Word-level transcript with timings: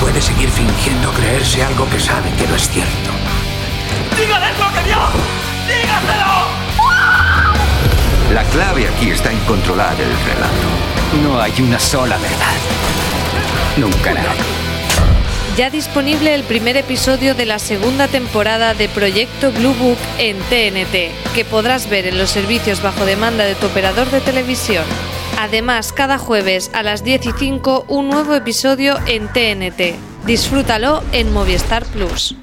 puede 0.00 0.20
seguir 0.20 0.48
fingiendo 0.50 1.12
creerse 1.12 1.62
algo 1.62 1.88
que 1.90 2.00
sabe 2.00 2.30
que 2.32 2.46
no 2.46 2.54
es 2.56 2.68
cierto? 2.68 3.10
¡Dígales 4.18 4.58
lo 4.58 4.72
que 4.72 4.82
vio! 4.84 4.98
¡Dígaselo! 5.66 6.48
La 8.32 8.44
clave 8.44 8.88
aquí 8.88 9.10
está 9.10 9.32
en 9.32 9.38
controlar 9.40 9.94
el 10.00 10.12
relato. 10.26 10.68
No 11.22 11.40
hay 11.40 11.52
una 11.60 11.78
sola 11.78 12.16
verdad. 12.18 12.54
Nunca 13.76 14.12
la 14.12 14.20
hay. 14.20 14.38
Ya 15.56 15.70
disponible 15.70 16.34
el 16.34 16.44
primer 16.44 16.76
episodio 16.76 17.34
de 17.34 17.44
la 17.44 17.58
segunda 17.58 18.06
temporada 18.06 18.74
de 18.74 18.88
Proyecto 18.88 19.50
Blue 19.50 19.74
Book 19.74 19.98
en 20.18 20.36
TNT, 20.38 21.34
que 21.34 21.44
podrás 21.44 21.88
ver 21.88 22.06
en 22.06 22.16
los 22.16 22.30
servicios 22.30 22.80
bajo 22.80 23.04
demanda 23.04 23.44
de 23.44 23.56
tu 23.56 23.66
operador 23.66 24.08
de 24.10 24.20
televisión. 24.20 24.84
Además, 25.40 25.92
cada 25.92 26.18
jueves 26.18 26.68
a 26.74 26.82
las 26.82 27.04
10 27.04 27.26
y 27.26 27.32
5 27.32 27.84
un 27.86 28.08
nuevo 28.08 28.34
episodio 28.34 28.98
en 29.06 29.28
TNT. 29.28 29.94
Disfrútalo 30.26 31.04
en 31.12 31.32
Movistar 31.32 31.84
Plus. 31.86 32.34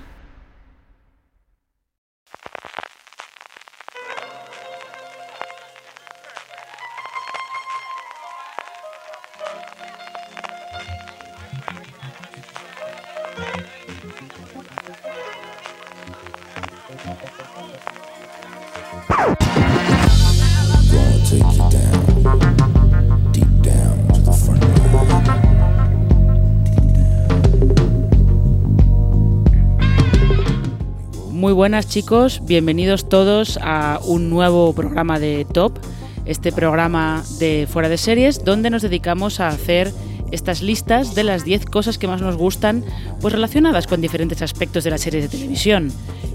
Muy 31.46 31.54
buenas 31.54 31.88
chicos, 31.88 32.42
bienvenidos 32.44 33.08
todos 33.08 33.60
a 33.62 34.00
un 34.04 34.32
nuevo 34.32 34.74
programa 34.74 35.20
de 35.20 35.46
Top, 35.46 35.78
este 36.26 36.52
programa 36.52 37.24
de 37.38 37.68
fuera 37.72 37.88
de 37.88 38.00
series 38.00 38.44
donde 38.44 38.72
nos 38.72 38.82
dedicamos 38.82 39.40
a 39.40 39.50
hacer 39.50 39.94
estas 40.32 40.64
listas 40.64 41.14
de 41.14 41.24
las 41.24 41.46
10 41.46 41.68
cosas 41.68 42.00
que 42.00 42.08
más 42.08 42.20
nos 42.20 42.36
gustan, 42.36 42.84
pues 43.22 43.32
relacionadas 43.32 43.86
con 43.86 44.02
diferentes 44.02 44.42
aspectos 44.42 44.84
de 44.84 44.90
las 44.90 45.02
series 45.02 45.22
de 45.22 45.38
televisión. 45.38 45.92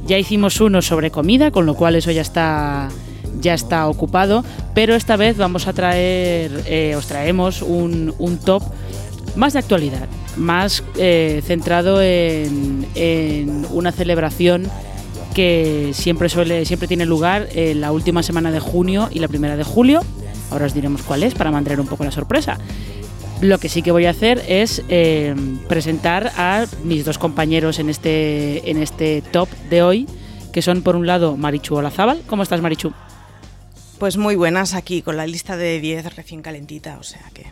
Ya 0.07 0.17
hicimos 0.17 0.61
uno 0.61 0.81
sobre 0.81 1.11
comida, 1.11 1.51
con 1.51 1.67
lo 1.67 1.75
cual 1.75 1.97
eso 1.97 2.13
ya 2.13 2.23
está 2.23 2.89
ya 3.41 3.55
está 3.55 3.89
ocupado, 3.89 4.45
pero 4.75 4.95
esta 4.95 5.17
vez 5.17 5.37
vamos 5.37 5.67
a 5.67 5.73
traer, 5.73 6.53
eh, 6.67 6.95
os 6.97 7.07
traemos 7.07 7.63
un, 7.63 8.15
un 8.21 8.39
top 8.39 8.63
más 9.35 9.55
de 9.55 9.59
actualidad, 9.59 10.07
más 10.37 10.85
eh, 10.97 11.43
centrado 11.45 12.01
en, 12.01 12.87
en 12.95 13.67
una 13.73 13.91
celebración 13.91 14.71
que 15.41 15.93
siempre 15.95 16.29
suele 16.29 16.67
siempre 16.67 16.87
tiene 16.87 17.07
lugar 17.07 17.49
en 17.55 17.81
la 17.81 17.93
última 17.93 18.23
semana 18.23 18.51
de 18.51 18.61
junio 18.61 19.09
y 19.11 19.21
la 19.21 19.29
primera 19.29 19.57
de 19.57 19.65
julio. 19.65 20.03
Ahora 20.51 20.67
os 20.67 20.75
diremos 20.75 21.01
cuál 21.01 21.23
es 21.23 21.33
para 21.33 21.51
mantener 21.51 21.81
un 21.81 21.87
poco 21.87 22.05
la 22.05 22.11
sorpresa. 22.11 22.59
Lo 23.41 23.57
que 23.57 23.71
sí 23.71 23.81
que 23.81 23.91
voy 23.91 24.05
a 24.05 24.11
hacer 24.11 24.45
es 24.49 24.85
eh, 24.91 25.35
presentar 25.67 26.31
a 26.37 26.67
mis 26.85 27.07
dos 27.07 27.17
compañeros 27.17 27.79
en 27.79 27.89
este, 27.89 28.71
en 28.71 28.83
este 28.83 29.23
top 29.33 29.49
de 29.71 29.83
hoy, 29.83 30.07
que 30.53 30.61
son 30.61 30.83
por 30.83 30.95
un 30.95 31.07
lado 31.07 31.39
Marichu 31.39 31.75
Olazábal. 31.75 32.21
¿Cómo 32.27 32.43
estás, 32.43 32.61
Marichu? 32.61 32.93
Pues 33.99 34.19
muy 34.19 34.37
buenas 34.37 34.75
aquí, 34.75 35.01
con 35.01 35.17
la 35.17 35.27
lista 35.27 35.57
de 35.57 35.81
10 35.81 36.17
recién 36.17 36.43
calentita, 36.43 36.99
o 36.99 37.03
sea 37.03 37.23
que... 37.33 37.47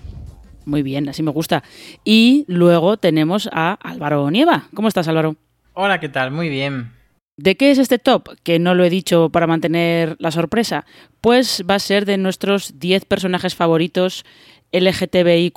Muy 0.66 0.82
bien, 0.82 1.08
así 1.08 1.22
me 1.22 1.30
gusta. 1.30 1.64
Y 2.04 2.44
luego 2.48 2.98
tenemos 2.98 3.48
a 3.50 3.78
Álvaro 3.82 4.30
Nieva. 4.30 4.68
¿Cómo 4.74 4.88
estás, 4.88 5.08
Álvaro? 5.08 5.36
Hola, 5.72 6.00
¿qué 6.00 6.10
tal? 6.10 6.32
Muy 6.32 6.50
bien. 6.50 6.97
¿De 7.38 7.56
qué 7.56 7.70
es 7.70 7.78
este 7.78 8.00
top? 8.00 8.30
Que 8.42 8.58
no 8.58 8.74
lo 8.74 8.84
he 8.84 8.90
dicho 8.90 9.30
para 9.30 9.46
mantener 9.46 10.16
la 10.18 10.32
sorpresa. 10.32 10.84
Pues 11.20 11.64
va 11.70 11.76
a 11.76 11.78
ser 11.78 12.04
de 12.04 12.18
nuestros 12.18 12.80
10 12.80 13.04
personajes 13.04 13.54
favoritos 13.54 14.24
LGTBIQ 14.72 15.56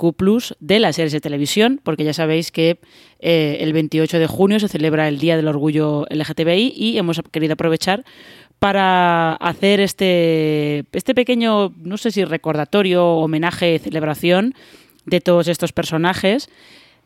de 0.60 0.80
las 0.80 0.96
series 0.96 1.12
de 1.12 1.22
televisión, 1.22 1.82
porque 1.84 2.04
ya 2.04 2.14
sabéis 2.14 2.52
que 2.52 2.80
eh, 3.20 3.58
el 3.62 3.74
28 3.74 4.20
de 4.20 4.28
junio 4.28 4.60
se 4.60 4.68
celebra 4.68 5.08
el 5.08 5.18
Día 5.18 5.36
del 5.36 5.48
Orgullo 5.48 6.06
LGTBI 6.12 6.72
y 6.76 7.00
hemos 7.00 7.20
querido 7.32 7.54
aprovechar 7.54 8.06
para 8.60 9.34
hacer 9.34 9.80
este, 9.80 10.86
este 10.92 11.16
pequeño, 11.16 11.74
no 11.78 11.98
sé 11.98 12.12
si 12.12 12.24
recordatorio, 12.24 13.08
homenaje, 13.08 13.80
celebración 13.80 14.54
de 15.08 15.20
todos 15.20 15.48
estos 15.48 15.74
personajes. 15.74 16.48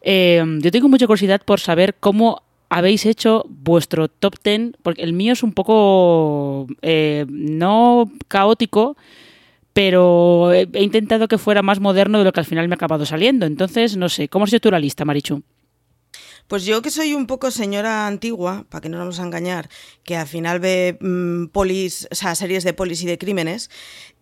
Eh, 0.02 0.44
yo 0.60 0.70
tengo 0.70 0.90
mucha 0.90 1.08
curiosidad 1.08 1.42
por 1.46 1.62
saber 1.62 1.96
cómo 1.98 2.44
habéis 2.76 3.06
hecho 3.06 3.46
vuestro 3.48 4.10
top 4.10 4.36
10, 4.44 4.74
porque 4.84 5.02
el 5.02 5.14
mío 5.14 5.32
es 5.32 5.44
un 5.44 5.54
poco 5.54 6.68
eh, 6.82 7.26
no 7.30 8.12
caótico, 8.28 8.98
pero 9.72 10.52
he, 10.52 10.68
intentado 10.82 11.30
que 11.30 11.38
fuera 11.38 11.62
más 11.62 11.80
moderno 11.80 12.18
de 12.20 12.26
lo 12.26 12.34
que 12.34 12.42
al 12.42 12.46
final 12.46 12.68
me 12.68 12.74
ha 12.74 12.76
acabado 12.76 13.06
saliendo. 13.06 13.46
Entonces, 13.46 13.96
no 13.96 14.10
sé, 14.10 14.28
¿cómo 14.28 14.44
has 14.44 14.52
hecho 14.52 14.60
tú 14.60 14.72
la 14.72 14.80
lista, 14.80 15.06
Marichu? 15.06 15.42
Pues 16.48 16.64
yo 16.64 16.82
que 16.82 16.92
soy 16.92 17.14
un 17.14 17.26
poco 17.26 17.50
señora 17.50 18.06
antigua, 18.06 18.66
para 18.70 18.82
que 18.82 18.90
no 18.90 18.98
nos 18.98 19.06
vamos 19.06 19.20
a 19.20 19.24
engañar, 19.24 19.70
que 20.04 20.16
al 20.16 20.28
final 20.28 20.60
ve 20.60 20.98
mmm, 21.02 21.48
polis, 21.48 22.08
o 22.12 22.16
sea, 22.16 22.36
series 22.36 22.64
de 22.64 22.74
polis 22.74 23.02
y 23.02 23.08
de 23.08 23.18
crímenes, 23.18 23.72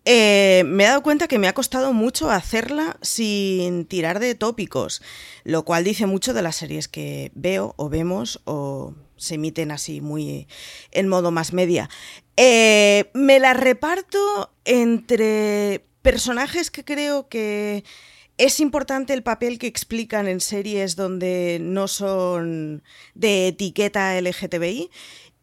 eh, 0.06 0.63
me 0.65 0.83
he 0.83 0.88
dado 0.88 1.03
cuenta 1.03 1.27
que 1.27 1.39
me 1.39 1.48
ha 1.48 1.53
costado 1.53 1.92
mucho 1.94 2.30
hacerla 2.30 2.98
sin 3.01 3.86
tirar 3.86 4.19
de 4.19 4.36
tópicos, 4.36 5.01
lo 5.44 5.63
cual 5.63 5.83
dice 5.83 6.06
mucho 6.06 6.33
de 6.33 6.42
las 6.42 6.56
series 6.56 6.88
que 6.88 7.31
veo 7.36 7.74
o 7.77 7.89
vemos 7.89 8.42
o 8.45 8.94
se 9.18 9.36
emiten 9.36 9.71
así 9.71 10.01
muy 10.01 10.48
en 10.92 11.07
modo 11.07 11.31
más 11.31 11.53
media. 11.53 11.89
Eh, 12.38 13.09
me 13.13 13.39
la 13.39 13.53
reparto 13.53 14.53
entre 14.65 15.86
personajes 16.01 16.71
que 16.71 16.83
creo 16.83 17.30
que 17.30 17.83
es 18.38 18.59
importante 18.59 19.13
el 19.13 19.24
papel 19.24 19.59
que 19.59 19.68
explican 19.68 20.27
en 20.27 20.39
series 20.39 20.95
donde 20.95 21.59
no 21.62 21.88
son 21.88 22.83
de 23.13 23.50
etiqueta 23.50 24.19
LGTBI 24.19 24.89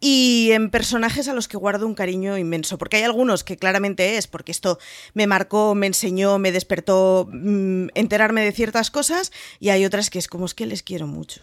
y 0.00 0.50
en 0.52 0.70
personajes 0.70 1.28
a 1.28 1.34
los 1.34 1.46
que 1.46 1.58
guardo 1.58 1.86
un 1.86 1.94
cariño 1.94 2.38
inmenso, 2.38 2.78
porque 2.78 2.96
hay 2.96 3.02
algunos 3.02 3.44
que 3.44 3.58
claramente 3.58 4.16
es, 4.16 4.26
porque 4.26 4.50
esto 4.50 4.78
me 5.12 5.26
marcó, 5.26 5.74
me 5.74 5.86
enseñó, 5.86 6.38
me 6.38 6.52
despertó 6.52 7.28
mmm, 7.30 7.88
enterarme 7.94 8.42
de 8.42 8.52
ciertas 8.52 8.90
cosas, 8.90 9.30
y 9.58 9.68
hay 9.68 9.84
otras 9.84 10.08
que 10.08 10.18
es 10.18 10.26
como 10.26 10.46
es 10.46 10.54
que 10.54 10.66
les 10.66 10.82
quiero 10.82 11.06
mucho. 11.06 11.42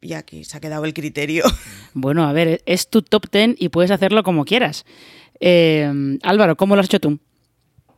y 0.00 0.12
aquí 0.12 0.44
se 0.44 0.56
ha 0.56 0.60
quedado 0.60 0.84
el 0.84 0.94
criterio. 0.94 1.44
Bueno, 1.94 2.24
a 2.24 2.32
ver, 2.32 2.62
es 2.66 2.88
tu 2.88 3.02
top 3.02 3.28
ten 3.28 3.56
y 3.58 3.70
puedes 3.70 3.90
hacerlo 3.90 4.22
como 4.22 4.44
quieras. 4.44 4.84
Eh, 5.40 5.90
Álvaro, 6.22 6.56
¿cómo 6.56 6.76
lo 6.76 6.80
has 6.80 6.86
hecho 6.86 7.00
tú? 7.00 7.18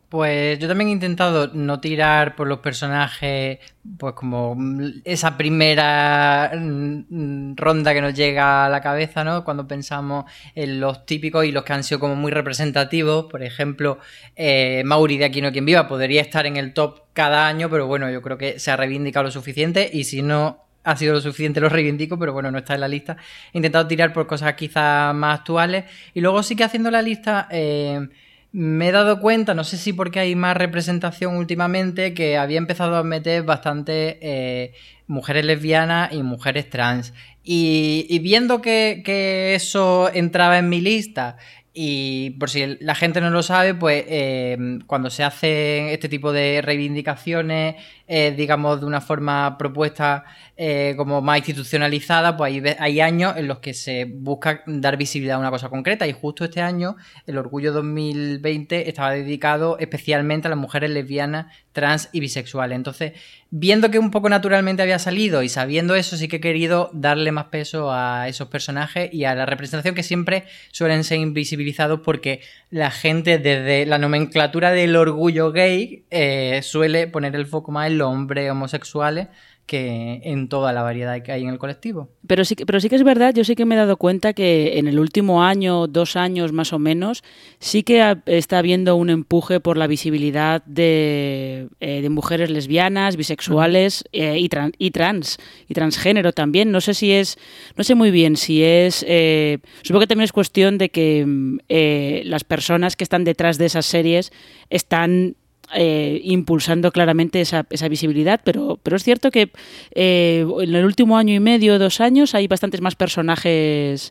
Pues 0.08 0.58
yo 0.58 0.68
también 0.68 0.88
he 0.88 0.92
intentado 0.92 1.48
no 1.52 1.80
tirar 1.80 2.34
por 2.34 2.46
los 2.46 2.60
personajes, 2.60 3.58
pues 3.98 4.14
como 4.14 4.56
esa 5.04 5.36
primera 5.36 6.50
mm, 6.56 7.54
ronda 7.56 7.92
que 7.92 8.00
nos 8.00 8.14
llega 8.14 8.64
a 8.64 8.70
la 8.70 8.80
cabeza, 8.80 9.22
¿no? 9.22 9.44
Cuando 9.44 9.68
pensamos 9.68 10.24
en 10.54 10.80
los 10.80 11.04
típicos 11.04 11.44
y 11.44 11.52
los 11.52 11.62
que 11.62 11.74
han 11.74 11.84
sido 11.84 12.00
como 12.00 12.16
muy 12.16 12.32
representativos. 12.32 13.26
Por 13.26 13.42
ejemplo, 13.42 13.98
eh, 14.34 14.82
Mauri 14.86 15.18
de 15.18 15.26
Aquí 15.26 15.42
no 15.42 15.52
quien 15.52 15.66
viva 15.66 15.86
podría 15.86 16.22
estar 16.22 16.46
en 16.46 16.56
el 16.56 16.72
top 16.72 17.00
cada 17.12 17.46
año, 17.46 17.68
pero 17.68 17.86
bueno, 17.86 18.10
yo 18.10 18.22
creo 18.22 18.38
que 18.38 18.58
se 18.58 18.70
ha 18.70 18.76
reivindicado 18.78 19.24
lo 19.24 19.30
suficiente 19.30 19.90
y 19.92 20.04
si 20.04 20.22
no 20.22 20.64
ha 20.84 20.96
sido 20.96 21.12
lo 21.12 21.20
suficiente, 21.20 21.60
lo 21.60 21.68
reivindico, 21.68 22.18
pero 22.18 22.32
bueno, 22.32 22.50
no 22.50 22.56
está 22.56 22.74
en 22.74 22.80
la 22.80 22.88
lista. 22.88 23.18
He 23.52 23.58
intentado 23.58 23.86
tirar 23.86 24.14
por 24.14 24.26
cosas 24.26 24.54
quizás 24.54 25.14
más 25.14 25.40
actuales 25.40 25.84
y 26.14 26.22
luego 26.22 26.42
sí 26.42 26.56
que 26.56 26.64
haciendo 26.64 26.90
la 26.90 27.02
lista... 27.02 27.46
Eh, 27.50 28.08
me 28.52 28.88
he 28.88 28.92
dado 28.92 29.20
cuenta, 29.20 29.54
no 29.54 29.64
sé 29.64 29.76
si 29.76 29.92
porque 29.92 30.20
hay 30.20 30.34
más 30.34 30.56
representación 30.56 31.36
últimamente, 31.36 32.14
que 32.14 32.38
había 32.38 32.58
empezado 32.58 32.96
a 32.96 33.04
meter 33.04 33.42
bastante 33.42 34.18
eh, 34.22 34.72
mujeres 35.06 35.44
lesbianas 35.44 36.12
y 36.12 36.22
mujeres 36.22 36.70
trans. 36.70 37.12
Y, 37.44 38.18
viendo 38.20 38.60
que, 38.60 39.54
eso 39.54 40.10
entraba 40.12 40.58
en 40.58 40.68
mi 40.68 40.80
lista 40.80 41.36
y 41.72 42.30
por 42.30 42.50
si 42.50 42.76
la 42.80 42.94
gente 42.94 43.20
no 43.20 43.30
lo 43.30 43.42
sabe, 43.42 43.74
pues 43.74 44.04
eh, 44.08 44.78
cuando 44.86 45.10
se 45.10 45.24
hacen 45.24 45.88
este 45.88 46.08
tipo 46.08 46.32
de 46.32 46.60
reivindicaciones, 46.60 47.76
eh, 48.10 48.32
digamos, 48.34 48.80
de 48.80 48.86
una 48.86 49.02
forma 49.02 49.58
propuesta 49.58 50.24
eh, 50.56 50.94
como 50.96 51.20
más 51.20 51.36
institucionalizada, 51.38 52.38
pues 52.38 52.76
hay, 52.78 53.00
años 53.00 53.36
en 53.36 53.46
los 53.46 53.58
que 53.58 53.74
se 53.74 54.06
busca 54.06 54.62
dar 54.66 54.96
visibilidad 54.96 55.36
a 55.36 55.40
una 55.40 55.50
cosa 55.50 55.68
concreta. 55.68 56.06
Y 56.06 56.12
justo 56.12 56.44
este 56.44 56.62
año, 56.62 56.96
el 57.26 57.36
Orgullo 57.36 57.70
2020 57.72 58.88
estaba 58.88 59.12
dedicado 59.12 59.78
especialmente 59.78 60.48
a 60.48 60.50
las 60.50 60.58
mujeres 60.58 60.90
lesbianas, 60.90 61.54
trans 61.72 62.08
y 62.12 62.20
bisexuales. 62.20 62.74
Entonces, 62.76 63.12
viendo 63.50 63.90
que 63.90 63.98
un 63.98 64.10
poco 64.10 64.28
naturalmente 64.28 64.82
había 64.82 64.98
salido 64.98 65.42
y 65.42 65.48
sabiendo 65.48 65.94
eso, 65.94 66.16
sí 66.16 66.28
que 66.28 66.36
he 66.36 66.40
querido 66.40 66.90
darle 66.92 67.30
más 67.30 67.46
peso 67.46 67.92
a 67.92 68.26
esos 68.26 68.48
personajes 68.48 69.12
y 69.12 69.24
a 69.24 69.34
la 69.34 69.46
representación 69.46 69.94
que 69.94 70.02
siempre 70.02 70.44
suelen 70.72 71.04
ser 71.04 71.18
invisibilizados 71.18 72.00
porque 72.00 72.40
la 72.70 72.90
gente 72.90 73.38
desde 73.38 73.86
la 73.86 73.98
nomenclatura 73.98 74.72
del 74.72 74.96
orgullo 74.96 75.52
gay 75.52 76.04
eh, 76.10 76.60
suele 76.62 77.06
poner 77.06 77.36
el 77.36 77.46
foco 77.46 77.70
más 77.70 77.86
en 77.86 77.97
los 77.98 78.08
hombres 78.08 78.50
homosexuales 78.50 79.28
que 79.68 80.22
en 80.24 80.48
toda 80.48 80.72
la 80.72 80.82
variedad 80.82 81.22
que 81.22 81.30
hay 81.30 81.42
en 81.42 81.50
el 81.50 81.58
colectivo. 81.58 82.08
Pero 82.26 82.44
sí, 82.46 82.56
pero 82.56 82.80
sí 82.80 82.88
que 82.88 82.96
es 82.96 83.04
verdad, 83.04 83.34
yo 83.34 83.44
sí 83.44 83.54
que 83.54 83.66
me 83.66 83.74
he 83.74 83.78
dado 83.78 83.98
cuenta 83.98 84.32
que 84.32 84.78
en 84.78 84.88
el 84.88 84.98
último 84.98 85.44
año, 85.44 85.86
dos 85.86 86.16
años 86.16 86.52
más 86.52 86.72
o 86.72 86.78
menos, 86.78 87.22
sí 87.60 87.82
que 87.82 88.16
está 88.24 88.58
habiendo 88.58 88.96
un 88.96 89.10
empuje 89.10 89.60
por 89.60 89.76
la 89.76 89.86
visibilidad 89.86 90.64
de, 90.64 91.68
eh, 91.80 92.08
mujeres 92.08 92.48
lesbianas, 92.48 93.16
bisexuales 93.16 94.04
eh, 94.12 94.38
y, 94.38 94.48
y, 94.78 94.90
trans, 94.90 95.38
y 95.68 95.74
transgénero 95.74 96.32
también. 96.32 96.72
No 96.72 96.80
sé 96.80 96.94
si 96.94 97.12
es, 97.12 97.36
no 97.76 97.84
sé 97.84 97.94
muy 97.94 98.10
bien 98.10 98.38
si 98.38 98.64
es, 98.64 99.04
eh, 99.06 99.58
supongo 99.82 100.00
que 100.00 100.06
también 100.06 100.24
es 100.24 100.32
cuestión 100.32 100.78
de 100.78 100.88
que 100.88 102.22
las 102.24 102.42
personas 102.42 102.96
que 102.96 103.04
están 103.04 103.24
detrás 103.24 103.58
de 103.58 103.66
esas 103.66 103.84
series 103.84 104.32
están 104.70 105.36
eh, 105.74 106.20
impulsando 106.24 106.90
claramente 106.92 107.40
esa, 107.40 107.66
esa, 107.70 107.88
visibilidad, 107.88 108.40
pero, 108.42 108.78
pero 108.82 108.96
es 108.96 109.04
cierto 109.04 109.30
que 109.30 109.50
eh, 109.94 110.46
en 110.60 110.74
el 110.74 110.84
último 110.84 111.18
año 111.18 111.34
y 111.34 111.40
medio, 111.40 111.78
dos 111.78 112.00
años, 112.00 112.34
hay 112.34 112.48
bastantes 112.48 112.80
más 112.80 112.94
personajes 112.94 114.10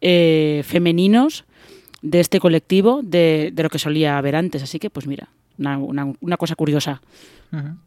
eh, 0.00 0.62
femeninos 0.64 1.44
de 2.02 2.20
este 2.20 2.40
colectivo 2.40 3.00
de, 3.02 3.50
de, 3.52 3.62
lo 3.62 3.70
que 3.70 3.78
solía 3.78 4.18
haber 4.18 4.36
antes. 4.36 4.62
Así 4.62 4.78
que, 4.78 4.90
pues 4.90 5.06
mira, 5.06 5.28
una, 5.58 6.12
una, 6.20 6.36
cosa 6.36 6.54
curiosa. 6.54 7.02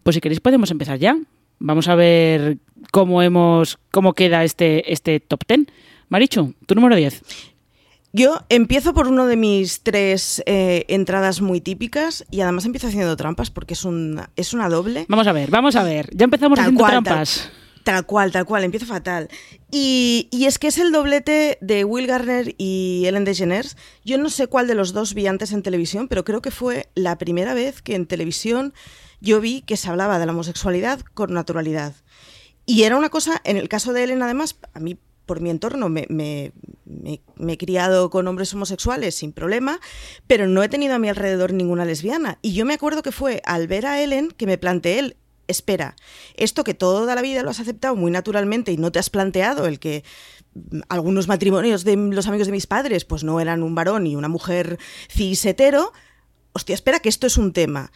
Pues 0.04 0.16
si 0.16 0.22
queréis 0.22 0.40
podemos 0.40 0.72
empezar 0.72 0.98
ya. 0.98 1.18
Vamos 1.60 1.88
a 1.88 1.96
ver 1.96 2.58
cómo 2.92 3.22
hemos 3.22 3.78
cómo 3.92 4.14
queda 4.14 4.44
este, 4.44 4.92
este 4.92 5.20
top 5.20 5.46
ten. 5.46 5.68
Marichu, 6.10 6.56
tu 6.66 6.76
número 6.76 6.96
10. 6.96 7.49
Yo 8.12 8.40
empiezo 8.50 8.94
por 8.94 9.08
uno 9.08 9.28
de 9.28 9.36
mis 9.36 9.82
tres 9.82 10.42
eh, 10.46 10.86
entradas 10.88 11.42
muy 11.42 11.62
típicas 11.62 12.26
y 12.32 12.42
además 12.42 12.66
empiezo 12.66 12.88
haciendo 12.88 13.16
trampas 13.16 13.52
porque 13.52 13.76
es, 13.76 13.86
un, 13.86 14.22
es 14.36 14.54
una 14.54 14.68
doble. 14.68 15.06
Vamos 15.08 15.28
a 15.28 15.32
ver, 15.32 15.52
vamos 15.52 15.76
a 15.76 15.84
ver. 15.84 16.10
Ya 16.16 16.24
empezamos 16.24 16.58
haciendo 16.58 16.84
trampas. 16.84 17.52
Tal, 17.84 18.06
cual, 18.06 18.32
tal 18.32 18.46
cual, 18.46 18.64
empiezo 18.64 18.88
fatal. 18.88 19.30
Y, 19.72 20.28
y, 20.32 20.46
es 20.46 20.60
que 20.60 20.68
es 20.68 20.78
el 20.80 20.92
doblete 20.92 21.58
de 21.62 21.86
Will 21.86 22.08
Garner 22.08 22.56
y 22.58 23.04
Ellen 23.06 23.26
DeGeneres. 23.26 23.78
Yo 24.04 24.18
no 24.18 24.30
sé 24.30 24.48
cuál 24.48 24.68
de 24.68 24.76
los 24.76 24.92
dos 24.92 25.14
vi 25.14 25.28
antes 25.28 25.52
en 25.52 25.64
televisión, 25.64 26.08
pero 26.08 26.26
creo 26.26 26.42
que 26.42 26.52
fue 26.52 26.90
la 26.96 27.18
primera 27.18 27.54
vez 27.54 27.82
que 27.82 27.96
en 27.96 28.06
televisión 28.06 28.74
yo 29.22 29.40
vi 29.40 29.62
que 29.62 29.78
se 29.78 29.90
hablaba 29.90 30.20
de 30.20 30.26
la 30.26 30.34
homosexualidad 30.34 31.02
con 31.14 31.34
naturalidad. 31.34 31.94
Y 32.66 32.84
era 32.84 32.98
una 32.98 33.10
cosa, 33.10 33.42
en 33.44 33.58
el 33.58 33.70
caso 33.70 33.94
de 33.94 34.04
Ellen 34.04 34.22
además, 34.22 34.58
a 34.74 34.80
mí 34.80 34.98
por 35.30 35.42
mi 35.42 35.52
entorno 35.52 35.90
me, 35.90 36.08
he 36.08 37.58
criado 37.60 38.10
con 38.10 38.28
hombres 38.28 38.52
homosexuales 38.56 39.14
sin 39.14 39.32
problema, 39.32 39.80
pero 40.26 40.48
no 40.48 40.64
he 40.64 40.70
tenido 40.70 40.96
a 40.96 40.98
mi 40.98 41.08
alrededor 41.08 41.54
ninguna 41.54 41.86
lesbiana. 41.86 42.40
Y 42.42 42.54
yo 42.54 42.66
me 42.66 42.74
acuerdo 42.74 43.04
que 43.04 43.12
fue 43.12 43.44
al 43.46 43.68
ver 43.68 43.86
a 43.86 44.02
Ellen 44.02 44.32
que 44.32 44.48
me 44.48 44.58
planteé 44.58 44.98
él, 44.98 45.18
espera, 45.48 45.96
esto 46.36 46.64
que 46.64 46.74
toda 46.74 47.14
la 47.14 47.22
vida 47.22 47.44
lo 47.44 47.52
has 47.52 47.60
aceptado 47.60 47.96
muy 47.96 48.10
naturalmente 48.10 48.72
y 48.72 48.78
no 48.78 48.92
te 48.92 48.98
has 48.98 49.12
planteado 49.12 49.68
el 49.68 49.80
que 49.80 50.04
mm, 50.56 50.80
algunos 50.90 51.28
matrimonios 51.28 51.84
de 51.84 51.96
los 51.96 52.26
amigos 52.26 52.48
de 52.48 52.54
mis 52.54 52.66
padres 52.66 53.06
pues 53.06 53.24
no 53.24 53.40
eran 53.40 53.62
un 53.62 53.76
varón 53.76 54.08
y 54.08 54.16
una 54.16 54.30
mujer 54.30 54.80
cis 55.12 55.46
hetero, 55.46 55.94
hostia, 56.54 56.74
espera 56.74 57.02
que 57.02 57.10
esto 57.10 57.28
es 57.28 57.38
un 57.38 57.54
tema. 57.54 57.92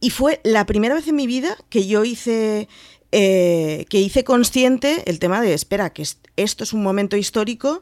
Y 0.00 0.10
fue 0.10 0.42
la 0.44 0.66
primera 0.66 0.94
vez 0.94 1.08
en 1.08 1.16
mi 1.16 1.26
vida 1.26 1.56
que 1.70 1.86
yo 1.86 2.04
hice 2.04 2.68
eh, 3.16 3.86
que 3.88 4.00
hice 4.00 4.24
consciente 4.24 5.08
el 5.08 5.20
tema 5.20 5.40
de, 5.40 5.54
espera, 5.54 5.92
que 5.92 6.04
esto 6.34 6.64
es 6.64 6.72
un 6.72 6.82
momento 6.82 7.16
histórico 7.16 7.80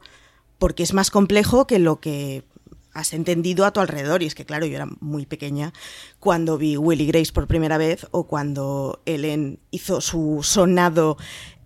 porque 0.58 0.82
es 0.82 0.92
más 0.92 1.10
complejo 1.10 1.66
que 1.66 1.78
lo 1.78 2.00
que 2.00 2.44
has 2.92 3.14
entendido 3.14 3.64
a 3.64 3.72
tu 3.72 3.80
alrededor. 3.80 4.22
Y 4.22 4.26
es 4.26 4.34
que, 4.34 4.44
claro, 4.44 4.66
yo 4.66 4.74
era 4.74 4.86
muy 5.00 5.24
pequeña 5.24 5.72
cuando 6.20 6.58
vi 6.58 6.76
Willy 6.76 7.06
Grace 7.06 7.32
por 7.32 7.46
primera 7.46 7.78
vez 7.78 8.06
o 8.10 8.24
cuando 8.24 9.00
Ellen 9.06 9.58
hizo 9.70 10.02
su 10.02 10.40
sonado 10.42 11.16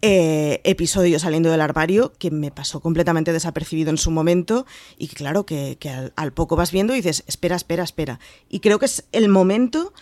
eh, 0.01 0.61
episodio 0.63 1.19
saliendo 1.19 1.51
del 1.51 1.61
armario, 1.61 2.13
que 2.21 2.31
me 2.31 2.53
pasó 2.53 2.79
completamente 2.79 3.33
desapercibido 3.33 3.91
en 3.91 3.99
su 3.99 4.13
momento 4.13 4.65
y 4.97 5.09
que, 5.09 5.17
claro, 5.17 5.45
que, 5.45 5.77
al, 5.93 6.13
al, 6.15 6.33
poco 6.33 6.55
vas 6.55 6.71
viendo 6.71 6.93
y 6.93 6.99
dices, 6.99 7.25
espera, 7.27 7.57
espera, 7.57 7.83
espera. 7.83 8.21
Y 8.49 8.61
creo 8.61 8.79
que 8.79 8.87
es 8.87 9.07
el 9.11 9.29
momento 9.29 9.93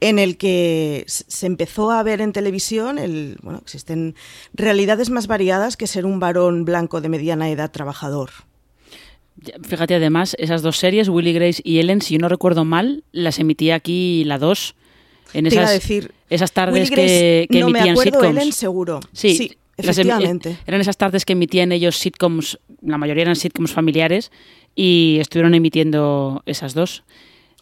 en 0.00 0.18
el 0.18 0.36
que 0.36 1.04
se 1.06 1.46
empezó 1.46 1.90
a 1.90 2.02
ver 2.02 2.20
en 2.20 2.32
televisión, 2.32 2.98
el, 2.98 3.38
bueno, 3.42 3.60
existen 3.62 4.14
realidades 4.52 5.10
más 5.10 5.26
variadas 5.26 5.76
que 5.76 5.86
ser 5.86 6.06
un 6.06 6.20
varón 6.20 6.64
blanco 6.64 7.00
de 7.00 7.08
mediana 7.08 7.50
edad 7.50 7.70
trabajador. 7.70 8.30
Fíjate, 9.62 9.94
además, 9.94 10.36
esas 10.38 10.62
dos 10.62 10.78
series, 10.78 11.08
Willy 11.08 11.32
Grace 11.32 11.60
y 11.64 11.78
Ellen, 11.78 12.02
si 12.02 12.14
yo 12.14 12.20
no 12.20 12.28
recuerdo 12.28 12.64
mal, 12.64 13.04
las 13.12 13.38
emitía 13.38 13.74
aquí 13.74 14.24
la 14.24 14.38
2. 14.38 14.74
En 15.32 15.46
esas, 15.46 15.70
decir, 15.70 16.12
esas 16.30 16.52
tardes 16.52 16.90
que, 16.90 17.48
que 17.50 17.60
no 17.60 17.68
emitían 17.68 17.86
me 17.86 17.90
acuerdo, 17.90 18.20
sitcoms. 18.20 18.36
Ellen 18.36 18.52
seguro. 18.52 19.00
Sí, 19.12 19.36
sí 19.36 19.56
efectivamente. 19.76 20.58
eran 20.66 20.80
esas 20.80 20.96
tardes 20.96 21.24
que 21.24 21.32
emitían 21.32 21.72
ellos 21.72 21.96
sitcoms, 21.96 22.58
la 22.82 22.98
mayoría 22.98 23.22
eran 23.22 23.36
sitcoms 23.36 23.72
familiares, 23.72 24.30
y 24.74 25.18
estuvieron 25.20 25.54
emitiendo 25.54 26.42
esas 26.46 26.74
dos. 26.74 27.04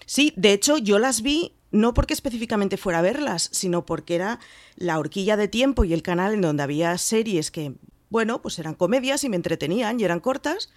Sí, 0.07 0.33
de 0.37 0.53
hecho 0.53 0.79
yo 0.79 0.99
las 0.99 1.23
vi 1.23 1.53
no 1.73 1.95
porque 1.95 2.15
específicamente 2.15 2.77
fuera 2.77 3.01
a 3.01 3.03
verlas, 3.03 3.49
sino 3.53 3.85
porque 3.85 4.15
era 4.15 4.39
la 4.77 4.99
horquilla 4.99 5.37
de 5.37 5.49
tiempo 5.49 5.85
y 5.85 5.93
el 5.93 6.03
canal 6.03 6.35
en 6.35 6.43
donde 6.43 6.63
había 6.63 6.97
series 6.99 7.51
que, 7.51 7.75
bueno, 8.11 8.43
pues 8.43 8.59
eran 8.59 8.75
comedias 8.75 9.25
y 9.25 9.29
me 9.29 9.37
entretenían 9.37 9.99
y 9.99 10.05
eran 10.05 10.21
cortas. 10.21 10.71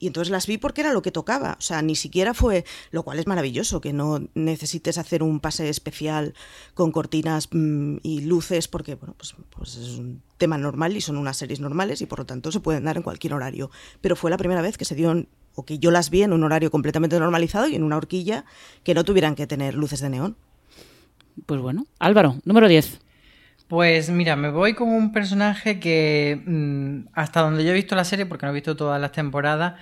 Y 0.00 0.06
entonces 0.06 0.30
las 0.30 0.46
vi 0.46 0.58
porque 0.58 0.80
era 0.80 0.92
lo 0.92 1.02
que 1.02 1.10
tocaba. 1.10 1.56
O 1.58 1.60
sea, 1.60 1.82
ni 1.82 1.96
siquiera 1.96 2.32
fue, 2.32 2.64
lo 2.92 3.02
cual 3.02 3.18
es 3.18 3.26
maravilloso, 3.26 3.80
que 3.80 3.92
no 3.92 4.28
necesites 4.34 4.96
hacer 4.96 5.24
un 5.24 5.40
pase 5.40 5.68
especial 5.68 6.34
con 6.74 6.92
cortinas 6.92 7.48
mm, 7.50 7.96
y 8.02 8.20
luces, 8.20 8.68
porque, 8.68 8.94
bueno, 8.94 9.14
pues, 9.18 9.34
pues 9.50 9.76
es 9.76 9.98
un 9.98 10.22
tema 10.36 10.56
normal 10.56 10.96
y 10.96 11.00
son 11.00 11.16
unas 11.16 11.36
series 11.36 11.58
normales 11.58 12.00
y 12.00 12.06
por 12.06 12.20
lo 12.20 12.26
tanto 12.26 12.52
se 12.52 12.60
pueden 12.60 12.84
dar 12.84 12.96
en 12.96 13.02
cualquier 13.02 13.34
horario. 13.34 13.72
Pero 14.00 14.14
fue 14.14 14.30
la 14.30 14.36
primera 14.36 14.62
vez 14.62 14.78
que 14.78 14.84
se 14.84 14.94
dio 14.94 15.26
o 15.54 15.64
que 15.64 15.78
yo 15.78 15.90
las 15.90 16.10
vi 16.10 16.22
en 16.22 16.32
un 16.32 16.44
horario 16.44 16.70
completamente 16.70 17.18
normalizado 17.18 17.68
y 17.68 17.74
en 17.74 17.82
una 17.82 17.96
horquilla 17.96 18.44
que 18.84 18.94
no 18.94 19.04
tuvieran 19.04 19.34
que 19.34 19.46
tener 19.46 19.74
luces 19.74 20.00
de 20.00 20.10
neón. 20.10 20.36
Pues 21.46 21.60
bueno, 21.60 21.86
Álvaro, 21.98 22.36
número 22.44 22.68
10. 22.68 23.00
Pues 23.68 24.08
mira, 24.08 24.34
me 24.34 24.50
voy 24.50 24.74
con 24.74 24.88
un 24.88 25.12
personaje 25.12 25.78
que 25.78 26.40
mm, 26.46 27.10
hasta 27.12 27.42
donde 27.42 27.64
yo 27.64 27.70
he 27.70 27.74
visto 27.74 27.94
la 27.94 28.04
serie, 28.04 28.24
porque 28.24 28.46
no 28.46 28.52
he 28.52 28.54
visto 28.54 28.76
todas 28.76 29.00
las 29.00 29.12
temporadas, 29.12 29.74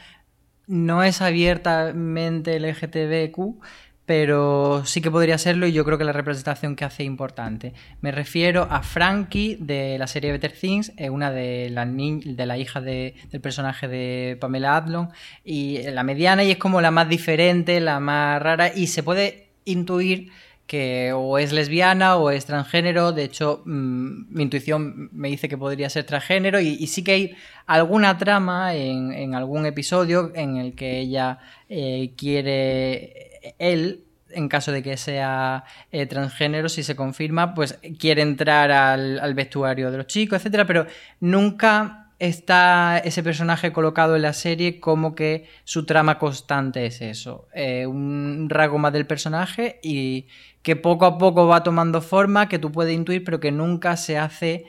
no 0.67 1.05
es 1.05 1.23
abiertamente 1.23 2.59
LGTBQ, 2.59 3.61
pero 4.07 4.87
sí 4.87 5.01
que 5.01 5.11
podría 5.11 5.37
serlo 5.37 5.67
y 5.67 5.73
yo 5.73 5.85
creo 5.85 5.99
que 5.99 6.05
la 6.05 6.13
representación 6.13 6.77
que 6.77 6.85
hace 6.85 7.03
es 7.03 7.09
importante. 7.09 7.75
Me 8.01 8.13
refiero 8.13 8.69
a 8.71 8.83
Frankie 8.83 9.57
de 9.61 9.99
la 9.99 10.07
serie 10.07 10.33
Better 10.33 10.53
Things, 10.53 10.93
es 10.97 11.11
una 11.11 11.33
de 11.33 11.69
las 11.71 11.87
de 11.89 12.47
la 12.47 12.57
hija 12.57 12.81
del 12.81 13.15
personaje 13.43 13.89
de 13.89 14.39
Pamela 14.41 14.77
Adlon 14.77 15.11
y 15.45 15.83
la 15.83 16.05
mediana 16.05 16.45
y 16.45 16.53
es 16.53 16.59
como 16.59 16.81
la 16.81 16.93
más 16.93 17.09
diferente, 17.09 17.81
la 17.81 17.99
más 17.99 18.41
rara 18.41 18.73
y 18.75 18.87
se 18.87 19.03
puede 19.03 19.49
intuir 19.65 20.31
que 20.67 21.13
o 21.13 21.39
es 21.39 21.53
lesbiana 21.53 22.17
o 22.17 22.31
es 22.31 22.45
transgénero. 22.47 23.13
De 23.13 23.25
hecho, 23.25 23.63
mm, 23.65 24.35
mi 24.35 24.43
intuición 24.43 25.09
me 25.13 25.29
dice 25.29 25.49
que 25.49 25.57
podría 25.57 25.89
ser 25.91 26.05
transgénero 26.05 26.61
y, 26.61 26.87
sí 26.87 27.05
que 27.05 27.13
hay 27.13 27.37
alguna 27.67 28.19
trama 28.19 28.75
en, 28.75 29.35
algún 29.35 29.67
episodio 29.67 30.33
en 30.35 30.57
el 30.57 30.75
que 30.75 30.99
ella 31.01 31.39
eh, 31.69 32.13
quiere, 32.17 33.36
él, 33.59 34.05
en 34.31 34.49
caso 34.49 34.73
de 34.73 34.83
que 34.83 34.97
sea 34.97 35.65
eh, 35.93 36.07
transgénero, 36.07 36.69
si 36.69 36.83
se 36.83 36.97
confirma, 36.97 37.55
pues 37.55 37.79
quiere 37.99 38.23
entrar 38.23 38.71
al, 38.71 39.35
vestuario 39.35 39.91
de 39.91 39.99
los 39.99 40.07
chicos, 40.07 40.39
etcétera, 40.39 40.67
pero 40.67 40.87
nunca 41.21 42.13
está 42.19 42.99
ese 42.99 43.23
personaje 43.23 43.73
colocado 43.73 44.17
en 44.17 44.23
la 44.23 44.33
serie 44.33 44.81
como 44.81 45.15
que 45.15 45.49
su 45.65 45.85
trama 45.85 46.19
constante 46.19 46.87
es 46.87 47.03
eso, 47.03 47.47
eh, 47.55 47.87
un 47.87 48.49
rasgo 48.49 48.79
más 48.79 48.93
del 48.93 49.07
personaje 49.07 49.79
y 49.83 50.27
que 50.63 50.77
poco 50.77 51.05
a 51.05 51.19
poco 51.19 51.47
va 51.47 51.63
tomando 51.63 52.01
forma, 52.01 52.49
que 52.49 52.59
tú 52.59 52.73
puedes 52.73 52.95
intuir, 52.95 53.23
pero 53.23 53.39
que 53.39 53.53
nunca 53.53 53.97
se 53.97 54.19
hace 54.19 54.65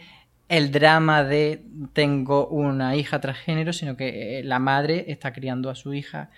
el 0.50 0.72
drama 0.72 1.24
de 1.24 1.64
tengo 1.94 2.48
una 2.48 2.96
hija 2.96 3.20
transgénero, 3.20 3.74
sino 3.74 3.98
que 3.98 4.40
eh, 4.40 4.44
la 4.44 4.60
madre 4.60 5.06
está 5.08 5.34
criando 5.34 5.70
a 5.70 5.76
su 5.76 5.94
hija 5.94 6.30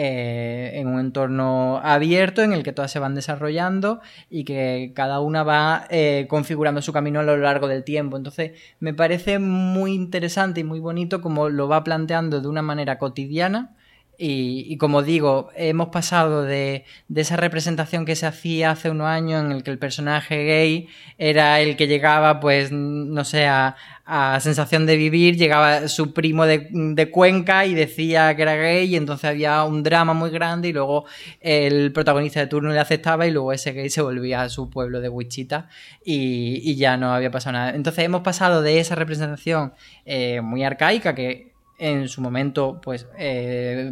eh, 0.00 0.78
en 0.78 0.86
un 0.86 1.00
entorno 1.00 1.80
abierto 1.82 2.42
en 2.42 2.52
el 2.52 2.62
que 2.62 2.72
todas 2.72 2.92
se 2.92 3.00
van 3.00 3.16
desarrollando 3.16 4.00
y 4.30 4.44
que 4.44 4.92
cada 4.94 5.18
una 5.18 5.42
va 5.42 5.88
eh, 5.90 6.26
configurando 6.30 6.80
su 6.82 6.92
camino 6.92 7.18
a 7.18 7.24
lo 7.24 7.36
largo 7.36 7.66
del 7.66 7.82
tiempo. 7.82 8.16
Entonces 8.16 8.52
me 8.78 8.94
parece 8.94 9.40
muy 9.40 9.94
interesante 9.94 10.60
y 10.60 10.64
muy 10.64 10.78
bonito 10.78 11.20
como 11.20 11.48
lo 11.48 11.66
va 11.66 11.82
planteando 11.82 12.40
de 12.40 12.46
una 12.46 12.62
manera 12.62 12.96
cotidiana 12.96 13.74
y, 14.20 14.76
como 14.78 15.04
digo, 15.04 15.50
hemos 15.54 15.90
pasado 15.90 16.42
de, 16.42 16.84
esa 17.14 17.36
representación 17.36 18.04
que 18.04 18.16
se 18.16 18.26
hacía 18.26 18.72
hace 18.72 18.90
unos 18.90 19.06
años 19.06 19.44
en 19.44 19.52
el 19.52 19.62
que 19.62 19.70
el 19.70 19.78
personaje 19.78 20.44
gay 20.44 20.88
era 21.18 21.60
el 21.60 21.76
que 21.76 21.86
llegaba, 21.86 22.40
pues, 22.40 22.72
no 22.72 23.24
sé, 23.24 23.46
a, 23.46 23.76
sensación 24.40 24.86
de 24.86 24.96
vivir, 24.96 25.36
llegaba 25.36 25.86
su 25.86 26.14
primo 26.14 26.46
de, 26.46 27.10
Cuenca 27.12 27.66
y 27.66 27.74
decía 27.74 28.34
que 28.34 28.42
era 28.42 28.56
gay 28.56 28.86
y 28.92 28.96
entonces 28.96 29.26
había 29.26 29.62
un 29.64 29.82
drama 29.82 30.14
muy 30.14 30.30
grande 30.30 30.68
y 30.68 30.72
luego 30.72 31.04
el 31.40 31.92
protagonista 31.92 32.40
de 32.40 32.46
turno 32.48 32.72
le 32.72 32.80
aceptaba 32.80 33.26
y 33.26 33.30
luego 33.30 33.52
ese 33.52 33.72
gay 33.72 33.90
se 33.90 34.02
volvía 34.02 34.42
a 34.42 34.48
su 34.48 34.70
pueblo 34.70 35.00
de 35.00 35.10
Wichita 35.10 35.68
y, 36.04 36.74
ya 36.76 36.96
no 36.96 37.12
había 37.12 37.30
pasado 37.30 37.52
nada. 37.52 37.70
Entonces 37.74 38.04
hemos 38.04 38.22
pasado 38.22 38.62
de 38.62 38.80
esa 38.80 38.94
representación 38.94 39.74
eh, 40.06 40.40
muy 40.40 40.64
arcaica 40.64 41.14
que 41.14 41.57
en 41.78 42.08
su 42.08 42.20
momento 42.20 42.80
pues 42.82 43.06
eh, 43.16 43.90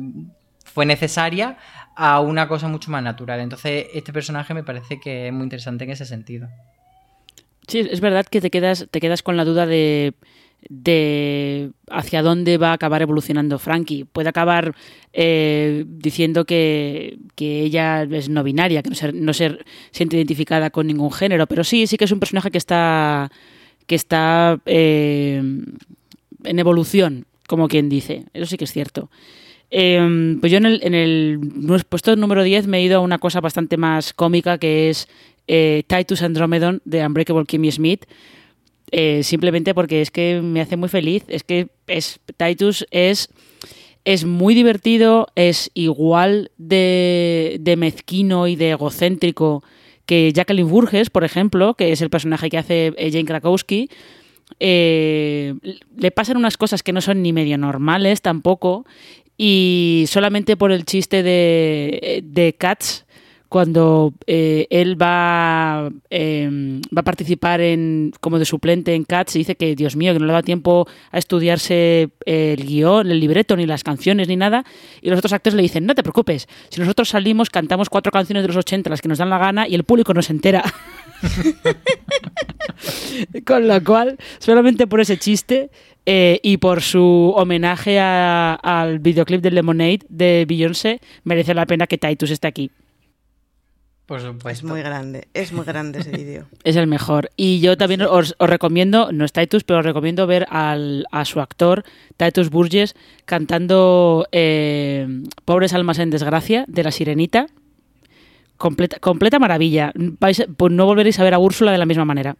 fue 0.64 0.85
necesaria 0.85 1.57
a 1.95 2.21
una 2.21 2.49
cosa 2.49 2.69
mucho 2.69 2.90
más 2.90 3.02
natural. 3.02 3.40
Entonces 3.40 3.87
este 3.95 4.12
personaje 4.12 4.52
me 4.52 4.64
parece 4.64 5.00
que 5.00 5.28
es 5.28 5.33
muy 5.33 5.45
interesante 5.45 5.85
en 5.85 5.90
ese 5.90 6.05
sentido. 6.05 6.49
Sí, 7.66 7.81
es 7.81 8.00
verdad 8.00 8.26
que 8.26 8.40
te 8.40 8.50
quedas, 8.50 8.87
te 8.90 9.00
quedas 9.00 9.23
con 9.23 9.37
la 9.37 9.45
duda 9.45 9.66
de, 9.66 10.14
de 10.69 11.71
hacia 11.90 12.23
dónde 12.23 12.59
va 12.59 12.71
a 12.71 12.75
acabar 12.75 13.02
evolucionando 13.02 13.59
Frankie. 13.59 14.05
Puede 14.05 14.28
acabar 14.28 14.75
eh, 15.12 15.85
diciendo 15.87 16.45
que, 16.45 17.19
ella 17.38 18.02
es 18.02 18.28
no 18.28 18.43
binaria, 18.43 18.83
que 18.83 18.90
no 18.90 18.97
se, 18.97 19.12
no 19.12 19.33
se 19.33 19.59
siente 19.90 20.16
identificada 20.16 20.71
con 20.71 20.87
ningún 20.87 21.12
género, 21.12 21.47
pero 21.47 21.64
sí, 21.64 21.87
sí 21.87 21.97
que 21.97 22.05
es 22.05 22.12
un 22.12 22.21
personaje 22.21 22.50
que 22.50 22.59
está, 22.59 23.31
que 23.87 23.95
está 23.95 24.61
eh, 24.66 25.43
en 26.45 26.59
evolución 26.59 27.26
como 27.46 27.68
quien 27.68 27.88
dice. 27.88 28.24
Eso 28.34 28.46
sí 28.46 28.56
que 28.56 28.64
es 28.64 28.72
cierto. 28.72 29.10
Em, 29.70 30.40
pues 30.40 30.52
yo 30.52 30.58
en 30.58 30.66
el, 30.66 30.80
en 30.82 30.94
el 30.94 31.40
puesto 31.88 32.14
número 32.16 32.42
10 32.44 32.66
me 32.66 32.78
he 32.78 32.82
ido 32.82 32.98
a 32.98 33.00
una 33.00 33.18
cosa 33.18 33.40
bastante 33.40 33.76
más 33.76 34.12
cómica 34.12 34.58
que 34.58 34.90
es 34.90 35.08
eh, 35.48 35.82
Titus 35.86 36.22
Andromedon 36.22 36.82
de 36.84 37.04
Unbreakable 37.04 37.46
Kimmy 37.46 37.70
Smith. 37.72 38.04
Eh, 38.92 39.22
simplemente 39.24 39.74
porque 39.74 40.00
es 40.00 40.10
que 40.10 40.40
me 40.42 40.60
hace 40.60 40.76
muy 40.76 40.88
feliz. 40.88 41.24
Es 41.28 41.42
que 41.42 41.68
es, 41.86 42.20
Titus 42.36 42.86
es, 42.90 43.30
es 44.04 44.24
muy 44.24 44.54
divertido, 44.54 45.28
es 45.34 45.70
igual 45.74 46.52
de, 46.56 47.56
de 47.60 47.76
mezquino 47.76 48.46
y 48.46 48.56
de 48.56 48.70
egocéntrico 48.70 49.64
que 50.06 50.32
Jacqueline 50.32 50.68
Burgess, 50.68 51.10
por 51.10 51.24
ejemplo, 51.24 51.74
que 51.74 51.92
es 51.92 52.00
el 52.00 52.10
personaje 52.10 52.48
que 52.48 52.58
hace 52.58 52.94
eh, 52.96 53.10
Jane 53.10 53.24
Krakowski. 53.24 53.90
Eh, 54.60 55.54
le 55.96 56.10
pasan 56.10 56.36
unas 56.36 56.56
cosas 56.56 56.82
que 56.82 56.92
no 56.92 57.00
son 57.00 57.22
ni 57.22 57.32
medio 57.32 57.58
normales 57.58 58.22
tampoco 58.22 58.86
y 59.36 60.04
solamente 60.08 60.56
por 60.56 60.72
el 60.72 60.84
chiste 60.84 61.22
de, 61.22 62.22
de 62.24 62.54
Cats 62.54 63.06
cuando 63.48 64.12
eh, 64.26 64.66
él 64.70 65.00
va, 65.00 65.88
em, 66.10 66.80
va 66.94 67.00
a 67.00 67.04
participar 67.04 67.60
en, 67.60 68.12
como 68.20 68.38
de 68.38 68.44
suplente 68.44 68.94
en 68.94 69.04
Cats 69.04 69.36
y 69.36 69.40
dice 69.40 69.54
que, 69.54 69.76
Dios 69.76 69.96
mío, 69.96 70.12
que 70.12 70.18
no 70.18 70.26
le 70.26 70.32
da 70.32 70.42
tiempo 70.42 70.86
a 71.12 71.18
estudiarse 71.18 72.10
el 72.24 72.66
guion, 72.66 73.10
el 73.10 73.20
libreto, 73.20 73.56
ni 73.56 73.66
las 73.66 73.84
canciones, 73.84 74.28
ni 74.28 74.36
nada. 74.36 74.64
Y 75.00 75.10
los 75.10 75.18
otros 75.18 75.32
actores 75.32 75.54
le 75.54 75.62
dicen, 75.62 75.86
no 75.86 75.94
te 75.94 76.02
preocupes, 76.02 76.48
si 76.70 76.80
nosotros 76.80 77.08
salimos, 77.08 77.50
cantamos 77.50 77.88
cuatro 77.88 78.10
canciones 78.10 78.42
de 78.42 78.48
los 78.48 78.56
80, 78.56 78.90
las 78.90 79.00
que 79.00 79.08
nos 79.08 79.18
dan 79.18 79.30
la 79.30 79.38
gana, 79.38 79.68
y 79.68 79.74
el 79.74 79.84
público 79.84 80.12
no 80.12 80.22
se 80.22 80.32
entera. 80.32 80.64
Con 83.44 83.68
lo 83.68 83.82
cual, 83.82 84.18
solamente 84.38 84.87
por 84.87 85.00
ese 85.00 85.18
chiste 85.18 85.70
eh, 86.04 86.40
y 86.42 86.58
por 86.58 86.82
su 86.82 87.32
homenaje 87.37 87.99
al 87.99 88.99
videoclip 88.99 89.42
de 89.42 89.50
Lemonade 89.50 90.00
de 90.08 90.44
Beyoncé, 90.49 91.00
merece 91.25 91.54
la 91.54 91.66
pena 91.66 91.87
que 91.87 91.99
Titus 91.99 92.30
esté 92.30 92.46
aquí. 92.46 92.70
Por 94.06 94.20
supuesto. 94.20 94.49
Es 94.49 94.62
muy 94.62 94.82
grande, 94.82 95.26
es 95.35 95.52
muy 95.52 95.64
grande 95.64 95.99
ese 95.99 96.12
vídeo. 96.12 96.46
es 96.64 96.76
el 96.76 96.87
mejor. 96.87 97.30
Y 97.37 97.58
yo 97.58 97.76
también 97.76 98.02
os, 98.02 98.37
recomiendo, 98.38 99.11
no 99.11 99.25
es 99.25 99.32
Titus, 99.32 99.64
pero 99.64 99.80
os 99.80 99.85
recomiendo 99.85 100.28
ver 100.28 100.46
al, 100.49 101.06
a 101.11 101.25
su 101.25 101.40
actor, 101.40 101.82
Titus 102.16 102.50
Burgess, 102.50 102.94
cantando 103.25 104.28
eh, 104.30 105.08
Pobres 105.44 105.75
almas 105.75 105.99
en 105.99 106.11
desgracia 106.11 106.64
de 106.68 106.85
La 106.85 106.92
Sirenita 106.92 107.49
Completa, 108.56 108.98
completa 108.98 109.38
maravilla. 109.38 109.92
Vais, 109.94 110.46
pues 110.56 110.72
no 110.72 110.86
volveréis 110.86 111.18
a 111.18 111.25
ver 111.25 111.34
a 111.34 111.38
Úrsula 111.38 111.72
de 111.72 111.78
la 111.78 111.86
misma 111.86 112.04
manera. 112.04 112.36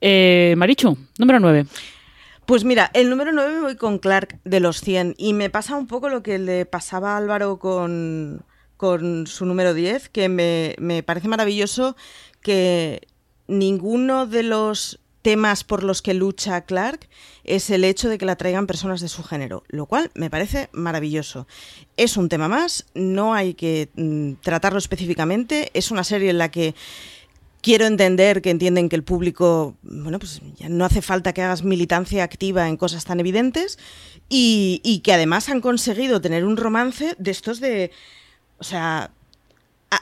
Eh, 0.00 0.54
Marichu, 0.56 0.96
número 1.18 1.40
9. 1.40 1.66
Pues 2.46 2.64
mira, 2.64 2.90
el 2.94 3.10
número 3.10 3.32
9 3.32 3.54
me 3.54 3.60
voy 3.60 3.76
con 3.76 3.98
Clark 3.98 4.40
de 4.44 4.60
los 4.60 4.80
100 4.80 5.14
y 5.18 5.34
me 5.34 5.50
pasa 5.50 5.76
un 5.76 5.86
poco 5.86 6.08
lo 6.08 6.22
que 6.22 6.38
le 6.38 6.66
pasaba 6.66 7.14
a 7.14 7.16
Álvaro 7.16 7.58
con, 7.58 8.44
con 8.76 9.26
su 9.26 9.44
número 9.44 9.74
10, 9.74 10.08
que 10.08 10.28
me, 10.28 10.74
me 10.78 11.02
parece 11.02 11.28
maravilloso 11.28 11.96
que 12.40 13.06
ninguno 13.46 14.26
de 14.26 14.42
los 14.42 14.99
temas 15.22 15.64
por 15.64 15.82
los 15.82 16.02
que 16.02 16.14
lucha 16.14 16.62
Clark 16.62 17.08
es 17.44 17.70
el 17.70 17.84
hecho 17.84 18.08
de 18.08 18.18
que 18.18 18.26
la 18.26 18.36
traigan 18.36 18.66
personas 18.66 19.00
de 19.00 19.08
su 19.08 19.22
género, 19.22 19.64
lo 19.68 19.86
cual 19.86 20.10
me 20.14 20.30
parece 20.30 20.68
maravilloso. 20.72 21.46
Es 21.96 22.16
un 22.16 22.28
tema 22.28 22.48
más, 22.48 22.86
no 22.94 23.34
hay 23.34 23.54
que 23.54 23.90
mm, 23.94 24.34
tratarlo 24.42 24.78
específicamente, 24.78 25.70
es 25.74 25.90
una 25.90 26.04
serie 26.04 26.30
en 26.30 26.38
la 26.38 26.50
que 26.50 26.74
quiero 27.60 27.86
entender 27.86 28.40
que 28.42 28.50
entienden 28.50 28.88
que 28.88 28.96
el 28.96 29.04
público, 29.04 29.76
bueno, 29.82 30.18
pues 30.18 30.40
ya 30.56 30.68
no 30.68 30.84
hace 30.84 31.02
falta 31.02 31.32
que 31.32 31.42
hagas 31.42 31.62
militancia 31.62 32.24
activa 32.24 32.68
en 32.68 32.76
cosas 32.76 33.04
tan 33.04 33.20
evidentes 33.20 33.78
y, 34.28 34.80
y 34.82 35.00
que 35.00 35.12
además 35.12 35.48
han 35.48 35.60
conseguido 35.60 36.20
tener 36.20 36.44
un 36.44 36.56
romance 36.56 37.14
de 37.18 37.30
estos 37.30 37.60
de, 37.60 37.90
o 38.58 38.64
sea, 38.64 39.10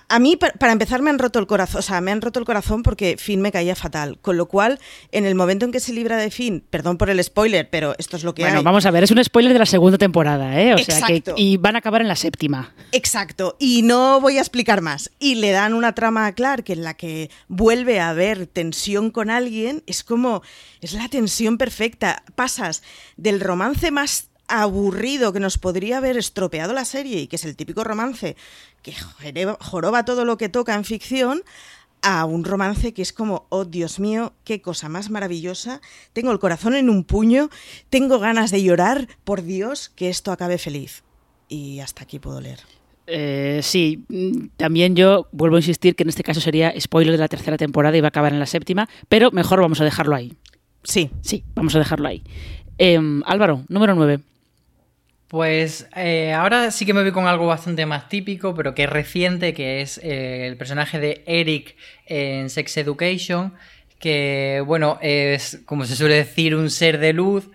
a, 0.08 0.18
mí, 0.18 0.36
para 0.36 0.72
empezar, 0.72 1.00
me 1.00 1.08
han 1.08 1.18
roto 1.18 1.38
el 1.38 1.46
corazón, 1.46 1.78
o 1.78 1.82
sea, 1.82 2.02
me 2.02 2.10
han 2.10 2.20
roto 2.20 2.38
el 2.38 2.44
corazón 2.44 2.82
porque 2.82 3.16
Finn 3.18 3.40
me 3.40 3.50
caía 3.50 3.74
fatal. 3.74 4.18
Con 4.20 4.36
lo 4.36 4.46
cual, 4.46 4.78
en 5.12 5.24
el 5.24 5.34
momento 5.34 5.64
en 5.64 5.72
que 5.72 5.80
se 5.80 5.94
libra 5.94 6.18
de 6.18 6.30
Finn, 6.30 6.62
perdón 6.68 6.98
por 6.98 7.08
el 7.08 7.22
spoiler, 7.24 7.70
pero 7.70 7.94
esto 7.98 8.18
es 8.18 8.24
lo 8.24 8.34
que 8.34 8.42
bueno, 8.42 8.62
vamos 8.62 8.84
a 8.84 8.90
ver, 8.90 9.04
es 9.04 9.10
un 9.10 9.22
spoiler 9.24 9.52
de 9.52 9.58
la 9.58 9.66
segunda 9.66 9.96
temporada, 9.96 10.60
¿eh? 10.60 10.74
O 10.74 10.78
sea, 10.78 11.06
que, 11.06 11.22
y 11.36 11.56
van 11.56 11.74
a 11.74 11.78
acabar 11.78 12.02
en 12.02 12.08
la 12.08 12.16
séptima. 12.16 12.74
Exacto, 12.92 13.56
y 13.58 13.82
no 13.82 14.20
voy 14.20 14.36
a 14.36 14.40
explicar 14.40 14.82
más. 14.82 15.10
Y 15.18 15.36
le 15.36 15.52
dan 15.52 15.72
una 15.72 15.94
trama 15.94 16.26
a 16.26 16.32
Clark 16.32 16.64
en 16.68 16.84
la 16.84 16.94
que 16.94 17.30
vuelve 17.48 18.00
a 18.00 18.10
haber 18.10 18.46
tensión 18.46 19.10
con 19.10 19.30
alguien, 19.30 19.82
es 19.86 20.04
como, 20.04 20.42
es 20.82 20.92
la 20.92 21.08
tensión 21.08 21.56
perfecta. 21.56 22.22
Pasas 22.34 22.82
del 23.16 23.40
romance 23.40 23.90
más 23.90 24.27
aburrido 24.48 25.32
que 25.32 25.40
nos 25.40 25.58
podría 25.58 25.98
haber 25.98 26.16
estropeado 26.16 26.72
la 26.72 26.84
serie 26.84 27.20
y 27.20 27.26
que 27.26 27.36
es 27.36 27.44
el 27.44 27.56
típico 27.56 27.84
romance 27.84 28.36
que 28.82 28.94
joroba 29.60 30.04
todo 30.04 30.24
lo 30.24 30.38
que 30.38 30.48
toca 30.48 30.74
en 30.74 30.84
ficción 30.84 31.42
a 32.02 32.24
un 32.24 32.44
romance 32.44 32.94
que 32.94 33.02
es 33.02 33.12
como, 33.12 33.46
oh 33.48 33.64
Dios 33.64 33.98
mío, 34.00 34.32
qué 34.44 34.60
cosa 34.60 34.88
más 34.88 35.10
maravillosa, 35.10 35.80
tengo 36.12 36.32
el 36.32 36.38
corazón 36.38 36.74
en 36.74 36.88
un 36.90 37.04
puño, 37.04 37.50
tengo 37.90 38.18
ganas 38.18 38.50
de 38.50 38.62
llorar, 38.62 39.08
por 39.24 39.42
Dios, 39.42 39.90
que 39.90 40.08
esto 40.08 40.32
acabe 40.32 40.58
feliz. 40.58 41.02
Y 41.48 41.80
hasta 41.80 42.04
aquí 42.04 42.18
puedo 42.18 42.40
leer. 42.40 42.60
Eh, 43.06 43.60
sí, 43.62 44.04
también 44.56 44.94
yo 44.94 45.28
vuelvo 45.32 45.56
a 45.56 45.60
insistir 45.60 45.96
que 45.96 46.02
en 46.02 46.10
este 46.10 46.22
caso 46.22 46.40
sería 46.40 46.72
spoiler 46.78 47.12
de 47.12 47.18
la 47.18 47.28
tercera 47.28 47.56
temporada 47.56 47.96
y 47.96 48.00
va 48.00 48.08
a 48.08 48.10
acabar 48.10 48.32
en 48.32 48.38
la 48.38 48.46
séptima, 48.46 48.88
pero 49.08 49.30
mejor 49.30 49.60
vamos 49.60 49.80
a 49.80 49.84
dejarlo 49.84 50.14
ahí. 50.14 50.34
Sí. 50.84 51.10
Sí, 51.22 51.42
vamos 51.54 51.74
a 51.74 51.78
dejarlo 51.78 52.08
ahí. 52.08 52.22
Em, 52.76 53.22
Álvaro, 53.26 53.64
número 53.68 53.94
9. 53.94 54.20
Pues 55.28 55.86
eh, 55.94 56.32
ahora 56.32 56.70
sí 56.70 56.86
que 56.86 56.94
me 56.94 57.02
voy 57.02 57.12
con 57.12 57.26
algo 57.26 57.46
bastante 57.46 57.84
más 57.84 58.08
típico, 58.08 58.54
pero 58.54 58.74
que 58.74 58.84
es 58.84 58.90
reciente, 58.90 59.52
que 59.52 59.82
es 59.82 59.98
eh, 59.98 60.46
el 60.46 60.56
personaje 60.56 60.98
de 60.98 61.22
Eric 61.26 61.76
en 62.06 62.48
Sex 62.48 62.78
Education, 62.78 63.52
que 63.98 64.62
bueno, 64.64 64.98
es 65.02 65.60
como 65.66 65.84
se 65.84 65.96
suele 65.96 66.14
decir 66.14 66.56
un 66.56 66.70
ser 66.70 66.98
de 66.98 67.12
luz. 67.12 67.50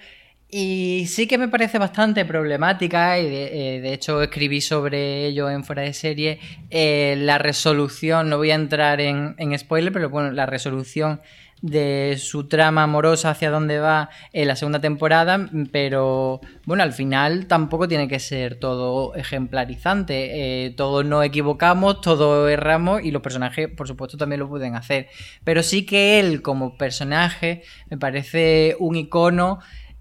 Y 0.56 1.06
sí 1.08 1.26
que 1.26 1.40
me 1.40 1.48
parece 1.48 1.80
bastante 1.80 2.26
problemática, 2.26 3.18
y 3.18 3.28
de, 3.28 3.78
eh, 3.78 3.94
hecho 3.94 4.22
escribí 4.22 4.62
sobre 4.62 5.26
ello 5.26 5.50
en 5.50 5.64
fuera 5.64 5.82
de 5.82 5.94
serie, 5.94 6.40
la 6.70 7.40
resolución, 7.40 8.30
no 8.30 8.38
voy 8.38 8.52
a 8.52 8.56
entrar 8.56 9.02
en, 9.02 9.34
en 9.40 9.58
spoiler, 9.58 9.92
pero 9.92 10.12
bueno, 10.12 10.32
la 10.32 10.46
resolución 10.46 11.22
de 11.64 12.18
su 12.20 12.50
trama 12.50 12.84
amorosa 12.84 13.30
hacia 13.30 13.50
dónde 13.50 13.80
va 13.80 14.10
en 14.34 14.50
la 14.50 14.58
segunda 14.58 14.82
temporada, 14.82 15.50
pero 15.72 16.42
bueno, 16.66 16.84
al 16.84 16.92
final 16.92 17.48
tampoco 17.48 17.88
tiene 17.88 18.10
que 18.10 18.20
ser 18.20 18.56
todo 18.56 19.16
ejemplarizante. 19.16 20.66
Eh, 20.66 20.72
todos 20.72 21.06
nos 21.06 21.24
equivocamos, 21.24 22.02
todos 22.02 22.52
erramos 22.52 23.02
y 23.02 23.12
los 23.12 23.22
personajes, 23.22 23.70
por 23.70 23.88
supuesto, 23.88 24.18
también 24.18 24.42
lo 24.42 24.50
pueden 24.50 24.76
hacer. 24.76 25.08
Pero 25.46 25.64
sí 25.64 25.86
que 25.86 26.20
él, 26.20 26.42
como 26.42 26.78
personaje, 26.78 27.64
me 27.90 27.98
parece 27.98 28.76
un 28.80 28.98
icono, 28.98 29.60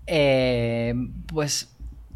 eh, 0.08 0.94
pues 1.28 1.71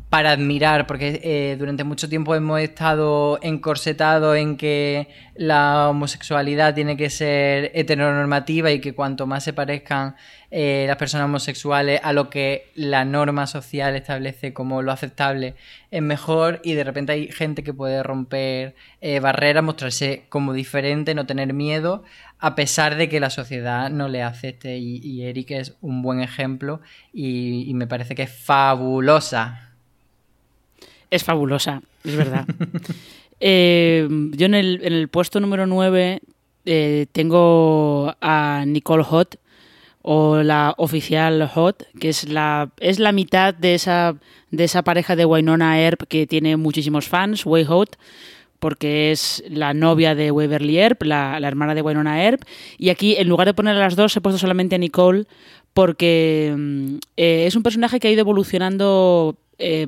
para 0.08 0.30
admirar, 0.30 0.86
porque 0.86 1.20
eh, 1.24 1.56
durante 1.58 1.82
mucho 1.82 2.08
tiempo 2.08 2.36
hemos 2.36 2.60
estado 2.60 3.40
encorsetados 3.42 4.36
en 4.36 4.56
que 4.56 5.08
la 5.34 5.88
homosexualidad 5.90 6.74
tiene 6.76 6.96
que 6.96 7.10
ser 7.10 7.72
heteronormativa 7.74 8.70
y 8.70 8.80
que 8.80 8.94
cuanto 8.94 9.26
más 9.26 9.42
se 9.42 9.52
parezcan 9.52 10.14
eh, 10.52 10.84
las 10.86 10.96
personas 10.96 11.24
homosexuales 11.24 12.00
a 12.04 12.12
lo 12.12 12.30
que 12.30 12.70
la 12.76 13.04
norma 13.04 13.48
social 13.48 13.96
establece 13.96 14.54
como 14.54 14.80
lo 14.80 14.92
aceptable 14.92 15.56
es 15.90 16.02
mejor. 16.02 16.60
Y 16.62 16.74
de 16.74 16.84
repente 16.84 17.12
hay 17.12 17.32
gente 17.32 17.64
que 17.64 17.74
puede 17.74 18.04
romper 18.04 18.76
eh, 19.00 19.18
barreras, 19.18 19.64
mostrarse 19.64 20.26
como 20.28 20.52
diferente, 20.52 21.16
no 21.16 21.26
tener 21.26 21.52
miedo, 21.52 22.04
a 22.38 22.54
pesar 22.54 22.94
de 22.94 23.08
que 23.08 23.18
la 23.18 23.30
sociedad 23.30 23.90
no 23.90 24.08
le 24.08 24.22
acepte. 24.22 24.78
Y, 24.78 25.24
Eric 25.24 25.50
es 25.50 25.74
un 25.80 26.02
buen 26.02 26.20
ejemplo 26.20 26.80
y 27.12 27.72
me 27.74 27.88
parece 27.88 28.14
que 28.14 28.22
es 28.22 28.30
fabulosa 28.30 29.65
es 31.10 31.24
fabulosa, 31.24 31.82
es 32.04 32.16
verdad. 32.16 32.46
Eh, 33.40 34.08
yo 34.32 34.46
en 34.46 34.54
el, 34.54 35.08
puesto 35.08 35.40
número 35.40 35.66
9 35.66 36.22
eh, 36.64 37.06
tengo 37.12 38.14
a 38.20 38.64
Nicole 38.66 39.04
Hot, 39.04 39.38
o 40.08 40.42
la 40.42 40.72
oficial 40.78 41.48
Hot, 41.48 41.84
que 41.98 42.10
es 42.10 42.28
la, 42.28 42.70
es 42.78 43.00
la 43.00 43.10
mitad 43.10 43.52
de 43.52 43.74
esa, 43.74 44.14
de 44.52 44.62
esa 44.64 44.82
pareja 44.82 45.16
de 45.16 45.24
Wynonna 45.24 45.80
Earp 45.80 46.04
que 46.08 46.28
tiene 46.28 46.56
muchísimos 46.56 47.08
fans, 47.08 47.44
Way 47.44 47.64
Hot, 47.64 47.98
porque 48.60 49.10
es 49.10 49.42
la 49.48 49.74
novia 49.74 50.14
de 50.14 50.30
Waverly 50.30 50.78
Earp, 50.78 51.02
la, 51.02 51.36
hermana 51.38 51.74
de 51.74 51.82
Wynonna 51.82 52.22
Earp. 52.22 52.42
Y 52.78 52.90
aquí, 52.90 53.16
en 53.16 53.28
lugar 53.28 53.48
de 53.48 53.54
poner 53.54 53.76
a 53.76 53.80
las 53.80 53.96
dos, 53.96 54.16
he 54.16 54.20
puesto 54.20 54.38
solamente 54.38 54.76
a 54.76 54.78
Nicole, 54.78 55.24
porque 55.74 56.54
mm, 56.56 56.96
eh, 57.16 57.46
es 57.46 57.56
un 57.56 57.64
personaje 57.64 57.98
que 57.98 58.06
ha 58.06 58.12
ido 58.12 58.20
evolucionando 58.20 59.36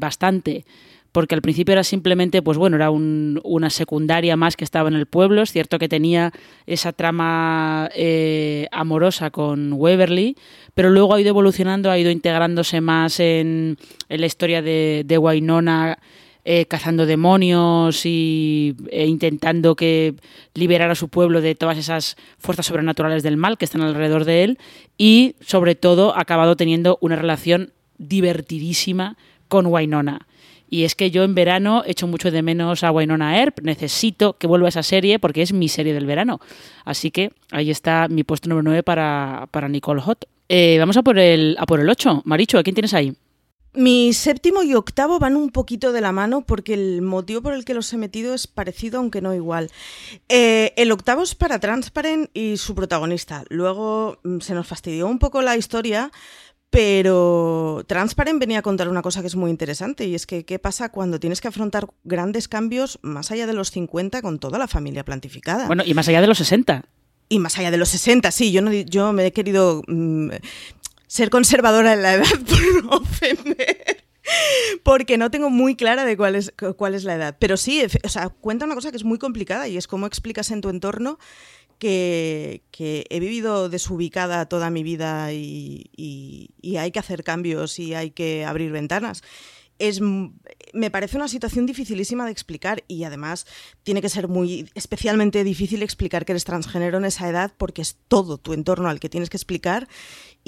bastante 0.00 0.64
porque 1.12 1.34
al 1.34 1.42
principio 1.42 1.72
era 1.72 1.84
simplemente, 1.84 2.42
pues 2.42 2.58
bueno, 2.58 2.76
era 2.76 2.90
una 2.90 3.70
secundaria 3.70 4.36
más 4.36 4.56
que 4.56 4.64
estaba 4.64 4.88
en 4.88 4.94
el 4.94 5.06
pueblo. 5.06 5.42
Es 5.42 5.52
cierto 5.52 5.78
que 5.78 5.88
tenía 5.88 6.32
esa 6.66 6.92
trama 6.92 7.88
eh, 7.94 8.68
amorosa 8.72 9.30
con 9.30 9.72
Waverly, 9.72 10.36
pero 10.74 10.90
luego 10.90 11.14
ha 11.14 11.20
ido 11.20 11.30
evolucionando, 11.30 11.90
ha 11.90 11.98
ido 11.98 12.10
integrándose 12.10 12.80
más 12.80 13.20
en, 13.20 13.78
la 14.08 14.26
historia 14.26 14.62
de, 14.62 15.02
de 15.06 15.18
Wynonna. 15.18 15.98
Eh, 16.50 16.64
cazando 16.64 17.04
demonios 17.04 18.06
y, 18.06 18.74
e 18.90 19.04
intentando 19.06 19.76
que 19.76 20.14
liberar 20.54 20.90
a 20.90 20.94
su 20.94 21.09
pueblo 21.11 21.42
de 21.42 21.54
todas 21.54 21.76
esas 21.76 22.16
fuerzas 22.38 22.64
sobrenaturales 22.64 23.22
del 23.22 23.37
mal 23.37 23.59
que 23.59 23.66
están 23.66 23.83
alrededor 23.83 24.24
de 24.24 24.44
él 24.44 24.59
y 24.96 25.35
sobre 25.40 25.74
todo 25.74 26.16
ha 26.16 26.22
acabado 26.22 26.56
teniendo 26.56 26.96
una 27.02 27.16
relación 27.16 27.74
divertidísima 27.98 29.18
con 29.48 29.66
Wynonna. 29.66 30.26
Y 30.68 30.85
es 30.85 30.94
que 30.94 31.11
yo 31.11 31.24
en 31.24 31.35
verano 31.35 31.83
echo 31.87 32.07
mucho 32.07 32.31
de 32.31 32.42
menos 32.42 32.85
a 32.85 32.92
Wynonna 32.92 33.38
Earp. 33.38 33.61
Necesito 33.62 34.37
que 34.38 34.46
vuelva 34.46 34.68
esa 34.68 34.83
serie 34.83 35.18
porque 35.18 35.42
es 35.42 35.52
mi 35.52 35.68
serie 35.68 35.94
del 35.94 36.07
verano. 36.07 36.40
Así 36.85 37.11
que 37.11 37.33
ahí 37.50 37.70
está 37.70 38.09
mi 38.09 38.24
puesto 38.24 38.48
número 38.48 38.64
9 38.64 38.83
para, 38.83 39.48
para 39.50 39.68
Nicole 39.68 40.02
Hot. 40.02 40.26
Eh, 40.48 40.76
vamos 40.78 40.96
a 40.96 41.02
por, 41.02 41.18
el, 41.18 41.57
a 41.59 41.66
por 41.66 41.81
el 41.81 41.88
8. 41.88 42.22
Maricho, 42.24 42.59
¿a 42.59 42.62
quién 42.62 42.74
tienes 42.74 42.94
ahí? 42.94 43.14
Mi 43.74 44.12
séptimo 44.14 44.62
y 44.62 44.74
octavo 44.74 45.18
van 45.18 45.37
un 45.37 45.50
poquito 45.50 45.92
de 45.92 46.00
la 46.00 46.11
mano 46.11 46.40
porque 46.40 46.72
el 46.72 47.02
motivo 47.02 47.42
por 47.42 47.52
el 47.52 47.64
que 47.64 47.74
los 47.74 47.92
he 47.92 47.98
metido 47.98 48.35
es 48.35 48.46
parecido, 48.46 48.98
aunque 48.98 49.20
no 49.20 49.35
igual. 49.35 49.70
Eh, 50.28 50.72
el 50.76 50.90
octavo 50.90 51.22
es 51.22 51.35
para 51.35 51.61
Transparent 51.61 52.31
y 52.33 52.57
su 52.57 52.74
protagonista. 52.74 53.44
Luego 53.50 54.18
mm, 54.24 54.40
se 54.40 54.54
nos 54.54 54.66
fastidió 54.66 55.07
un 55.07 55.18
poco 55.18 55.42
la 55.42 55.57
historia 55.57 56.11
pero 56.70 57.83
Transparent 57.87 58.38
venía 58.38 58.59
a 58.59 58.62
contar 58.62 58.88
una 58.88 59.00
cosa 59.00 59.22
que 59.22 59.26
es 59.26 59.37
muy 59.37 59.50
interesante 59.50 60.07
y 60.07 60.14
es 60.14 60.26
que 60.26 60.44
qué 60.44 60.59
pasa 60.59 60.90
cuando 60.90 61.18
tienes 61.18 61.40
que 61.40 61.48
afrontar 61.48 61.88
grandes 62.04 62.46
cambios 62.46 62.98
más 63.02 63.31
allá 63.31 63.46
de 63.46 63.54
los 63.54 63.70
50 63.70 64.20
con 64.20 64.38
toda 64.38 64.59
la 64.59 64.68
familia 64.68 65.04
plantificada. 65.04 65.66
Bueno, 65.66 65.83
y 65.87 65.94
más 65.94 66.09
allá 66.09 66.20
de 66.20 66.26
los 66.26 66.38
60. 66.38 66.85
Y 67.31 67.38
más 67.38 67.59
allá 67.59 67.70
de 67.70 67.78
los 67.78 67.88
60, 67.88 68.31
sí, 68.31 68.52
yo, 68.52 68.61
no, 68.62 68.72
yo 68.72 69.12
me 69.12 69.26
he 69.26 69.33
querido 69.33 69.83
mm, 69.87 70.31
ser 71.07 71.31
conservadora 71.31 71.94
en 71.94 72.02
la 72.02 72.14
edad 72.14 72.24
por 72.48 72.85
no 72.85 72.90
ofender. 72.98 74.04
Porque 74.83 75.16
no 75.16 75.31
tengo 75.31 75.48
muy 75.48 75.74
clara 75.74 76.04
de 76.04 76.16
cuál 76.18 76.35
es, 76.35 76.52
cuál 76.76 76.94
es 76.94 77.04
la 77.04 77.14
edad. 77.14 77.37
Pero 77.38 77.57
sí, 77.57 77.83
o 78.04 78.09
sea, 78.11 78.28
cuenta 78.28 78.66
una 78.66 78.74
cosa 78.74 78.90
que 78.90 78.98
es 78.98 79.04
muy 79.04 79.18
complicada 79.18 79.68
y 79.68 79.78
es 79.78 79.87
cómo 79.87 80.07
explicas 80.07 80.50
en 80.50 80.61
tu 80.61 80.68
entorno 80.68 81.18
que, 81.78 82.62
he 82.78 83.20
vivido 83.20 83.68
desubicada 83.68 84.46
toda 84.46 84.70
mi 84.70 84.82
vida 84.82 85.32
y, 85.32 86.50
hay 86.78 86.90
que 86.90 86.98
hacer 86.98 87.24
cambios 87.24 87.78
y 87.78 87.94
hay 87.94 88.10
que 88.10 88.44
abrir 88.44 88.70
ventanas. 88.72 89.22
Es, 89.78 90.00
me 90.00 90.90
parece 90.90 91.16
una 91.16 91.28
situación 91.28 91.64
dificilísima 91.64 92.24
de 92.24 92.32
explicar 92.32 92.82
y 92.88 93.04
además 93.04 93.46
tiene 93.84 94.02
que 94.02 94.08
ser 94.08 94.26
muy 94.26 94.68
especialmente 94.74 95.44
difícil 95.44 95.84
explicar 95.84 96.24
que 96.24 96.32
eres 96.32 96.44
transgénero 96.44 96.98
en 96.98 97.04
esa 97.04 97.28
edad 97.28 97.52
porque 97.56 97.82
es 97.82 97.96
todo 98.08 98.38
tu 98.38 98.54
entorno 98.54 98.88
al 98.88 98.98
que 98.98 99.08
tienes 99.08 99.30
que 99.30 99.36
explicar 99.36 99.86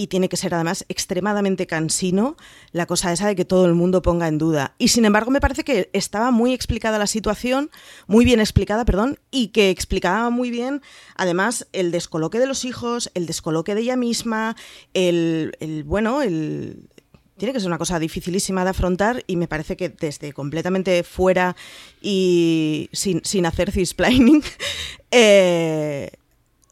y 0.00 0.06
tiene 0.06 0.30
que 0.30 0.38
ser 0.38 0.54
además 0.54 0.86
extremadamente 0.88 1.66
cansino 1.66 2.38
la 2.72 2.86
cosa 2.86 3.12
esa 3.12 3.26
de 3.26 3.36
que 3.36 3.44
todo 3.44 3.66
el 3.66 3.74
mundo 3.74 4.00
ponga 4.00 4.28
en 4.28 4.38
duda. 4.38 4.74
Y 4.78 4.88
sin 4.88 5.04
embargo 5.04 5.30
me 5.30 5.42
parece 5.42 5.62
que 5.62 5.90
estaba 5.92 6.30
muy 6.30 6.54
explicada 6.54 6.98
la 6.98 7.06
situación, 7.06 7.70
muy 8.06 8.24
bien 8.24 8.40
explicada, 8.40 8.86
perdón, 8.86 9.18
y 9.30 9.48
que 9.48 9.68
explicaba 9.68 10.30
muy 10.30 10.50
bien 10.50 10.80
además 11.16 11.68
el 11.74 11.90
descoloque 11.90 12.38
de 12.38 12.46
los 12.46 12.64
hijos, 12.64 13.10
el 13.12 13.26
descoloque 13.26 13.74
de 13.74 13.82
ella 13.82 13.96
misma, 13.96 14.56
el, 14.94 15.52
bueno, 15.84 16.22
el, 16.22 16.88
tiene 17.36 17.52
que 17.52 17.60
ser 17.60 17.68
una 17.68 17.76
cosa 17.76 17.98
dificilísima 17.98 18.64
de 18.64 18.70
afrontar 18.70 19.22
y 19.26 19.36
me 19.36 19.48
parece 19.48 19.76
que 19.76 19.90
desde 19.90 20.32
completamente 20.32 21.02
fuera 21.02 21.56
y 22.00 22.88
sin, 22.94 23.22
sin 23.22 23.44
hacer 23.44 23.70
cisplaining 23.70 24.42
eh, 25.10 26.10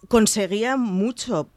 conseguía 0.09 0.79
mucho 0.79 1.51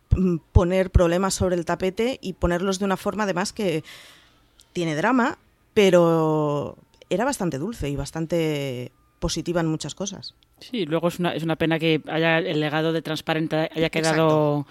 poner 0.52 0.92
problemas 0.92 1.34
sobre 1.34 1.56
el 1.56 1.66
tapete 1.66 2.20
y 2.22 2.34
ponerlos 2.34 2.80
de 2.80 2.86
una 2.86 2.98
forma 2.98 3.24
además 3.24 3.54
que 3.54 3.84
tiene 4.74 4.96
drama, 4.96 5.38
pero 5.74 6.78
era 7.10 7.26
bastante 7.26 7.58
dulce 7.58 7.90
y 7.90 7.96
bastante 7.96 8.92
positiva 9.20 9.62
en 9.62 9.68
muchas 9.68 9.96
cosas. 9.96 10.34
Sí, 10.60 10.86
luego 10.86 11.08
es 11.08 11.20
una, 11.20 11.36
es 11.36 11.44
una 11.44 11.56
pena 11.56 11.80
que 11.80 12.02
haya 12.08 12.40
el 12.40 12.60
legado 12.60 12.94
de 12.94 13.02
Transparente 13.02 13.70
haya 13.74 13.90
quedado 13.90 14.66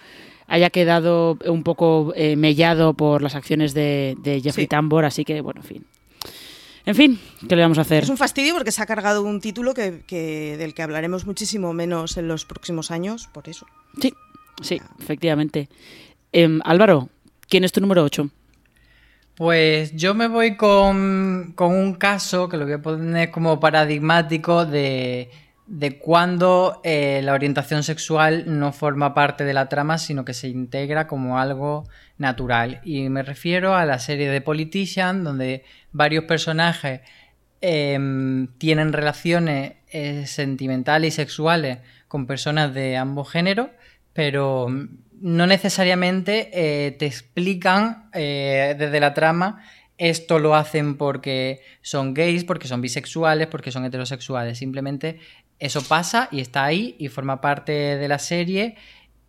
haya 0.47 0.71
quedado 0.71 1.39
un 1.47 1.63
poco 1.63 2.13
eh, 2.17 2.35
mellado 2.35 2.95
por 2.95 3.23
las 3.23 3.37
acciones 3.37 3.73
de, 3.73 4.41
Jeffrey 4.43 4.67
Tambor, 4.67 5.05
así 5.05 5.25
que 5.25 5.41
bueno, 5.41 5.61
en 5.61 5.67
fin. 5.67 5.87
En 6.87 6.95
fin, 6.97 7.21
¿qué 7.49 7.55
le 7.55 7.63
vamos 7.63 7.79
a 7.79 7.83
hacer? 7.83 8.03
Es 8.03 8.09
un 8.09 8.17
fastidio 8.17 8.55
porque 8.55 8.73
se 8.73 8.83
ha 8.83 8.87
cargado 8.87 9.23
un 9.23 9.41
título 9.41 9.75
que, 9.75 10.03
que, 10.09 10.57
del 10.57 10.75
que 10.75 10.83
hablaremos 10.83 11.25
muchísimo 11.25 11.73
menos 11.73 12.17
en 12.17 12.27
los 12.27 12.47
próximos 12.47 12.91
años, 12.91 13.29
por 13.33 13.49
eso. 13.49 13.67
Sí, 14.01 14.13
Sí, 14.61 14.81
efectivamente. 14.99 15.69
Em, 16.33 16.61
Álvaro, 16.65 17.09
¿quién 17.49 17.65
es 17.65 17.73
tu 17.73 17.81
número 17.81 18.05
8? 18.05 18.31
Pues 19.35 19.97
yo 19.97 20.15
me 20.15 20.29
voy 20.29 20.57
con, 20.57 21.55
un 21.59 21.95
caso 21.99 22.49
que 22.49 22.57
lo 22.59 22.65
voy 22.65 22.75
a 22.75 22.83
poner 22.83 23.31
como 23.31 23.59
paradigmático 23.59 24.67
de, 24.67 25.31
de 25.67 25.99
cuando 25.99 26.81
eh, 26.85 27.21
la 27.23 27.33
orientación 27.33 27.83
sexual 27.83 28.45
no 28.47 28.73
forma 28.73 29.15
parte 29.15 29.45
de 29.45 29.55
la 29.55 29.69
trama, 29.69 29.99
sino 29.99 30.25
que 30.25 30.35
se 30.35 30.49
integra 30.49 31.07
como 31.07 31.39
algo 31.39 31.89
natural. 32.19 32.81
Y 32.85 33.09
me 33.09 33.23
refiero 33.23 33.75
a 33.75 33.87
la 33.87 33.99
serie 33.99 34.29
de 34.29 34.41
Politician, 34.41 35.25
donde 35.25 35.65
varios 35.93 36.25
personajes 36.25 37.01
em, 37.61 38.49
tienen 38.59 38.93
relaciones 38.93 39.75
eh, 39.91 40.27
sentimentales 40.27 41.15
y 41.15 41.17
sexuales 41.17 41.79
con 42.09 42.27
personas 42.27 42.75
de 42.75 42.97
ambos 42.97 43.31
géneros, 43.31 43.69
pero 44.13 44.69
no 45.21 45.47
necesariamente 45.47 46.51
eh, 46.53 46.93
te 46.93 47.07
explican 47.07 48.11
eh, 48.13 48.75
desde 48.79 49.01
la 49.01 49.15
trama 49.15 49.63
esto 50.01 50.39
lo 50.39 50.55
hacen 50.55 50.97
porque 50.97 51.61
son 51.83 52.15
gays, 52.15 52.45
porque 52.45 52.67
son 52.67 52.81
bisexuales, 52.81 53.49
porque 53.49 53.71
son 53.71 53.85
heterosexuales. 53.85 54.57
Simplemente 54.57 55.21
eso 55.59 55.83
pasa 55.83 56.31
y 56.33 56.41
está 56.41 56.65
ahí 56.65 56.97
y 56.99 57.09
forma 57.09 57.43
parte 57.43 57.73
de 57.73 58.09
la 58.09 58.19
serie 58.19 58.77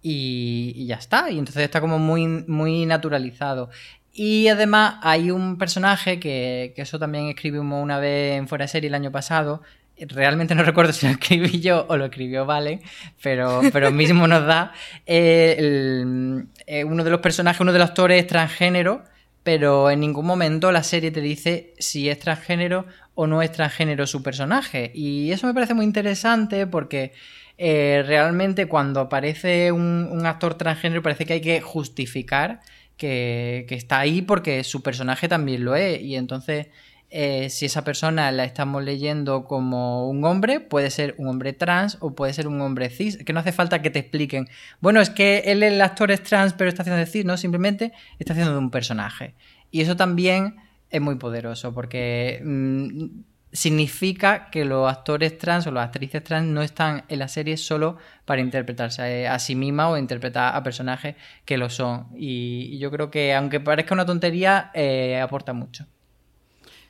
y, 0.01 0.85
ya 0.85 0.95
está. 0.95 1.29
Y 1.29 1.39
entonces 1.39 1.63
está 1.63 1.81
como 1.81 1.99
muy, 1.99 2.25
muy 2.25 2.85
naturalizado. 2.85 3.69
Y 4.13 4.47
además 4.47 4.95
hay 5.01 5.29
un 5.29 5.57
personaje 5.57 6.21
que, 6.21 6.71
que 6.73 6.83
eso 6.83 6.97
también 6.97 7.27
escribimos 7.27 7.83
una 7.83 7.99
vez 7.99 8.37
en 8.37 8.47
Fuera 8.47 8.63
de 8.63 8.69
Serie 8.69 8.87
el 8.87 8.95
año 8.95 9.11
pasado, 9.11 9.61
realmente 10.07 10.55
no 10.55 10.63
recuerdo 10.63 10.93
si 10.93 11.05
lo 11.05 11.13
escribí 11.13 11.59
yo 11.61 11.85
o 11.89 11.97
lo 11.97 12.05
escribió 12.05 12.45
Vale, 12.45 12.81
pero, 13.21 13.61
pero 13.71 13.91
mismo 13.91 14.27
nos 14.27 14.45
da 14.45 14.73
eh, 15.05 16.43
eh, 16.67 16.83
uno 16.83 17.03
de 17.03 17.09
los 17.09 17.21
personajes, 17.21 17.61
uno 17.61 17.73
de 17.73 17.79
los 17.79 17.89
actores 17.89 18.21
es 18.21 18.27
transgénero, 18.27 19.03
pero 19.43 19.89
en 19.89 19.99
ningún 19.99 20.25
momento 20.25 20.71
la 20.71 20.83
serie 20.83 21.11
te 21.11 21.21
dice 21.21 21.73
si 21.79 22.09
es 22.09 22.19
transgénero 22.19 22.85
o 23.15 23.27
no 23.27 23.41
es 23.41 23.51
transgénero 23.51 24.07
su 24.07 24.23
personaje. 24.23 24.91
Y 24.93 25.31
eso 25.31 25.47
me 25.47 25.53
parece 25.53 25.73
muy 25.73 25.85
interesante 25.85 26.67
porque 26.67 27.13
eh, 27.57 28.03
realmente 28.05 28.67
cuando 28.67 29.01
aparece 29.01 29.71
un, 29.71 30.25
actor 30.25 30.55
transgénero 30.55 31.01
parece 31.01 31.25
que 31.25 31.33
hay 31.33 31.41
que 31.41 31.61
justificar 31.61 32.61
que 32.97 33.65
está 33.67 33.99
ahí 33.99 34.21
porque 34.21 34.63
su 34.63 34.83
personaje 34.83 35.27
también 35.27 35.65
lo 35.65 35.75
es. 35.75 35.99
Y 36.01 36.15
entonces 36.15 36.67
eh, 37.13 37.49
si 37.49 37.65
esa 37.65 37.83
persona 37.83 38.31
la 38.31 38.45
estamos 38.45 38.83
leyendo 38.83 39.43
como 39.43 40.09
un 40.09 40.23
hombre, 40.23 40.61
puede 40.61 40.89
ser 40.89 41.13
un 41.17 41.27
hombre 41.27 41.51
trans 41.51 41.97
o 41.99 42.15
puede 42.15 42.33
ser 42.33 42.47
un 42.47 42.61
hombre 42.61 42.89
cis, 42.89 43.17
que 43.17 43.33
no 43.33 43.41
hace 43.41 43.51
falta 43.51 43.81
que 43.81 43.89
te 43.89 43.99
expliquen, 43.99 44.47
bueno, 44.79 45.01
es 45.01 45.09
que 45.09 45.39
él 45.47 45.61
el 45.61 45.81
actor 45.81 46.09
es 46.11 46.23
trans 46.23 46.53
pero 46.53 46.69
está 46.69 46.83
haciendo 46.83 47.05
cis, 47.05 47.25
no, 47.25 47.35
simplemente 47.35 47.91
está 48.17 48.31
haciendo 48.33 48.53
de 48.53 48.59
un 48.59 48.71
personaje. 48.71 49.35
Y 49.71 49.81
eso 49.81 49.97
también 49.97 50.55
es 50.89 51.01
muy 51.01 51.15
poderoso 51.15 51.73
porque 51.73 52.41
mm, 52.43 53.05
significa 53.51 54.49
que 54.49 54.63
los 54.65 54.89
actores 54.89 55.37
trans 55.37 55.67
o 55.67 55.71
las 55.71 55.85
actrices 55.87 56.23
trans 56.23 56.47
no 56.47 56.61
están 56.61 57.03
en 57.09 57.19
la 57.19 57.27
serie 57.27 57.57
solo 57.57 57.97
para 58.25 58.41
interpretarse 58.41 59.27
a 59.27 59.37
sí 59.39 59.55
misma 59.55 59.89
o 59.89 59.97
interpretar 59.97 60.55
a 60.55 60.63
personajes 60.63 61.15
que 61.43 61.57
lo 61.57 61.69
son. 61.69 62.07
Y, 62.15 62.77
yo 62.79 62.91
creo 62.91 63.11
que 63.11 63.33
aunque 63.33 63.59
parezca 63.59 63.93
una 63.93 64.05
tontería, 64.05 64.71
eh, 64.73 65.19
aporta 65.19 65.53
mucho. 65.53 65.87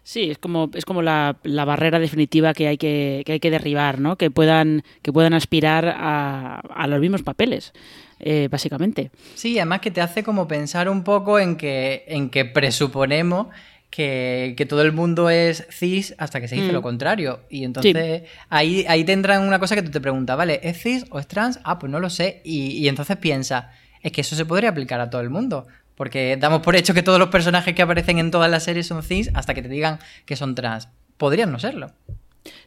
Sí, 0.03 0.31
es 0.31 0.37
como, 0.39 0.69
es 0.73 0.83
como 0.83 1.01
la, 1.01 1.37
barrera 1.43 1.99
definitiva 1.99 2.53
que 2.53 2.67
hay 2.67 2.77
que, 2.77 3.23
que, 3.25 3.33
hay 3.33 3.39
que 3.39 3.51
derribar, 3.51 3.99
¿no? 3.99 4.17
Que 4.17 4.31
puedan, 4.31 4.83
que 5.01 5.13
puedan 5.13 5.33
aspirar 5.33 5.87
a, 5.87 6.59
a 6.59 6.87
los 6.87 6.99
mismos 6.99 7.21
papeles, 7.21 7.71
eh, 8.19 8.47
básicamente. 8.49 9.11
Sí, 9.35 9.57
además 9.59 9.81
que 9.81 9.91
te 9.91 10.01
hace 10.01 10.23
como 10.23 10.47
pensar 10.47 10.89
un 10.89 11.03
poco 11.03 11.39
en 11.39 11.55
que, 11.55 12.03
en 12.07 12.29
que 12.29 12.45
presuponemos 12.45 13.47
que, 13.91 14.65
todo 14.67 14.81
el 14.81 14.93
mundo 14.93 15.29
es 15.29 15.67
cis 15.69 16.15
hasta 16.17 16.41
que 16.41 16.47
se 16.47 16.55
dice 16.55 16.71
lo 16.71 16.79
mm. 16.79 16.83
contrario. 16.83 17.41
Y 17.49 17.63
entonces 17.63 18.23
ahí, 18.49 18.85
ahí 18.87 19.03
tendrán 19.03 19.43
una 19.43 19.59
cosa 19.59 19.75
que 19.75 19.83
tú 19.83 19.91
te 19.91 20.01
preguntas, 20.01 20.35
¿vale? 20.35 20.59
¿Es 20.63 20.81
cis 20.81 21.05
o 21.11 21.19
es 21.19 21.27
trans? 21.27 21.59
Ah, 21.63 21.77
pues 21.77 21.91
no 21.91 21.99
lo 21.99 22.09
sé. 22.09 22.41
Y, 22.43 22.77
y 22.77 22.87
entonces 22.87 23.17
piensa, 23.17 23.71
es 24.01 24.11
que 24.11 24.21
eso 24.21 24.35
se 24.35 24.45
podría 24.45 24.69
aplicar 24.69 24.99
a 24.99 25.09
todo 25.09 25.21
el 25.21 25.29
mundo. 25.29 25.67
Porque 26.01 26.35
damos 26.35 26.63
por 26.63 26.75
hecho 26.75 26.95
que 26.95 27.03
todos 27.03 27.19
los 27.19 27.27
personajes 27.27 27.75
que 27.75 27.83
aparecen 27.83 28.17
en 28.17 28.31
todas 28.31 28.49
las 28.49 28.63
series 28.63 28.87
son 28.87 29.03
cis 29.03 29.29
hasta 29.35 29.53
que 29.53 29.61
te 29.61 29.69
digan 29.69 29.99
que 30.25 30.35
son 30.35 30.55
trans. 30.55 30.87
Podrían 31.17 31.51
no 31.51 31.59
serlo. 31.59 31.91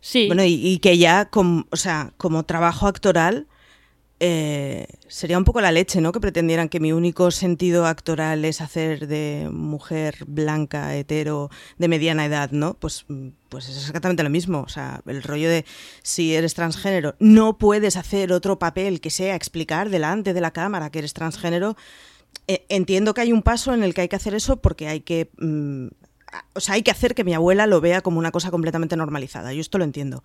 Sí. 0.01 0.29
Bueno, 0.29 0.44
y, 0.47 0.79
que 0.79 0.99
ya, 0.99 1.25
como, 1.25 1.66
o 1.73 1.77
sea, 1.77 2.12
como 2.16 2.44
trabajo 2.44 2.87
actoral, 2.87 3.49
eh, 4.20 4.87
sería 5.09 5.37
un 5.37 5.42
poco 5.42 5.61
la 5.61 5.73
leche, 5.73 6.01
¿no? 6.01 6.12
Que 6.12 6.20
pretendieran 6.20 6.68
que 6.68 6.79
mi 6.79 6.92
único 6.92 7.33
sentido 7.33 7.87
actoral 7.87 8.44
es 8.44 8.61
hacer 8.61 9.09
de 9.09 9.49
mujer 9.53 10.18
blanca, 10.29 10.94
hetero, 10.94 11.51
de 11.77 11.88
mediana 11.88 12.27
edad, 12.27 12.53
¿no? 12.53 12.75
Pues, 12.75 13.05
pues 13.49 13.68
es 13.68 13.79
exactamente 13.79 14.23
lo 14.23 14.31
mismo. 14.31 14.61
O 14.61 14.68
sea, 14.68 15.01
el 15.07 15.25
rollo 15.25 15.51
de 15.51 15.64
si 16.05 16.37
eres 16.37 16.55
transgénero, 16.55 17.16
no 17.18 17.59
puedes 17.59 17.97
hacer 17.97 18.33
otro 18.33 18.61
papel 18.61 19.01
que 19.01 19.11
sea 19.11 19.35
explicar 19.35 19.90
delante 19.90 20.35
de 20.35 20.40
la 20.40 20.53
cámara 20.53 20.90
que 20.90 21.01
eres 21.01 21.14
transgénero 21.14 21.77
entiendo 22.47 23.14
que 23.14 23.20
hay 23.23 23.33
un 23.33 23.42
paso 23.42 23.75
en 23.75 23.83
el 23.83 23.94
que 23.94 24.03
hay 24.03 24.09
que 24.09 24.16
hacer 24.16 24.35
eso 24.35 24.57
porque 24.59 24.88
hay 24.88 25.01
que... 25.01 25.31
Mm, 25.38 25.88
o 26.55 26.61
sea, 26.61 26.75
hay 26.75 26.83
que 26.83 26.90
hacer 26.90 27.14
que 27.14 27.25
mi 27.25 27.33
abuela 27.35 27.66
lo 27.66 27.81
vea 27.81 28.01
como 28.01 28.18
una 28.18 28.33
cosa 28.33 28.51
completamente 28.51 28.97
normalizada. 28.97 29.53
Yo 29.53 29.61
esto 29.61 29.79
lo 29.79 29.85
entiendo. 29.85 30.25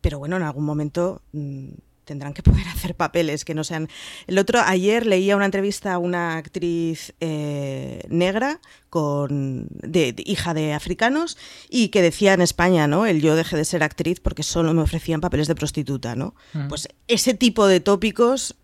Pero 0.00 0.18
bueno, 0.18 0.36
en 0.36 0.42
algún 0.42 0.64
momento 0.64 1.22
mm, 1.32 1.68
tendrán 2.04 2.34
que 2.34 2.42
poder 2.42 2.66
hacer 2.68 2.94
papeles 2.94 3.44
que 3.44 3.54
no 3.54 3.64
sean... 3.64 3.88
El 4.26 4.38
otro, 4.38 4.60
ayer 4.60 5.06
leía 5.06 5.36
una 5.36 5.46
entrevista 5.46 5.94
a 5.94 5.98
una 5.98 6.36
actriz 6.36 7.14
eh, 7.20 8.02
negra 8.08 8.60
con 8.90 9.68
de, 9.70 10.14
hija 10.18 10.54
de 10.54 10.72
africanos 10.72 11.36
y 11.68 11.88
que 11.88 12.02
decía 12.02 12.34
en 12.34 12.42
España, 12.42 12.86
¿no? 12.86 13.06
El 13.06 13.20
yo 13.20 13.34
dejé 13.34 13.56
de 13.56 13.64
ser 13.64 13.82
actriz 13.82 14.20
porque 14.20 14.42
solo 14.42 14.72
me 14.74 14.82
ofrecían 14.82 15.20
papeles 15.20 15.48
de 15.48 15.54
prostituta, 15.54 16.14
¿no? 16.14 16.34
Mm. 16.52 16.68
Pues 16.68 16.88
ese 17.08 17.34
tipo 17.34 17.66
de 17.66 17.80
tópicos 17.80 18.56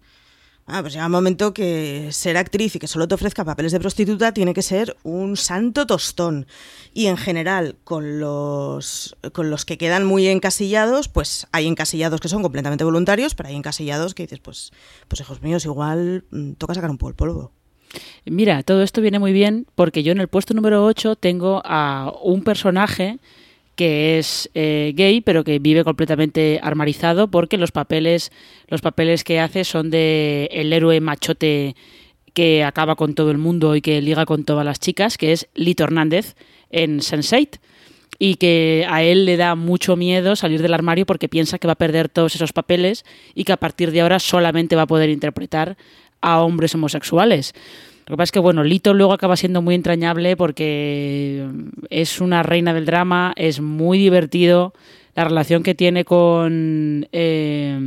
Ah, 0.72 0.83
pues 0.83 0.92
llega 0.92 1.06
un 1.06 1.12
momento 1.12 1.52
que 1.52 2.11
ser 2.12 2.37
actriz 2.37 2.76
y 2.76 2.78
que 2.78 2.87
solo 2.87 3.09
te 3.09 3.16
ofrezca 3.16 3.44
papeles 3.44 3.72
de 3.72 3.80
prostituta 3.80 4.33
tiene 4.33 4.54
que 4.54 4.62
ser 4.62 4.96
un 5.02 5.37
santo 5.37 5.85
tostón. 5.85 6.46
Y 6.94 7.06
en 7.06 7.16
general, 7.16 7.76
con 7.83 8.20
los, 8.20 9.16
con 9.33 9.50
los 9.50 9.64
que 9.64 9.78
quedan 9.78 10.04
muy 10.04 10.28
encasillados, 10.28 11.09
pues 11.09 11.48
hay 11.50 11.66
encasillados 11.66 12.20
que 12.20 12.28
son 12.28 12.42
completamente 12.42 12.85
voluntarios, 12.85 13.35
pero 13.35 13.48
hay 13.48 13.56
encasillados 13.56 14.14
que 14.14 14.22
dices, 14.22 14.38
pues, 14.38 14.70
pues 15.09 15.20
hijos 15.20 15.42
míos, 15.42 15.64
igual 15.64 16.24
mm, 16.30 16.52
toca 16.52 16.74
sacar 16.74 16.90
un 16.90 16.98
poco 16.98 17.11
el 17.11 17.16
polvo. 17.16 17.50
Mira, 18.24 18.62
todo 18.62 18.85
esto 18.85 19.00
viene 19.00 19.18
muy 19.18 19.33
bien 19.33 19.66
porque 19.74 20.04
yo 20.04 20.12
en 20.12 20.20
el 20.20 20.28
puesto 20.28 20.54
número 20.54 20.85
8 20.85 21.16
tengo 21.16 21.62
a 21.64 22.12
un 22.22 22.44
personaje 22.44 23.18
que 23.81 24.19
es 24.19 24.51
eh, 24.53 24.93
gay, 24.95 25.23
pero 25.23 25.43
que 25.43 25.59
vive 25.59 25.85
completamente 25.85 26.61
armarizado 26.62 27.31
porque 27.31 27.57
los 27.57 27.73
papeles, 27.73 28.31
los 28.69 28.83
papeles 28.83 29.25
que 29.25 29.40
hace 29.40 29.64
son 29.64 29.88
de 29.88 30.51
el 30.53 30.71
héroe 30.75 31.01
machote 31.01 31.75
que 32.35 32.62
acaba 32.62 32.95
con 32.95 33.14
todo 33.14 33.31
el 33.31 33.38
mundo 33.38 33.75
y 33.77 33.81
que 33.81 34.03
liga 34.03 34.27
con 34.27 34.45
todas 34.45 34.66
las 34.66 34.81
chicas, 34.81 35.16
que 35.16 35.33
es 35.33 35.49
Lito 35.55 35.85
Hernández 35.85 36.37
en 36.69 36.99
Sense8 36.99 37.59
y 38.19 38.35
que 38.35 38.85
a 38.87 39.03
él 39.03 39.25
le 39.25 39.38
da 39.38 39.55
mucho 39.55 39.97
miedo 39.97 40.37
salir 40.37 40.61
del 40.61 40.75
armario 40.75 41.07
porque 41.07 41.31
piensa 41.31 41.59
que 41.59 41.66
va 41.66 41.73
a 41.73 41.77
perder 41.77 42.11
todos 42.11 42.35
esos 42.35 42.53
papeles 42.53 43.07
y 43.35 43.45
que 43.45 43.53
a 43.53 43.57
partir 43.57 43.93
de 43.93 44.03
ahora 44.03 44.19
solamente 44.19 44.77
va 44.77 44.83
a 44.83 44.87
poder 44.87 45.09
interpretar 45.09 45.79
a 46.21 46.43
hombres 46.43 46.75
homosexuales. 46.75 47.55
Lo 48.11 48.14
que 48.14 48.23
pasa 48.23 48.31
es 48.31 48.33
que, 48.33 48.40
bueno, 48.40 48.64
Lito 48.64 48.92
luego 48.92 49.12
acaba 49.12 49.37
siendo 49.37 49.62
muy 49.62 49.77
entrañable 49.77 50.37
porque 50.37 51.46
es 51.90 52.20
una 52.20 52.42
reina 52.42 52.75
del 52.75 52.85
drama, 52.85 53.33
es 53.37 53.61
muy 53.61 53.99
divertido. 53.99 54.75
La 55.14 55.23
relación 55.23 55.62
que 55.62 55.77
tiene 55.77 56.05
con, 56.05 57.07
eh, 57.12 57.79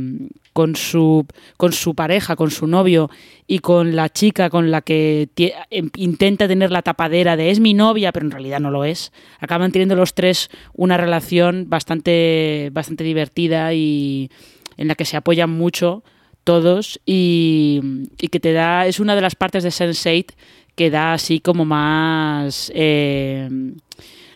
con, 0.54 0.76
su, 0.76 1.26
con 1.58 1.74
su 1.74 1.94
pareja, 1.94 2.36
con 2.36 2.50
su 2.50 2.66
novio 2.66 3.10
y 3.46 3.58
con 3.58 3.96
la 3.96 4.08
chica 4.08 4.48
con 4.48 4.70
la 4.70 4.80
que 4.80 5.28
em, 5.70 5.90
intenta 5.94 6.48
tener 6.48 6.72
la 6.72 6.80
tapadera 6.80 7.36
de 7.36 7.50
es 7.50 7.60
mi 7.60 7.74
novia, 7.74 8.10
pero 8.10 8.24
en 8.24 8.32
realidad 8.32 8.60
no 8.60 8.70
lo 8.70 8.86
es. 8.86 9.12
Acaban 9.40 9.72
teniendo 9.72 9.94
los 9.94 10.14
tres 10.14 10.48
una 10.72 10.96
relación 10.96 11.68
bastante, 11.68 12.70
bastante 12.72 13.04
divertida 13.04 13.74
y 13.74 14.30
en 14.78 14.88
la 14.88 14.94
que 14.94 15.04
se 15.04 15.18
apoyan 15.18 15.50
mucho 15.50 16.02
todos 16.44 17.00
y, 17.06 18.08
que 18.30 18.40
te 18.40 18.52
da, 18.52 18.86
es 18.86 19.00
una 19.00 19.14
de 19.14 19.20
las 19.20 19.34
partes 19.34 19.64
de 19.64 19.70
Sense8 19.70 20.34
que 20.76 20.90
da 20.90 21.14
así 21.14 21.40
como 21.40 21.64
más... 21.64 22.70
Eh, 22.74 23.48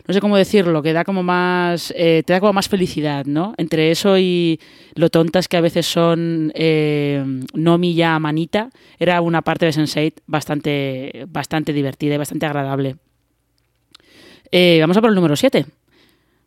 no 0.09 0.13
sé 0.13 0.21
cómo 0.21 0.37
decirlo, 0.37 0.81
que 0.81 0.91
da 0.91 1.03
como 1.03 1.21
más, 1.21 1.93
eh, 1.95 2.23
te 2.25 2.33
da 2.33 2.39
como 2.39 2.51
más 2.51 2.67
felicidad, 2.67 3.27
¿no? 3.27 3.53
Entre 3.57 3.91
eso 3.91 4.17
y 4.17 4.59
lo 4.95 5.11
tontas 5.11 5.47
que 5.47 5.55
a 5.55 5.61
veces 5.61 5.85
son 5.85 6.51
eh, 6.55 7.23
Nomi 7.53 7.93
ya 7.93 8.17
Manita, 8.17 8.71
era 8.97 9.21
una 9.21 9.43
parte 9.43 9.67
de 9.67 9.71
Sense8 9.71 10.13
bastante, 10.25 11.27
bastante 11.27 11.73
divertida 11.73 12.15
y 12.15 12.17
bastante 12.17 12.47
agradable. 12.47 12.95
Eh, 14.51 14.79
vamos 14.81 14.97
a 14.97 15.01
por 15.01 15.11
el 15.11 15.15
número 15.15 15.35
7. 15.35 15.67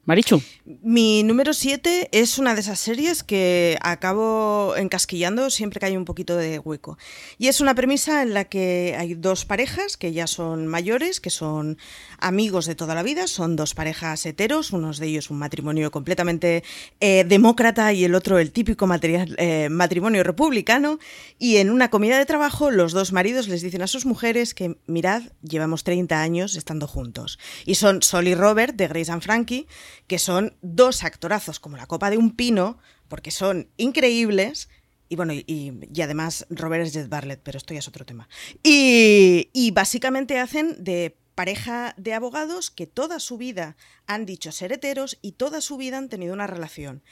Marichu. 0.05 0.43
Mi 0.83 1.23
número 1.23 1.53
7 1.53 2.09
es 2.11 2.39
una 2.39 2.57
de 2.57 2.61
esas 2.61 2.81
series 2.81 3.23
que 3.23 3.79
acabo 3.83 4.75
encasquillando 4.77 5.49
siempre 5.49 5.79
que 5.79 5.87
hay 5.87 5.97
un 5.97 6.05
poquito 6.05 6.37
de 6.37 6.59
hueco. 6.59 6.99
Y 7.39 7.47
es 7.47 7.61
una 7.61 7.77
premisa 7.77 8.23
en 8.23 8.35
la 8.35 8.47
que 8.47 8.97
hay 8.99 9.15
dos 9.15 9.45
parejas 9.45 9.97
que 9.97 10.13
ya 10.13 10.27
son 10.27 10.67
mayores, 10.67 11.21
que 11.21 11.31
son 11.31 11.79
amigos 12.19 12.67
de 12.67 12.75
toda 12.75 12.97
la 12.97 13.05
vida, 13.05 13.29
son 13.29 13.55
dos 13.55 13.75
parejas 13.75 14.27
heteros, 14.27 14.73
uno 14.73 14.93
de 14.93 15.07
ellos 15.07 15.31
un 15.31 15.39
matrimonio 15.39 15.93
completamente 15.93 16.65
eh, 16.99 17.25
demócrata 17.25 17.93
y 17.93 18.05
el 18.05 18.17
otro 18.17 18.41
el 18.41 18.51
típico 18.51 18.89
eh, 18.93 19.69
matrimonio 19.71 20.25
republicano. 20.25 20.99
Y 21.39 21.59
en 21.59 21.71
una 21.71 21.91
comida 21.91 22.19
de 22.19 22.27
trabajo 22.27 22.73
los 22.73 22.91
dos 22.91 23.13
maridos 23.13 23.47
les 23.47 23.63
dicen 23.63 23.83
a 23.83 23.87
sus 23.87 24.05
mujeres 24.05 24.53
que, 24.53 24.79
mirad, 24.89 25.23
llevamos 25.43 25.85
30 25.85 26.21
años 26.21 26.57
estando 26.57 26.89
juntos. 26.89 27.39
Y 27.67 27.77
son 27.77 28.03
Sol 28.03 28.27
y 28.27 28.35
Robert 28.35 28.75
de 28.75 28.89
Grace 28.89 29.13
and 29.13 29.23
Frankie 29.23 29.69
que 30.07 30.19
son 30.19 30.57
dos 30.63 31.05
actorazos 31.05 31.61
como 31.61 31.77
la 31.77 31.87
copa 31.87 32.11
de 32.11 32.19
un 32.19 32.35
pino, 32.35 32.79
porque 33.09 33.31
son 33.31 33.69
increíbles. 33.77 34.69
Y 35.09 35.17
bueno, 35.17 35.33
y, 35.35 35.73
además 36.03 36.47
Robert 36.51 36.87
es 36.87 36.93
Jet 36.93 37.09
Bartlett, 37.09 37.41
pero 37.43 37.59
esto 37.59 37.75
ya 37.75 37.81
es 37.81 37.89
otro 37.89 38.07
tema. 38.07 38.29
Y, 38.63 39.51
y 39.53 39.71
básicamente 39.71 40.39
hacen 40.39 40.83
de 40.83 41.17
pareja 41.35 41.95
de 41.97 42.15
abogados 42.15 42.71
que 42.71 42.87
toda 42.87 43.19
su 43.19 43.39
vida 43.39 43.77
han 44.07 44.27
dicho 44.27 44.53
ser 44.53 44.73
heteros 44.73 45.19
y 45.23 45.33
toda 45.33 45.61
su 45.61 45.77
vida 45.77 45.99
han 45.99 46.09
tenido 46.09 46.35
una 46.35 46.47
relación. 46.47 47.03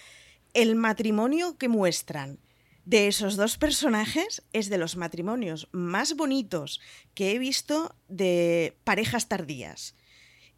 El 0.55 0.75
matrimonio 0.77 1.57
que 1.57 1.69
muestran 1.69 2.39
de 2.85 3.07
esos 3.07 3.37
dos 3.37 3.57
personajes 3.57 4.43
es 4.53 4.69
de 4.69 4.79
los 4.79 4.97
matrimonios 4.97 5.69
más 5.73 6.17
bonitos 6.17 6.81
que 7.15 7.33
he 7.33 7.39
visto 7.39 7.95
de 8.09 8.77
parejas 8.85 9.29
tardías. 9.29 9.95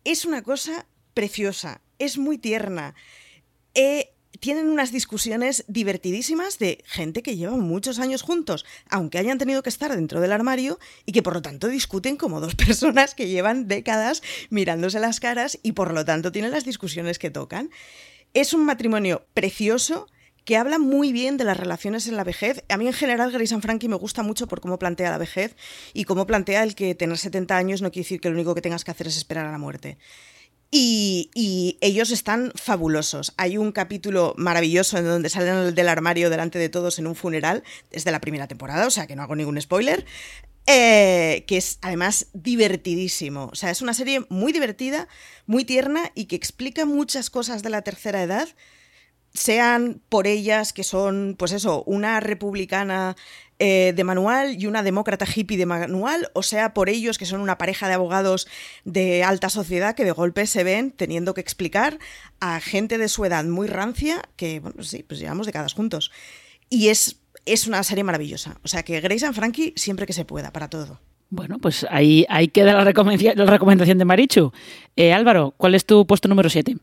Es 0.05 0.25
una 0.25 0.43
cosa 0.43 0.87
preciosa, 1.15 1.83
es 2.05 2.19
muy 2.19 2.39
tierna. 2.39 2.95
Eh, 3.75 4.13
tienen 4.41 4.69
unas 4.69 4.91
discusiones 4.91 5.65
divertidísimas 5.69 6.59
de 6.59 6.83
gente 6.85 7.23
que 7.23 7.37
lleva 7.37 7.57
muchos 7.57 8.01
años 8.01 8.23
juntos, 8.23 8.65
aunque 8.89 9.19
hayan 9.19 9.39
tenido 9.39 9.63
que 9.63 9.69
estar 9.69 9.95
dentro 9.95 10.21
del 10.21 10.33
armario 10.33 10.81
y 11.07 11.13
que 11.13 11.23
por 11.23 11.35
lo 11.35 11.43
tanto 11.43 11.69
discuten 11.69 12.17
como 12.17 12.41
dos 12.41 12.55
personas 12.67 13.15
que 13.15 13.29
llevan 13.29 13.69
décadas 13.69 14.23
mirándose 14.51 14.99
las 14.99 15.21
caras 15.21 15.59
y 15.63 15.73
por 15.73 15.95
lo 15.95 16.05
tanto 16.05 16.33
tienen 16.33 16.51
las 16.51 16.65
discusiones 16.65 17.19
que 17.19 17.31
tocan. 17.31 17.71
Es 18.35 18.53
un 18.53 18.65
matrimonio 18.65 19.27
precioso 19.33 20.09
que 20.45 20.57
habla 20.57 20.81
muy 20.81 21.13
bien 21.13 21.37
de 21.37 21.45
las 21.45 21.57
relaciones 21.57 22.09
en 22.09 22.17
la 22.17 22.25
vejez. 22.25 22.65
A 22.69 22.77
mí 22.77 22.87
en 22.89 22.93
general 22.93 23.31
Grace 23.31 23.55
and 23.55 23.63
Frankie 23.63 23.89
me 23.89 23.95
gusta 23.95 24.25
mucho 24.25 24.49
por 24.49 24.61
cómo 24.61 24.79
plantea 24.79 25.11
la 25.11 25.19
vejez 25.19 25.55
y 25.93 26.05
cómo 26.05 26.27
plantea 26.27 26.65
el 26.65 26.75
que 26.75 26.95
tener 26.97 27.17
70 27.17 27.57
años 27.57 27.81
no 27.81 27.93
quiere 27.93 28.05
decir 28.05 28.21
que 28.21 28.29
lo 28.29 28.35
único 28.35 28.55
que 28.55 28.63
tengas 28.63 28.83
que 28.83 28.91
hacer 28.91 29.07
es 29.07 29.17
esperar 29.17 29.47
a 29.47 29.53
la 29.53 29.59
muerte. 29.59 29.99
Y, 30.75 31.77
ellos 31.83 32.11
están 32.11 32.51
fabulosos. 32.55 33.35
Hay 33.37 33.59
un 33.59 33.73
capítulo 33.73 34.35
maravilloso 34.39 34.97
en 34.97 35.05
donde 35.05 35.29
salen 35.29 35.75
del 35.75 35.89
armario 35.89 36.31
delante 36.31 36.59
de 36.59 36.71
todos 36.71 36.99
en 36.99 37.07
un 37.07 37.15
funeral, 37.15 37.63
desde 37.91 38.11
la 38.11 38.21
primera 38.21 38.49
temporada, 38.49 38.87
o 38.87 38.91
sea 38.91 39.07
que 39.07 39.15
no 39.15 39.23
hago 39.23 39.37
ningún 39.37 39.61
spoiler, 39.61 40.07
eh, 40.67 41.45
que 41.47 41.59
es 41.59 41.79
además 41.83 42.29
divertidísimo. 42.33 43.51
O 43.53 43.55
sea, 43.55 43.71
es 43.71 43.83
una 43.83 43.93
serie 43.93 44.25
muy 44.31 44.53
divertida, 44.53 45.09
muy 45.47 45.67
tierna 45.67 46.11
y 46.15 46.25
que 46.25 46.37
explica 46.37 46.87
muchas 46.87 47.29
cosas 47.29 47.63
de 47.63 47.69
la 47.69 47.83
tercera 47.83 48.23
edad 48.23 48.49
sean 49.35 50.01
por 50.09 50.27
ellas 50.27 50.73
que 50.73 50.85
son, 50.85 51.37
pues 51.39 51.53
eso, 51.53 51.83
una 51.85 52.21
republicana 52.21 53.17
eh, 53.59 53.93
de 53.95 54.05
manual 54.05 54.61
y 54.61 54.67
una 54.67 54.83
demócrata 54.83 55.25
hippie 55.25 55.57
de 55.57 55.67
manual, 55.67 56.31
o 56.33 56.43
sea, 56.43 56.75
por 56.75 56.89
ellos 56.89 57.17
que 57.17 57.27
son 57.27 57.41
una 57.41 57.59
pareja 57.59 57.87
de 57.87 57.95
abogados 57.95 58.49
de 58.85 59.23
alta 59.23 59.49
sociedad 59.49 59.95
que 59.95 60.05
de 60.05 60.11
golpe 60.11 60.47
se 60.47 60.65
ven 60.65 60.91
teniendo 60.91 61.33
que 61.33 61.41
explicar 61.41 61.99
a 62.41 62.59
gente 62.61 62.99
de 62.99 63.09
su 63.09 63.25
edad 63.25 63.45
muy 63.45 63.69
rancia 63.69 64.21
que, 64.37 64.59
bueno, 64.61 64.83
sí, 64.83 65.05
pues 65.07 65.21
llevamos 65.21 65.47
décadas 65.47 65.75
juntos. 65.75 66.11
Y 66.69 66.89
es, 66.89 67.21
es 67.47 67.67
una 67.67 67.85
serie 67.85 68.03
maravillosa. 68.03 68.59
O 68.65 68.69
sea, 68.69 68.83
que 68.83 69.01
Grace 69.01 69.25
and 69.25 69.35
Frankie 69.35 69.75
siempre 69.77 70.07
que 70.07 70.13
se 70.13 70.25
pueda, 70.25 70.53
para 70.53 70.69
todo. 70.69 71.01
Bueno, 71.31 71.59
pues 71.59 71.87
ahí, 71.89 72.27
ahí 72.29 72.49
queda 72.49 72.75
la, 72.75 72.85
recomendación 72.85 73.99
de 73.99 74.05
Marichu. 74.05 74.53
Eh, 74.97 75.13
Álvaro, 75.13 75.55
¿cuál 75.57 75.75
es 75.75 75.87
tu 75.87 76.07
puesto 76.07 76.29
número 76.29 76.51
7? 76.51 76.77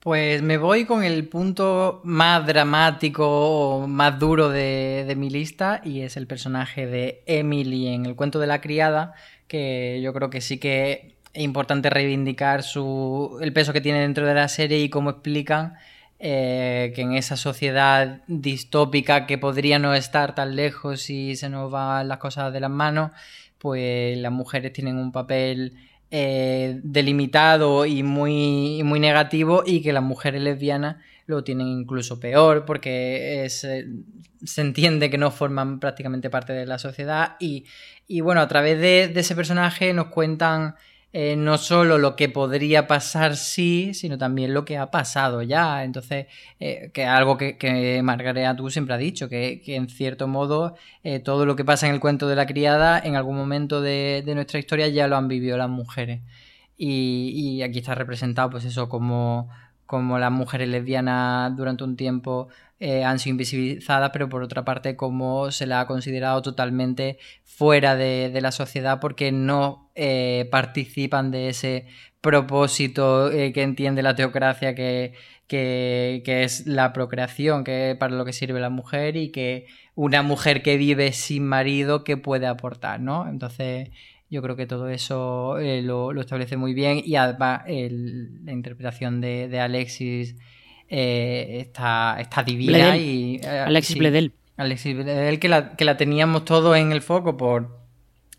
Pues 0.00 0.40
me 0.40 0.56
voy 0.56 0.86
con 0.86 1.04
el 1.04 1.28
punto 1.28 2.00
más 2.04 2.46
dramático 2.46 3.26
o 3.28 3.86
más 3.86 4.18
duro 4.18 4.48
de, 4.48 5.12
mi 5.18 5.28
lista 5.28 5.82
y 5.84 6.00
es 6.00 6.16
el 6.16 6.26
personaje 6.26 6.86
de 6.86 7.22
Emily 7.26 7.88
en 7.88 8.06
el 8.06 8.16
cuento 8.16 8.38
de 8.38 8.46
la 8.46 8.62
criada, 8.62 9.12
que 9.46 10.00
yo 10.02 10.14
creo 10.14 10.30
que 10.30 10.40
sí 10.40 10.56
que 10.56 11.16
es 11.34 11.42
importante 11.42 11.90
reivindicar 11.90 12.62
su, 12.62 13.38
el 13.42 13.52
peso 13.52 13.74
que 13.74 13.82
tiene 13.82 14.00
dentro 14.00 14.24
de 14.26 14.32
la 14.32 14.48
serie 14.48 14.78
y 14.78 14.88
cómo 14.88 15.10
explican 15.10 15.74
eh, 16.18 16.92
que 16.94 17.02
en 17.02 17.12
esa 17.12 17.36
sociedad 17.36 18.22
distópica 18.26 19.26
que 19.26 19.36
podría 19.36 19.78
no 19.78 19.92
estar 19.94 20.34
tan 20.34 20.56
lejos 20.56 21.02
si 21.02 21.36
se 21.36 21.50
nos 21.50 21.70
van 21.70 22.08
las 22.08 22.18
cosas 22.18 22.54
de 22.54 22.60
las 22.60 22.70
manos, 22.70 23.10
pues 23.58 24.16
las 24.16 24.32
mujeres 24.32 24.72
tienen 24.72 24.96
un 24.96 25.12
papel 25.12 25.74
eh, 26.10 26.80
delimitado 26.82 27.86
y 27.86 28.02
muy, 28.02 28.82
muy 28.84 29.00
negativo 29.00 29.62
y 29.64 29.82
que 29.82 29.92
las 29.92 30.02
mujeres 30.02 30.42
lesbianas 30.42 30.96
lo 31.26 31.44
tienen 31.44 31.68
incluso 31.68 32.18
peor 32.18 32.64
porque 32.64 33.44
eh, 33.44 33.50
se 33.50 34.60
entiende 34.60 35.10
que 35.10 35.18
no 35.18 35.30
forman 35.30 35.78
prácticamente 35.78 36.30
parte 36.30 36.52
de 36.52 36.66
la 36.66 36.78
sociedad 36.78 37.36
y, 37.38 37.64
y 38.08 38.20
bueno, 38.20 38.40
a 38.40 38.48
través 38.48 38.80
de 38.80 39.12
ese 39.14 39.36
personaje 39.36 39.92
nos 39.92 40.06
cuentan 40.06 40.74
eh, 41.12 41.34
no 41.36 41.58
solo 41.58 41.98
lo 41.98 42.14
que 42.14 42.28
podría 42.28 42.86
pasar 42.86 43.36
sí, 43.36 43.94
sino 43.94 44.16
también 44.16 44.54
lo 44.54 44.64
que 44.64 44.78
ha 44.78 44.90
pasado 44.90 45.42
ya. 45.42 45.82
Entonces, 45.82 46.26
eh, 46.60 46.90
que 46.94 47.04
algo 47.04 47.36
que, 47.36 47.58
que 47.58 48.00
Margareta 48.02 48.54
tú 48.54 48.70
siempre 48.70 48.94
ha 48.94 48.98
dicho, 48.98 49.28
que, 49.28 49.60
en 49.66 49.88
cierto 49.88 50.28
modo 50.28 50.76
eh, 51.02 51.18
todo 51.18 51.46
lo 51.46 51.56
que 51.56 51.64
pasa 51.64 51.88
en 51.88 51.94
el 51.94 52.00
cuento 52.00 52.28
de 52.28 52.36
la 52.36 52.46
criada 52.46 53.00
en 53.00 53.16
algún 53.16 53.36
momento 53.36 53.80
de, 53.80 54.22
nuestra 54.34 54.60
historia 54.60 54.88
ya 54.88 55.08
lo 55.08 55.16
han 55.16 55.28
vivido 55.28 55.56
las 55.56 55.68
mujeres. 55.68 56.22
Y, 56.76 57.32
y 57.34 57.62
aquí 57.62 57.80
está 57.80 57.94
representado 57.94 58.50
pues 58.50 58.64
eso 58.64 58.88
como 58.88 59.50
como 59.90 60.20
las 60.20 60.30
mujeres 60.30 60.68
lesbianas 60.68 61.56
durante 61.56 61.82
un 61.82 61.96
tiempo 61.96 62.46
eh, 62.78 63.02
han 63.02 63.18
sido 63.18 63.32
invisibilizadas, 63.32 64.10
pero 64.12 64.28
por 64.28 64.40
otra 64.40 64.64
parte 64.64 64.94
como 64.94 65.50
se 65.50 65.66
la 65.66 65.80
ha 65.80 65.86
considerado 65.88 66.42
totalmente 66.42 67.18
fuera 67.42 67.96
de, 67.96 68.38
la 68.40 68.52
sociedad 68.52 69.00
porque 69.00 69.32
no 69.32 69.90
eh, 69.96 70.48
participan 70.52 71.32
de 71.32 71.48
ese 71.48 71.86
propósito 72.20 73.32
eh, 73.32 73.52
que 73.52 73.62
entiende 73.64 74.02
la 74.02 74.14
teocracia 74.14 74.76
que, 74.76 75.14
que, 75.48 76.22
es 76.24 76.68
la 76.68 76.92
procreación, 76.92 77.64
que 77.64 77.90
es 77.90 77.96
para 77.96 78.14
lo 78.14 78.24
que 78.24 78.32
sirve 78.32 78.60
la 78.60 78.70
mujer 78.70 79.16
y 79.16 79.30
que 79.32 79.66
una 79.96 80.22
mujer 80.22 80.62
que 80.62 80.76
vive 80.76 81.12
sin 81.12 81.48
marido 81.48 82.04
que 82.04 82.16
puede 82.16 82.46
aportar, 82.46 83.00
¿no? 83.00 83.28
Entonces 83.28 83.90
yo 84.30 84.42
creo 84.42 84.54
que 84.54 84.66
todo 84.66 84.88
eso 84.88 85.58
eh, 85.58 85.82
lo, 85.82 86.18
establece 86.20 86.56
muy 86.56 86.72
bien 86.72 87.02
y 87.04 87.16
además 87.16 87.62
la 87.66 88.52
interpretación 88.52 89.20
de, 89.20 89.60
Alexis 89.60 90.36
eh, 90.88 91.58
está, 91.60 92.16
está, 92.20 92.44
divina. 92.44 92.96
Y, 92.96 93.40
eh, 93.42 93.48
Alexis 93.48 93.98
Bledel. 93.98 94.32
Alexis 94.56 94.94
Bledel, 94.94 95.40
que 95.40 95.48
la, 95.48 95.76
que 95.76 95.84
la 95.84 95.96
teníamos 95.96 96.44
todo 96.44 96.76
en 96.76 96.92
el 96.92 97.02
foco 97.02 97.36
por, 97.36 97.80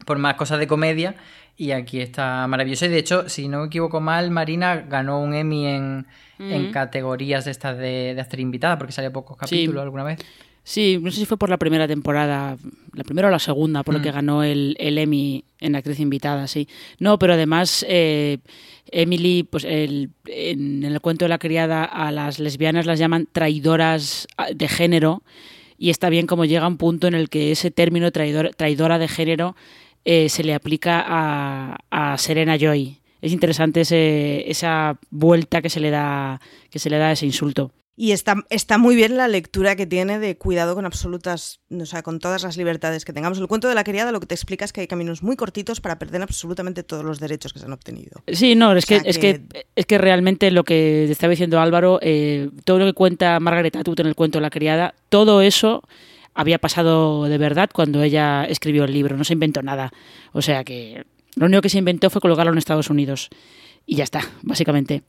por 0.05 0.17
más 0.17 0.35
cosas 0.35 0.59
de 0.59 0.67
comedia 0.67 1.15
y 1.57 1.71
aquí 1.71 1.99
está 1.99 2.47
maravillosa. 2.47 2.85
Y 2.85 2.89
de 2.89 2.99
hecho, 2.99 3.27
si 3.27 3.49
no 3.49 3.59
me 3.59 3.67
equivoco 3.67 3.99
mal, 3.99 4.31
Marina 4.31 4.77
ganó 4.87 5.19
un 5.19 5.33
Emmy 5.33 5.67
en, 5.67 6.07
en 6.39 6.71
categorías 6.71 7.43
de 7.45 7.51
estas 7.51 7.77
de, 7.77 8.13
de 8.15 8.21
actriz 8.21 8.41
invitada 8.41 8.77
porque 8.77 8.93
sale 8.93 9.11
pocos 9.11 9.35
capítulos 9.35 9.83
alguna 9.83 10.05
vez. 10.05 10.19
Sí, 10.63 10.99
no 11.01 11.09
sé 11.09 11.21
si 11.21 11.25
fue 11.25 11.37
por 11.37 11.49
la 11.49 11.57
primera 11.57 11.87
temporada, 11.87 12.55
la 12.93 13.03
primera 13.03 13.27
o 13.27 13.31
la 13.31 13.39
segunda, 13.39 13.83
por 13.83 13.95
lo 13.95 14.01
que 14.01 14.11
mm. 14.11 14.13
ganó 14.13 14.43
el, 14.43 14.75
el, 14.79 14.97
Emmy 14.97 15.43
en 15.59 15.75
actriz 15.75 15.99
invitada, 15.99 16.47
sí. 16.47 16.67
No, 16.99 17.17
pero 17.17 17.33
además 17.33 17.83
eh, 17.89 18.37
Emily, 18.91 19.43
pues 19.43 19.63
el, 19.63 20.11
en, 20.25 20.83
el 20.83 21.01
cuento 21.01 21.25
de 21.25 21.29
la 21.29 21.39
criada 21.39 21.83
a 21.83 22.11
las 22.11 22.39
lesbianas 22.39 22.85
las 22.85 22.99
llaman 22.99 23.27
traidoras 23.31 24.27
de 24.53 24.67
género 24.67 25.23
y 25.79 25.89
está 25.89 26.09
bien 26.09 26.27
como 26.27 26.45
llega 26.45 26.67
un 26.67 26.77
punto 26.77 27.07
en 27.07 27.15
el 27.15 27.29
que 27.29 27.51
ese 27.51 27.71
término 27.71 28.11
traidor, 28.11 28.51
traidora 28.55 28.99
de 28.99 29.07
género 29.07 29.55
eh, 30.05 30.29
se 30.29 30.43
le 30.43 30.53
aplica 30.53 31.03
a, 31.05 31.77
a 31.89 32.17
Serena 32.19 32.55
Joy. 32.55 32.99
Es 33.21 33.31
interesante 33.31 33.81
ese, 33.81 34.49
esa 34.49 34.99
vuelta 35.09 35.61
que 35.61 35.69
se 35.69 35.79
le 35.79 35.89
da 35.89 36.39
que 36.69 36.79
se 36.79 36.89
le 36.89 36.97
da 36.97 37.07
a 37.07 37.11
ese 37.13 37.25
insulto. 37.25 37.71
Y 37.95 38.13
está, 38.13 38.35
está 38.49 38.77
muy 38.77 38.95
bien 38.95 39.17
la 39.17 39.27
lectura 39.27 39.75
que 39.75 39.85
tiene 39.85 40.17
de 40.17 40.37
cuidado 40.37 40.75
con 40.75 40.85
absolutas, 40.85 41.59
o 41.69 41.85
sea, 41.85 42.01
con 42.01 42.19
todas 42.19 42.41
las 42.41 42.57
libertades 42.57 43.03
que 43.03 43.13
tengamos. 43.13 43.37
El 43.37 43.47
cuento 43.47 43.67
de 43.67 43.75
la 43.75 43.83
criada 43.83 44.11
lo 44.11 44.19
que 44.19 44.27
te 44.27 44.33
explica 44.33 44.63
es 44.65 44.71
que 44.71 44.81
hay 44.81 44.87
caminos 44.87 45.21
muy 45.21 45.35
cortitos 45.35 45.81
para 45.81 45.99
perder 45.99 46.21
absolutamente 46.21 46.83
todos 46.83 47.03
los 47.03 47.19
derechos 47.19 47.51
que 47.51 47.59
se 47.59 47.65
han 47.65 47.73
obtenido. 47.73 48.23
Sí, 48.27 48.55
no, 48.55 48.73
es, 48.73 48.85
que, 48.85 49.01
es 49.03 49.17
que 49.17 49.41
es 49.75 49.85
que 49.85 49.97
realmente 49.97 50.51
lo 50.51 50.63
que 50.63 51.11
estaba 51.11 51.31
diciendo 51.31 51.59
Álvaro, 51.59 51.99
eh, 52.01 52.49
todo 52.63 52.79
lo 52.79 52.85
que 52.85 52.93
cuenta 52.93 53.39
Margaret 53.39 53.75
Atwood 53.75 53.99
en 53.99 54.07
el 54.07 54.15
cuento 54.15 54.39
de 54.39 54.43
la 54.43 54.49
criada, 54.49 54.95
todo 55.09 55.41
eso 55.41 55.83
había 56.33 56.59
pasado 56.59 57.25
de 57.25 57.37
verdad 57.37 57.69
cuando 57.73 58.01
ella 58.01 58.45
escribió 58.45 58.85
el 58.85 58.93
libro, 58.93 59.17
no 59.17 59.25
se 59.25 59.33
inventó 59.33 59.61
nada. 59.61 59.91
O 60.31 60.41
sea 60.41 60.63
que 60.63 61.05
lo 61.35 61.45
único 61.45 61.61
que 61.61 61.69
se 61.69 61.77
inventó 61.77 62.09
fue 62.09 62.21
colocarlo 62.21 62.51
en 62.51 62.57
Estados 62.57 62.89
Unidos. 62.89 63.29
Y 63.85 63.95
ya 63.95 64.03
está, 64.03 64.21
básicamente. 64.43 65.03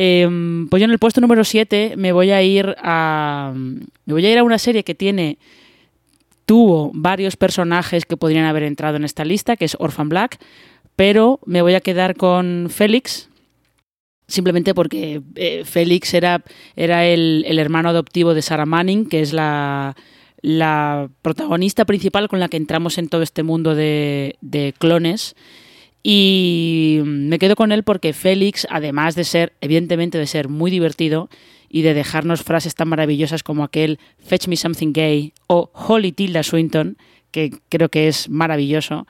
Em, 0.00 0.68
pues 0.68 0.80
yo 0.80 0.84
en 0.84 0.92
el 0.92 1.00
puesto 1.00 1.20
número 1.20 1.42
7 1.42 1.94
me 1.96 2.12
voy 2.12 2.30
a 2.30 2.40
ir 2.40 2.76
a. 2.78 3.52
Me 3.52 4.12
voy 4.12 4.24
a 4.24 4.30
ir 4.30 4.38
a 4.38 4.44
una 4.44 4.58
serie 4.58 4.84
que 4.84 4.94
tiene. 4.94 5.38
Tuvo 6.46 6.92
varios 6.94 7.36
personajes 7.36 8.04
que 8.04 8.16
podrían 8.16 8.44
haber 8.44 8.62
entrado 8.62 8.96
en 8.96 9.02
esta 9.02 9.24
lista, 9.24 9.56
que 9.56 9.64
es 9.64 9.76
Orphan 9.80 10.08
Black, 10.08 10.38
pero 10.94 11.40
me 11.46 11.62
voy 11.62 11.74
a 11.74 11.80
quedar 11.80 12.14
con 12.14 12.68
Félix, 12.70 13.28
simplemente 14.28 14.72
porque 14.72 15.20
eh, 15.34 15.64
Félix 15.64 16.14
era, 16.14 16.44
era 16.76 17.04
el, 17.04 17.58
hermano 17.58 17.88
adoptivo 17.88 18.34
de 18.34 18.42
Sarah 18.42 18.66
Manning, 18.66 19.04
que 19.04 19.20
es 19.20 19.32
la, 19.32 19.96
la 20.42 21.10
protagonista 21.22 21.84
principal 21.84 22.28
con 22.28 22.38
la 22.38 22.48
que 22.48 22.56
entramos 22.56 22.98
en 22.98 23.08
todo 23.08 23.22
este 23.22 23.42
mundo 23.42 23.74
de, 23.74 24.36
de 24.42 24.72
clones 24.78 25.34
Y 26.02 27.00
me 27.04 27.38
quedo 27.38 27.56
con 27.56 27.72
él 27.72 27.82
porque 27.82 28.12
Félix, 28.12 28.66
además 28.70 29.14
de 29.14 29.24
ser, 29.24 29.52
evidentemente, 29.60 30.18
de 30.18 30.26
ser 30.26 30.48
muy 30.48 30.70
divertido 30.70 31.28
y 31.68 31.82
de 31.82 31.94
dejarnos 31.94 32.42
frases 32.42 32.74
tan 32.74 32.88
maravillosas 32.88 33.42
como 33.42 33.64
aquel 33.64 33.98
Fetch 34.18 34.48
me 34.48 34.56
something 34.56 34.92
gay 34.92 35.32
o 35.46 35.70
Holly 35.74 36.12
Tilda 36.12 36.42
Swinton, 36.42 36.96
que 37.30 37.52
creo 37.68 37.88
que 37.88 38.08
es 38.08 38.28
maravilloso, 38.28 39.06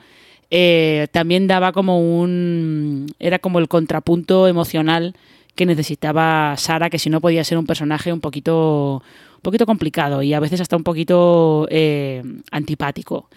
eh, 0.51 1.07
también 1.11 1.47
daba 1.47 1.71
como 1.71 1.99
un. 2.21 3.07
era 3.19 3.39
como 3.39 3.59
el 3.59 3.67
contrapunto 3.67 4.47
emocional 4.47 5.15
que 5.55 5.65
necesitaba 5.65 6.55
Sara, 6.57 6.89
que 6.89 6.99
si 6.99 7.09
no 7.09 7.21
podía 7.21 7.43
ser 7.43 7.57
un 7.57 7.65
personaje 7.65 8.13
un 8.13 8.21
poquito, 8.21 9.03
un 9.35 9.41
poquito 9.41 9.65
complicado 9.65 10.23
y 10.23 10.33
a 10.33 10.39
veces 10.39 10.61
hasta 10.61 10.77
un 10.77 10.83
poquito 10.83 11.67
eh, 11.69 12.23
antipático. 12.51 13.29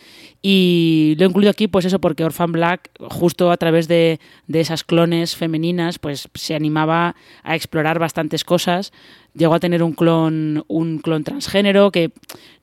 Y 0.44 1.14
lo 1.18 1.24
he 1.24 1.28
incluido 1.28 1.50
aquí, 1.52 1.68
pues 1.68 1.85
eso, 1.85 2.00
porque 2.00 2.24
Orphan 2.24 2.50
Black, 2.50 2.90
justo 2.98 3.52
a 3.52 3.57
través 3.57 3.87
de, 3.87 4.18
de, 4.48 4.61
esas 4.61 4.83
clones 4.83 5.37
femeninas, 5.37 6.00
pues 6.00 6.28
se 6.35 6.57
animaba 6.57 7.14
a 7.44 7.55
explorar 7.55 8.00
bastantes 8.00 8.42
cosas. 8.42 8.92
Llegó 9.35 9.55
a 9.55 9.61
tener 9.61 9.85
un 9.85 9.92
clon, 9.92 10.64
un 10.66 10.98
clon 10.98 11.22
transgénero 11.22 11.92
que 11.92 12.11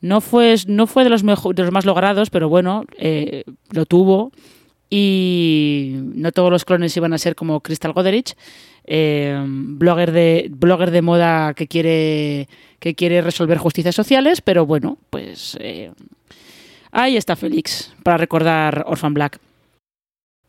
no 0.02 0.20
fue, 0.20 0.56
no 0.68 0.88
fue 0.88 1.06
de, 1.06 1.10
los 1.10 1.24
mejor, 1.24 1.56
de 1.56 1.64
los 1.64 1.72
más 1.72 1.86
logrados, 1.86 2.30
pero 2.30 2.50
bueno, 2.50 2.84
eh, 2.98 3.46
lo 3.72 3.86
tuvo. 3.86 4.34
Y 4.90 5.94
no 6.16 6.34
todos 6.34 6.52
los 6.52 6.66
clones 6.66 6.98
iban 6.98 7.14
a 7.14 7.18
ser 7.18 7.36
como 7.36 7.62
Crystal 7.62 7.94
Goderich, 7.94 8.36
eh, 8.84 9.42
blogger, 9.48 10.12
de, 10.12 10.50
blogger 10.52 10.92
de 10.92 11.02
moda 11.02 11.54
que 11.54 11.68
quiere, 11.68 12.50
que 12.80 12.96
quiere 12.96 13.22
resolver 13.22 13.60
justicias 13.60 13.96
sociales, 13.96 14.42
pero 14.42 14.66
bueno, 14.66 14.98
pues 15.12 15.58
eh, 15.62 15.92
ahí 16.92 17.18
está 17.18 17.36
Félix 17.36 17.94
para 18.04 18.18
recordar 18.18 18.84
Orphan 18.88 19.14
Black. 19.14 19.40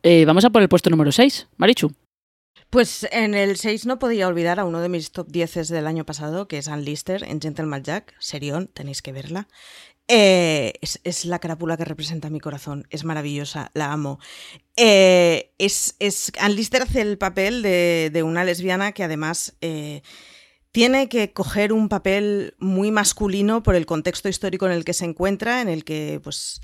Eh, 0.02 0.24
vamos 0.24 0.44
a 0.44 0.50
por 0.50 0.62
el 0.62 0.68
puesto 0.68 0.90
número 0.90 1.12
6, 1.12 1.48
Marichu. 1.56 1.92
Pues 2.70 3.06
en 3.10 3.34
el 3.34 3.56
6 3.56 3.86
no 3.86 3.98
podía 3.98 4.28
olvidar 4.28 4.60
a 4.60 4.64
uno 4.64 4.80
de 4.80 4.88
mis 4.88 5.10
top 5.10 5.26
10 5.28 5.68
del 5.68 5.88
año 5.88 6.06
pasado, 6.06 6.46
que 6.46 6.58
es 6.58 6.68
Ann 6.68 6.84
Lister 6.84 7.24
en 7.24 7.40
Gentleman 7.40 7.82
Jack. 7.82 8.14
Serión, 8.20 8.68
tenéis 8.68 9.02
que 9.02 9.12
verla. 9.12 9.48
Eh, 10.12 10.72
es, 10.80 11.00
es, 11.04 11.24
la 11.24 11.38
carápula 11.38 11.76
que 11.76 11.84
representa 11.84 12.30
mi 12.30 12.40
corazón. 12.40 12.86
Es 12.90 13.04
maravillosa, 13.04 13.70
la 13.74 13.92
amo. 13.92 14.18
Eh, 14.76 15.52
es, 15.58 15.94
es, 16.00 16.32
Ann 16.40 16.56
Lister 16.56 16.82
hace 16.82 17.00
el 17.00 17.18
papel 17.18 17.62
de, 17.62 18.22
una 18.24 18.44
lesbiana 18.44 18.92
que 18.92 19.04
además 19.04 19.54
eh, 19.60 20.02
tiene 20.72 21.08
que 21.08 21.32
coger 21.32 21.72
un 21.72 21.88
papel 21.88 22.54
muy 22.58 22.90
masculino 22.90 23.62
por 23.62 23.74
el 23.74 23.86
contexto 23.86 24.28
histórico 24.28 24.66
en 24.66 24.72
el 24.72 24.84
que 24.84 24.94
se 24.94 25.04
encuentra, 25.04 25.60
en 25.60 25.68
el 25.68 25.84
que 25.84 26.20
pues 26.22 26.60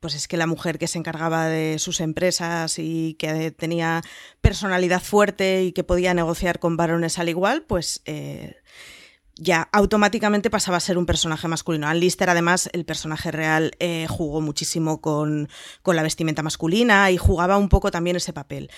pues 0.00 0.14
es 0.14 0.28
que 0.28 0.38
la 0.38 0.46
mujer 0.46 0.78
que 0.78 0.88
se 0.88 0.98
encargaba 0.98 1.46
de 1.46 1.78
sus 1.78 2.00
empresas 2.00 2.78
y 2.78 3.14
que 3.18 3.50
tenía 3.50 4.02
personalidad 4.40 5.02
fuerte 5.02 5.62
y 5.62 5.72
que 5.72 5.84
podía 5.84 6.14
negociar 6.14 6.58
con 6.58 6.78
varones 6.78 7.18
al 7.18 7.28
igual, 7.28 7.64
pues 7.64 8.00
eh, 8.06 8.56
ya 9.36 9.68
automáticamente 9.72 10.48
pasaba 10.48 10.78
a 10.78 10.80
ser 10.80 10.96
un 10.96 11.04
personaje 11.04 11.48
masculino. 11.48 11.86
Ann 11.86 12.00
Lister, 12.00 12.30
además, 12.30 12.70
el 12.72 12.86
personaje 12.86 13.30
real 13.30 13.72
eh, 13.78 14.06
jugó 14.08 14.40
muchísimo 14.40 15.02
con, 15.02 15.50
con, 15.82 15.96
la 15.96 16.02
vestimenta 16.02 16.42
masculina 16.42 17.10
y 17.10 17.18
jugaba 17.18 17.58
un 17.58 17.68
poco 17.68 17.90
también 17.90 18.16
ese 18.16 18.32
papel. 18.32 18.70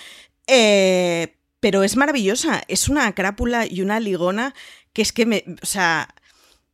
Eh, 0.45 1.37
pero 1.63 1.81
es 1.83 1.95
maravillosa, 1.95 2.61
es 2.67 2.89
una 2.89 3.15
crápula 3.15 3.65
y 3.65 3.81
una 3.81 4.01
ligona 4.01 4.53
que 4.91 5.01
es 5.01 5.13
que 5.13 5.25
me, 5.25 5.45
o 5.61 5.65
sea, 5.65 6.13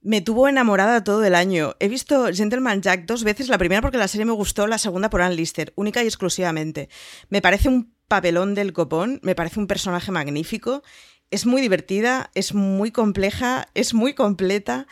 me 0.01 0.19
tuvo 0.21 0.47
enamorada 0.47 1.03
todo 1.03 1.23
el 1.23 1.35
año. 1.35 1.75
He 1.79 1.87
visto 1.87 2.25
Gentleman 2.33 2.81
Jack 2.81 3.05
dos 3.05 3.23
veces, 3.23 3.49
la 3.49 3.59
primera 3.59 3.83
porque 3.83 3.99
la 3.99 4.07
serie 4.07 4.25
me 4.25 4.31
gustó, 4.31 4.65
la 4.65 4.79
segunda 4.79 5.11
por 5.11 5.21
Ann 5.21 5.35
Lister, 5.35 5.73
única 5.75 6.01
y 6.01 6.07
exclusivamente. 6.07 6.89
Me 7.29 7.39
parece 7.39 7.69
un 7.69 7.93
papelón 8.07 8.55
del 8.55 8.73
copón, 8.73 9.19
me 9.21 9.35
parece 9.35 9.59
un 9.59 9.67
personaje 9.67 10.11
magnífico, 10.11 10.81
es 11.29 11.45
muy 11.45 11.61
divertida, 11.61 12.31
es 12.33 12.55
muy 12.55 12.89
compleja, 12.89 13.67
es 13.75 13.93
muy 13.93 14.15
completa, 14.15 14.87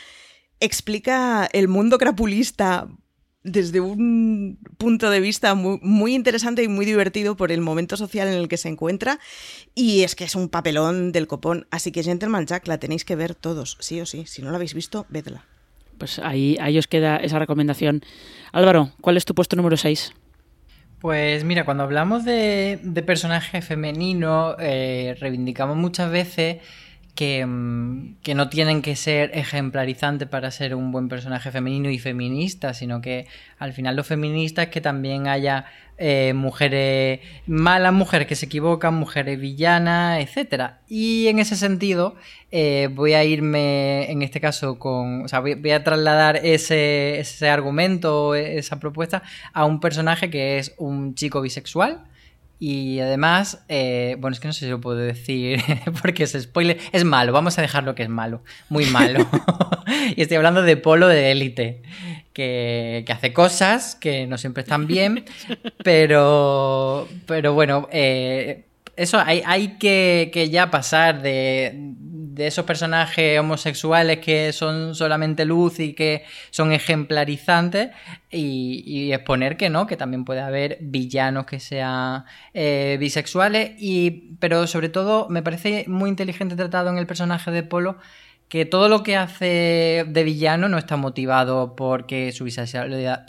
explica 0.59 1.49
el 1.51 1.67
mundo 1.67 1.97
crapulista 1.97 2.87
desde 3.47 3.79
un 3.79 4.59
punto 4.77 5.09
de 5.09 5.19
vista 5.19 5.55
muy, 5.55 5.79
muy, 5.81 6.13
interesante 6.13 6.63
y 6.63 6.67
muy 6.67 6.85
divertido 6.85 7.35
por 7.35 7.51
el 7.51 7.61
momento 7.61 7.97
social 7.97 8.27
en 8.27 8.35
el 8.35 8.47
que 8.47 8.57
se 8.57 8.69
encuentra. 8.69 9.19
Y 9.73 10.03
es 10.03 10.15
que 10.15 10.25
es 10.25 10.35
un 10.35 10.49
papelón 10.49 11.11
del 11.11 11.27
copón. 11.27 11.65
Así 11.71 11.91
que 11.91 12.03
Gentleman 12.03 12.45
Jack 12.45 12.67
la 12.67 12.77
tenéis 12.77 13.05
que 13.05 13.15
ver 13.15 13.35
todos, 13.35 13.77
sí 13.79 13.99
o 14.01 14.05
sí. 14.05 14.25
Si 14.27 14.41
no 14.41 14.51
la 14.51 14.57
habéis 14.57 14.73
visto, 14.73 15.05
vedla. 15.09 15.45
Pues 15.97 16.19
ahí, 16.19 16.57
ahí 16.59 16.77
os 16.77 16.87
queda 16.87 17.17
esa 17.17 17.39
recomendación. 17.39 18.03
Álvaro, 18.51 18.91
¿cuál 19.01 19.17
es 19.17 19.25
tu 19.25 19.33
puesto 19.33 19.55
número 19.55 19.77
6? 19.77 20.13
Pues 20.99 21.43
mira, 21.43 21.63
cuando 21.63 21.83
hablamos 21.83 22.25
de, 22.25 22.79
de 22.83 23.01
personaje 23.03 23.61
femenino, 23.61 24.55
eh, 24.59 25.15
reivindicamos 25.19 25.77
muchas 25.77 26.11
veces 26.11 26.57
que, 27.17 27.45
que, 28.21 28.35
no 28.35 28.47
tienen 28.47 28.81
que 28.81 28.95
ser 28.95 29.31
ejemplarizantes 29.33 30.29
para 30.29 30.51
ser 30.51 30.75
un 30.75 30.91
buen 30.91 31.09
personaje 31.09 31.51
femenino 31.51 31.89
y 31.89 31.97
feminista, 31.97 32.73
sino 32.75 33.01
que 33.01 33.27
al 33.57 33.73
final 33.73 33.95
lo 33.95 34.03
feminista 34.03 34.63
es 34.63 34.69
que 34.69 34.79
también 34.79 35.27
haya 35.27 35.65
eh, 35.97 36.33
mujeres 36.35 37.21
malas, 37.47 37.91
mujeres 37.91 38.27
que 38.27 38.35
se 38.35 38.45
equivocan, 38.45 38.93
mujeres 38.93 39.39
villanas, 39.39 40.21
etcétera. 40.21 40.81
Y 40.87 41.27
en 41.27 41.39
ese 41.39 41.55
sentido, 41.55 42.15
eh, 42.51 42.87
voy 42.91 43.13
a 43.13 43.23
irme, 43.23 44.11
en 44.11 44.21
este 44.21 44.39
caso, 44.39 44.77
con. 44.77 45.23
O 45.23 45.27
sea, 45.27 45.39
voy, 45.39 45.55
voy 45.55 45.71
a 45.71 45.83
trasladar 45.83 46.37
ese, 46.43 47.19
ese 47.19 47.49
argumento, 47.49 48.35
esa 48.35 48.79
propuesta, 48.79 49.23
a 49.53 49.65
un 49.65 49.79
personaje 49.79 50.29
que 50.29 50.59
es 50.59 50.75
un 50.77 51.15
chico 51.15 51.41
bisexual 51.41 52.05
y 52.59 52.99
además, 52.99 53.63
eh, 53.69 54.15
bueno, 54.19 54.33
es 54.33 54.39
que 54.39 54.47
no 54.47 54.53
sé 54.53 54.65
si 54.65 54.71
lo 54.71 54.81
puedo 54.81 54.97
decir 54.97 55.61
porque 56.01 56.23
es 56.23 56.31
spoiler. 56.39 56.79
Es 56.91 57.03
malo, 57.03 57.31
vamos 57.31 57.57
a 57.59 57.61
dejarlo 57.61 57.93
que 57.93 58.03
es 58.03 58.09
malo. 58.09 58.43
Muy 58.69 58.85
malo. 58.85 59.27
y 60.15 60.21
estoy 60.21 60.37
hablando 60.37 60.63
de 60.63 60.75
Polo 60.77 61.07
de 61.07 61.31
élite, 61.31 61.83
que, 62.33 63.03
que, 63.05 63.13
hace 63.13 63.31
cosas 63.31 63.95
que 63.95 64.25
no 64.25 64.37
siempre 64.37 64.63
están 64.63 64.87
bien, 64.87 65.25
pero, 65.83 67.07
pero 67.27 67.53
bueno, 67.53 67.87
eh, 67.91 68.65
eso 68.95 69.19
hay, 69.23 69.43
hay 69.45 69.77
que, 69.77 70.31
que, 70.33 70.49
ya 70.49 70.71
pasar 70.71 71.21
de, 71.21 71.93
de, 72.37 72.47
esos 72.47 72.65
personajes 72.65 73.39
homosexuales 73.39 74.19
que 74.19 74.53
son 74.53 74.95
solamente 74.95 75.45
luz 75.45 75.79
y 75.79 75.93
que 75.93 76.23
son 76.51 76.71
ejemplarizantes 76.71 77.89
y, 78.31 79.11
exponer 79.11 79.57
que 79.57 79.69
no, 79.69 79.87
que 79.87 79.97
también 79.97 80.25
puede 80.25 80.41
haber 80.41 80.77
villanos 80.81 81.45
que 81.45 81.59
sean 81.59 82.25
eh, 82.53 82.97
bisexuales, 82.99 83.71
y, 83.79 84.35
pero 84.39 84.67
sobre 84.67 84.89
todo 84.89 85.27
me 85.29 85.41
parece 85.41 85.85
muy 85.87 86.09
inteligente 86.09 86.55
tratado 86.55 86.89
en 86.89 86.97
el 86.97 87.07
personaje 87.07 87.51
de 87.51 87.63
Polo 87.63 87.97
que 88.49 88.65
todo 88.65 88.87
lo 88.87 89.03
que 89.03 89.17
hace 89.17 90.05
de 90.07 90.23
villano 90.23 90.69
no 90.69 90.77
está 90.77 90.95
motivado 90.95 91.75
porque 91.75 92.31
su 92.31 92.45
bisexualidad, 92.45 93.27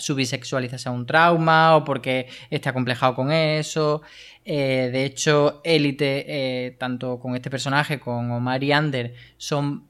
sea 0.78 0.92
un 0.92 1.06
trauma 1.06 1.76
o 1.76 1.84
porque 1.84 2.28
esté 2.50 2.68
acomplejado 2.68 3.14
con 3.14 3.32
eso. 3.32 4.02
Eh, 4.44 4.90
de 4.92 5.04
hecho, 5.04 5.60
Élite, 5.64 6.24
eh, 6.28 6.70
tanto 6.78 7.18
con 7.18 7.34
este 7.34 7.50
personaje, 7.50 7.98
con 7.98 8.30
Omar 8.30 8.62
y 8.62 8.72
Ander, 8.72 9.14
son 9.36 9.88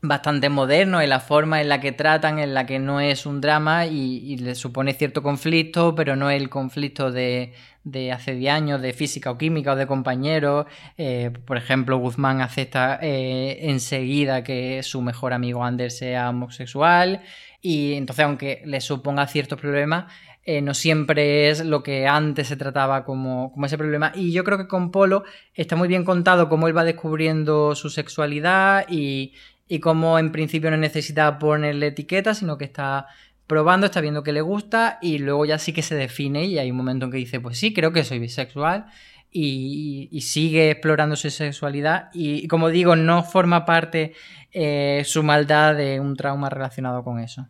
bastante 0.00 0.48
modernos 0.48 1.02
en 1.02 1.10
la 1.10 1.18
forma 1.18 1.60
en 1.60 1.68
la 1.68 1.80
que 1.80 1.92
tratan, 1.92 2.38
en 2.38 2.54
la 2.54 2.66
que 2.66 2.78
no 2.78 3.00
es 3.00 3.26
un 3.26 3.40
drama 3.40 3.86
y, 3.86 4.18
y 4.18 4.36
le 4.36 4.54
supone 4.54 4.92
cierto 4.92 5.22
conflicto, 5.22 5.94
pero 5.94 6.14
no 6.14 6.30
el 6.30 6.48
conflicto 6.48 7.10
de, 7.10 7.52
de 7.90 8.12
hace 8.12 8.34
10 8.34 8.52
años, 8.52 8.82
de 8.82 8.92
física 8.92 9.30
o 9.30 9.38
química 9.38 9.72
o 9.72 9.76
de 9.76 9.86
compañeros. 9.86 10.66
Eh, 10.96 11.30
por 11.44 11.56
ejemplo, 11.56 11.98
Guzmán 11.98 12.40
acepta 12.40 12.98
eh, 13.02 13.58
enseguida 13.62 14.44
que 14.44 14.82
su 14.82 15.00
mejor 15.02 15.32
amigo 15.32 15.64
Ander 15.64 15.90
sea 15.90 16.30
homosexual 16.30 17.22
y 17.60 17.94
entonces 17.94 18.24
aunque 18.24 18.62
le 18.64 18.80
suponga 18.80 19.26
ciertos 19.26 19.58
problemas, 19.60 20.12
eh, 20.44 20.62
no 20.62 20.74
siempre 20.74 21.50
es 21.50 21.64
lo 21.64 21.82
que 21.82 22.06
antes 22.06 22.48
se 22.48 22.56
trataba 22.56 23.04
como, 23.04 23.52
como, 23.52 23.66
ese 23.66 23.76
problema. 23.76 24.12
Y 24.14 24.32
yo 24.32 24.44
creo 24.44 24.58
que 24.58 24.68
con 24.68 24.90
Polo 24.90 25.24
está 25.54 25.76
muy 25.76 25.88
bien 25.88 26.04
contado 26.04 26.48
cómo 26.48 26.68
él 26.68 26.76
va 26.76 26.84
descubriendo 26.84 27.74
su 27.74 27.90
sexualidad 27.90 28.86
y, 28.88 29.34
y 29.68 29.80
cómo 29.80 30.18
en 30.18 30.32
principio 30.32 30.70
no 30.70 30.76
necesita 30.76 31.38
ponerle 31.38 31.88
etiqueta, 31.88 32.34
sino 32.34 32.56
que 32.56 32.64
está 32.64 33.06
probando, 33.48 33.86
está 33.86 34.00
viendo 34.00 34.22
que 34.22 34.32
le 34.32 34.42
gusta 34.42 34.98
y 35.02 35.18
luego 35.18 35.44
ya 35.44 35.58
sí 35.58 35.72
que 35.72 35.82
se 35.82 35.96
define 35.96 36.44
y 36.44 36.58
hay 36.58 36.70
un 36.70 36.76
momento 36.76 37.06
en 37.06 37.10
que 37.10 37.18
dice, 37.18 37.40
pues 37.40 37.58
sí, 37.58 37.74
creo 37.74 37.92
que 37.92 38.04
soy 38.04 38.20
bisexual 38.20 38.86
y, 39.32 40.08
y 40.12 40.20
sigue 40.20 40.70
explorando 40.70 41.16
su 41.16 41.30
sexualidad 41.30 42.10
y, 42.12 42.44
y, 42.44 42.46
como 42.46 42.68
digo, 42.68 42.94
no 42.94 43.24
forma 43.24 43.64
parte 43.64 44.12
eh, 44.52 45.02
su 45.04 45.22
maldad 45.22 45.74
de 45.74 45.98
un 45.98 46.14
trauma 46.14 46.50
relacionado 46.50 47.02
con 47.02 47.18
eso. 47.18 47.48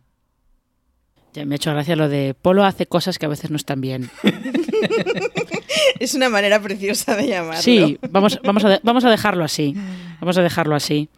Ya 1.33 1.45
me 1.45 1.55
ha 1.55 1.57
hecho 1.57 1.71
gracia 1.71 1.95
lo 1.95 2.09
de 2.09 2.33
Polo 2.33 2.63
hace 2.63 2.87
cosas 2.87 3.19
que 3.19 3.25
a 3.25 3.29
veces 3.29 3.51
no 3.51 3.57
están 3.57 3.81
bien. 3.81 4.09
es 5.99 6.15
una 6.15 6.29
manera 6.29 6.59
preciosa 6.61 7.15
de 7.15 7.27
llamarlo. 7.27 7.61
Sí, 7.61 7.99
vamos, 8.09 8.39
vamos, 8.43 8.65
a, 8.65 8.69
de, 8.69 8.79
vamos 8.83 9.05
a 9.05 9.09
dejarlo 9.09 9.43
así. 9.43 9.75
Vamos 10.19 10.37
a 10.37 10.41
dejarlo 10.41 10.75
así. 10.75 11.09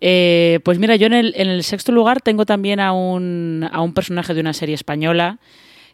Eh, 0.00 0.60
pues 0.64 0.78
mira, 0.78 0.96
yo 0.96 1.06
en 1.06 1.14
el, 1.14 1.64
sexto 1.64 1.92
lugar 1.92 2.20
tengo 2.20 2.46
también 2.46 2.80
a 2.80 2.92
un, 2.92 3.68
a 3.70 3.80
un, 3.80 3.94
personaje 3.94 4.32
de 4.32 4.40
una 4.40 4.52
serie 4.52 4.74
española 4.74 5.38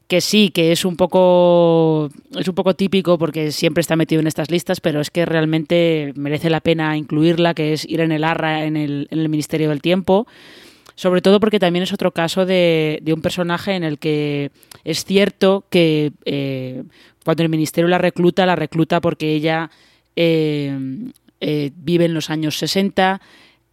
que 0.08 0.20
sí, 0.20 0.50
que 0.50 0.72
es 0.72 0.84
un 0.84 0.96
poco 0.96 2.10
es 2.36 2.46
un 2.46 2.54
poco 2.54 2.74
típico 2.74 3.16
porque 3.16 3.50
siempre 3.52 3.80
está 3.80 3.96
metido 3.96 4.20
en 4.20 4.26
estas 4.26 4.50
listas, 4.50 4.80
pero 4.80 5.00
es 5.00 5.10
que 5.10 5.24
realmente 5.24 6.12
merece 6.16 6.50
la 6.50 6.60
pena 6.60 6.96
incluirla, 6.96 7.54
que 7.54 7.72
es 7.72 7.86
ir 7.88 8.00
en 8.00 8.12
el 8.12 8.24
Arra 8.24 8.64
en 8.64 8.76
el, 8.76 9.08
en 9.10 9.18
el 9.18 9.28
Ministerio 9.28 9.70
del 9.70 9.80
Tiempo. 9.80 10.26
Sobre 10.96 11.22
todo 11.22 11.40
porque 11.40 11.58
también 11.58 11.82
es 11.82 11.92
otro 11.92 12.12
caso 12.12 12.46
de, 12.46 13.00
de 13.02 13.12
un 13.12 13.20
personaje 13.20 13.74
en 13.74 13.82
el 13.82 13.98
que 13.98 14.52
es 14.84 15.04
cierto 15.04 15.64
que 15.68 16.12
eh, 16.24 16.84
cuando 17.24 17.42
el 17.42 17.48
ministerio 17.48 17.88
la 17.88 17.98
recluta, 17.98 18.46
la 18.46 18.54
recluta 18.54 19.00
porque 19.00 19.32
ella 19.32 19.70
eh, 20.14 20.78
vive 21.40 22.04
en 22.04 22.14
los 22.14 22.30
años 22.30 22.56
60, 22.58 23.20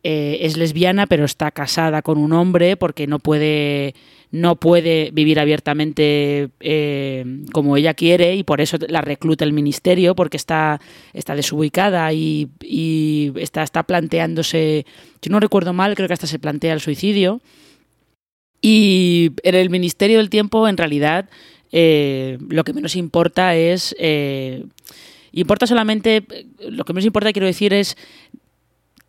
eh, 0.04 0.40
es 0.42 0.58
lesbiana, 0.58 1.06
pero 1.06 1.26
está 1.26 1.52
casada 1.52 2.02
con 2.02 2.18
un 2.18 2.34
hombre 2.34 2.76
porque 2.76 3.06
no 3.06 3.20
puede, 3.20 3.94
no 4.32 4.56
puede 4.56 5.12
vivir 5.14 5.40
abiertamente 5.40 6.50
eh, 6.60 7.24
como 7.54 7.78
ella 7.78 7.94
quiere 7.94 8.36
y 8.36 8.44
por 8.44 8.62
eso 8.62 8.78
la 8.88 9.02
recluta 9.02 9.46
el 9.46 9.54
ministerio 9.54 10.16
porque 10.16 10.38
está, 10.38 10.82
está 11.14 11.36
desubicada 11.36 12.12
y, 12.14 12.50
está, 13.36 13.62
está 13.62 13.84
planteándose, 13.84 14.88
si 15.22 15.30
no 15.30 15.40
recuerdo 15.40 15.72
mal, 15.72 15.94
creo 15.94 16.08
que 16.08 16.14
hasta 16.14 16.26
se 16.26 16.40
plantea 16.40 16.74
el 16.74 16.82
suicidio. 16.82 17.40
Y 18.60 19.34
en 19.44 19.54
el 19.56 19.70
Ministerio 19.70 20.18
del 20.18 20.32
Tiempo, 20.32 20.68
en 20.68 20.78
realidad, 20.78 21.30
eh, 21.72 22.40
lo 22.50 22.64
que 22.64 22.74
menos 22.74 22.96
importa 22.96 23.56
es... 23.56 23.96
Importa 25.34 25.66
solamente, 25.66 26.26
lo 26.60 26.84
que 26.84 26.92
menos 26.92 27.06
importa, 27.06 27.32
quiero 27.32 27.46
decir, 27.46 27.74
es 27.74 27.96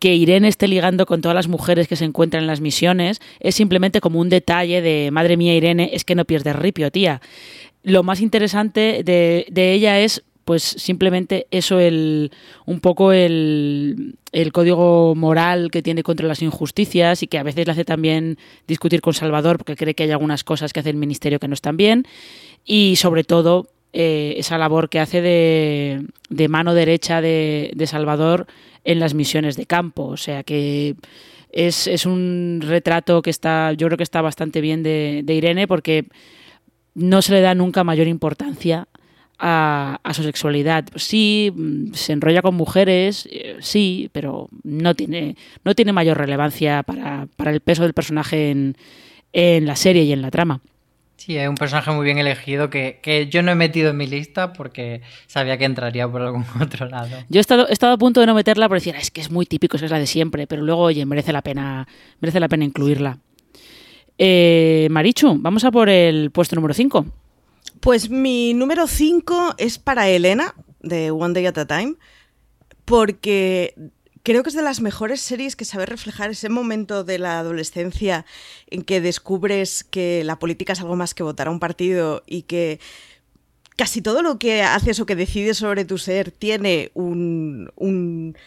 que 0.03 0.15
Irene 0.15 0.49
esté 0.49 0.67
ligando 0.67 1.05
con 1.05 1.21
todas 1.21 1.33
las 1.33 1.47
mujeres 1.47 1.87
que 1.87 1.95
se 1.95 2.03
encuentran 2.03 2.43
en 2.43 2.47
las 2.47 2.59
misiones 2.59 3.21
es 3.39 3.55
simplemente 3.55 4.01
como 4.01 4.19
un 4.19 4.27
detalle 4.27 4.81
de, 4.81 5.11
madre 5.11 5.37
mía, 5.37 5.55
Irene, 5.55 5.91
es 5.93 6.03
que 6.03 6.13
no 6.13 6.25
pierdes 6.25 6.57
ripio, 6.57 6.91
tía. 6.91 7.21
Lo 7.83 8.03
más 8.03 8.19
interesante 8.19 9.03
de, 9.05 9.45
de 9.49 9.71
ella 9.71 10.01
es 10.01 10.21
pues 10.43 10.61
simplemente 10.61 11.47
eso 11.51 11.79
el 11.79 12.31
un 12.65 12.81
poco 12.81 13.13
el, 13.13 14.17
el, 14.33 14.51
código 14.51 15.15
moral 15.15 15.71
que 15.71 15.81
tiene 15.81 16.03
contra 16.03 16.27
las 16.27 16.41
injusticias 16.41 17.23
y 17.23 17.27
que 17.27 17.37
a 17.37 17.43
veces 17.43 17.65
le 17.65 17.71
hace 17.71 17.85
también 17.85 18.37
discutir 18.67 18.99
con 18.99 19.13
Salvador 19.13 19.57
porque 19.57 19.77
cree 19.77 19.95
que 19.95 20.03
hay 20.03 20.11
algunas 20.11 20.43
cosas 20.43 20.73
que 20.73 20.81
hace 20.81 20.89
el 20.89 20.97
ministerio 20.97 21.39
que 21.39 21.47
no 21.47 21.53
están 21.53 21.77
bien 21.77 22.05
y 22.65 22.97
sobre 22.97 23.23
todo 23.23 23.69
eh, 23.93 24.33
esa 24.35 24.57
labor 24.57 24.89
que 24.89 24.99
hace 24.99 25.21
de, 25.21 26.05
de 26.29 26.47
mano 26.49 26.73
derecha 26.73 27.21
de, 27.21 27.71
de, 27.73 27.87
Salvador 27.87 28.47
en 28.83 28.99
las 28.99 29.13
misiones 29.13 29.55
de 29.55 29.65
campo. 29.65 30.05
O 30.05 30.17
sea 30.17 30.43
que 30.43 30.95
es, 31.51 31.87
es, 31.87 32.05
un 32.05 32.61
retrato 32.63 33.21
que 33.21 33.29
está, 33.29 33.73
yo 33.73 33.87
creo 33.87 33.97
que 33.97 34.03
está 34.03 34.21
bastante 34.21 34.61
bien 34.61 34.83
de, 34.83 35.23
Irene 35.27 35.67
porque 35.67 36.07
no 36.95 37.21
se 37.21 37.33
le 37.33 37.41
da 37.41 37.55
nunca 37.55 37.83
mayor 37.83 38.07
importancia 38.07 38.87
a, 39.39 39.99
a, 40.03 40.13
su 40.13 40.23
sexualidad. 40.23 40.85
Sí, 40.95 41.53
se 41.93 42.13
enrolla 42.13 42.41
con 42.41 42.55
mujeres, 42.55 43.27
eh, 43.31 43.57
sí, 43.59 44.09
pero 44.11 44.49
no 44.63 44.95
tiene, 44.95 45.35
no 45.63 45.75
tiene 45.75 45.93
mayor 45.93 46.17
relevancia 46.17 46.83
para, 46.83 47.27
para 47.35 47.51
el 47.51 47.61
peso 47.61 47.83
del 47.83 47.93
personaje 47.93 48.51
en, 48.51 48.75
en 49.31 49.65
la 49.65 49.75
serie 49.75 50.03
y 50.03 50.11
en 50.11 50.21
la 50.21 50.31
trama. 50.31 50.61
Sí, 51.15 51.37
es 51.37 51.47
un 51.47 51.55
personaje 51.55 51.91
muy 51.91 52.03
bien 52.03 52.17
elegido 52.17 52.69
que, 52.69 52.99
que, 53.01 53.27
yo 53.27 53.43
no 53.43 53.51
he 53.51 53.55
metido 53.55 53.91
en 53.91 53.97
mi 53.97 54.07
lista 54.07 54.51
porque 54.51 55.01
sabía 55.27 55.57
que 55.57 55.65
entraría 55.65 56.07
por 56.07 56.21
algún 56.21 56.45
otro 56.61 56.87
lado. 56.89 57.17
Yo 57.29 57.39
he 57.39 57.41
estado, 57.41 57.67
he 57.69 57.73
estado 57.73 57.93
a 57.93 57.97
punto 57.97 58.19
de 58.19 58.27
no 58.27 58.33
meterla 58.33 58.67
por 58.67 58.77
decir, 58.77 58.95
es 58.95 59.11
que 59.11 59.21
es 59.21 59.31
muy 59.31 59.45
típico, 59.45 59.77
es 59.77 59.89
la 59.89 59.99
de 59.99 60.07
siempre, 60.07 60.47
pero 60.47 60.63
luego, 60.63 60.81
oye, 60.81 61.05
merece 61.05 61.31
la 61.31 61.41
pena, 61.41 61.87
merece 62.19 62.39
la 62.39 62.49
pena 62.49 62.65
incluirla. 62.65 63.19
Eh, 64.17 64.87
Marichu, 64.91 65.37
vamos 65.39 65.63
a 65.63 65.71
por 65.71 65.89
el 65.89 66.31
puesto 66.31 66.55
número 66.55 66.73
5. 66.73 67.05
Pues 67.79 68.09
mi 68.09 68.53
número 68.53 68.87
5 68.87 69.55
es 69.57 69.77
para 69.77 70.09
Elena, 70.09 70.55
de 70.81 71.11
One 71.11 71.33
Day 71.33 71.45
at 71.45 71.57
a 71.57 71.65
Time, 71.65 71.95
porque 72.85 73.75
creo 74.23 74.41
que 74.41 74.49
es 74.49 74.55
de 74.55 74.61
las 74.61 74.81
mejores 74.81 75.21
series 75.21 75.55
que 75.55 75.65
sabe 75.65 75.85
reflejar 75.85 76.31
ese 76.31 76.49
momento 76.49 77.03
de 77.03 77.19
la 77.19 77.39
adolescencia 77.39 78.25
en 78.67 78.81
que 78.81 79.01
descubres 79.01 79.83
que 79.83 80.23
la 80.23 80.39
política 80.39 80.73
es 80.73 80.81
algo 80.81 80.95
más 80.95 81.13
que 81.13 81.23
votar 81.23 81.47
a 81.47 81.51
un 81.51 81.59
partido 81.59 82.23
y 82.25 82.43
que 82.43 82.79
casi 83.75 84.01
todo 84.01 84.21
lo 84.21 84.39
que 84.39 84.63
haces 84.63 84.99
o 84.99 85.05
que 85.05 85.15
decides 85.15 85.57
sobre 85.57 85.85
tu 85.85 85.97
ser 85.97 86.31
tiene 86.31 86.91
un, 86.93 87.71
un 87.75 88.37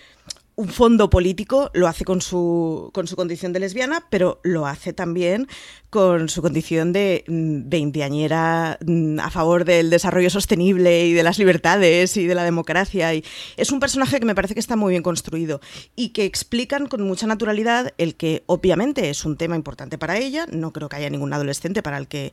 un 0.56 0.68
fondo 0.68 1.10
político, 1.10 1.70
lo 1.74 1.86
hace 1.86 2.06
con 2.06 2.22
su, 2.22 2.90
con 2.94 3.06
su 3.06 3.14
condición 3.14 3.52
de 3.52 3.60
lesbiana, 3.60 4.06
pero 4.08 4.40
lo 4.42 4.66
hace 4.66 4.94
también 4.94 5.48
con 5.90 6.30
su 6.30 6.40
condición 6.40 6.94
de 6.94 7.24
veinteañera 7.28 8.78
a 9.22 9.30
favor 9.30 9.66
del 9.66 9.90
desarrollo 9.90 10.30
sostenible 10.30 11.06
y 11.06 11.12
de 11.12 11.22
las 11.22 11.38
libertades 11.38 12.16
y 12.16 12.26
de 12.26 12.34
la 12.34 12.42
democracia. 12.42 13.12
Y 13.12 13.22
es 13.58 13.70
un 13.70 13.80
personaje 13.80 14.18
que 14.18 14.24
me 14.24 14.34
parece 14.34 14.54
que 14.54 14.60
está 14.60 14.76
muy 14.76 14.92
bien 14.92 15.02
construido 15.02 15.60
y 15.94 16.08
que 16.10 16.24
explican 16.24 16.86
con 16.86 17.02
mucha 17.02 17.26
naturalidad 17.26 17.92
el 17.98 18.14
que 18.14 18.42
obviamente 18.46 19.10
es 19.10 19.26
un 19.26 19.36
tema 19.36 19.56
importante 19.56 19.98
para 19.98 20.16
ella. 20.16 20.46
No 20.50 20.72
creo 20.72 20.88
que 20.88 20.96
haya 20.96 21.10
ningún 21.10 21.34
adolescente 21.34 21.82
para 21.82 21.98
el 21.98 22.08
que 22.08 22.32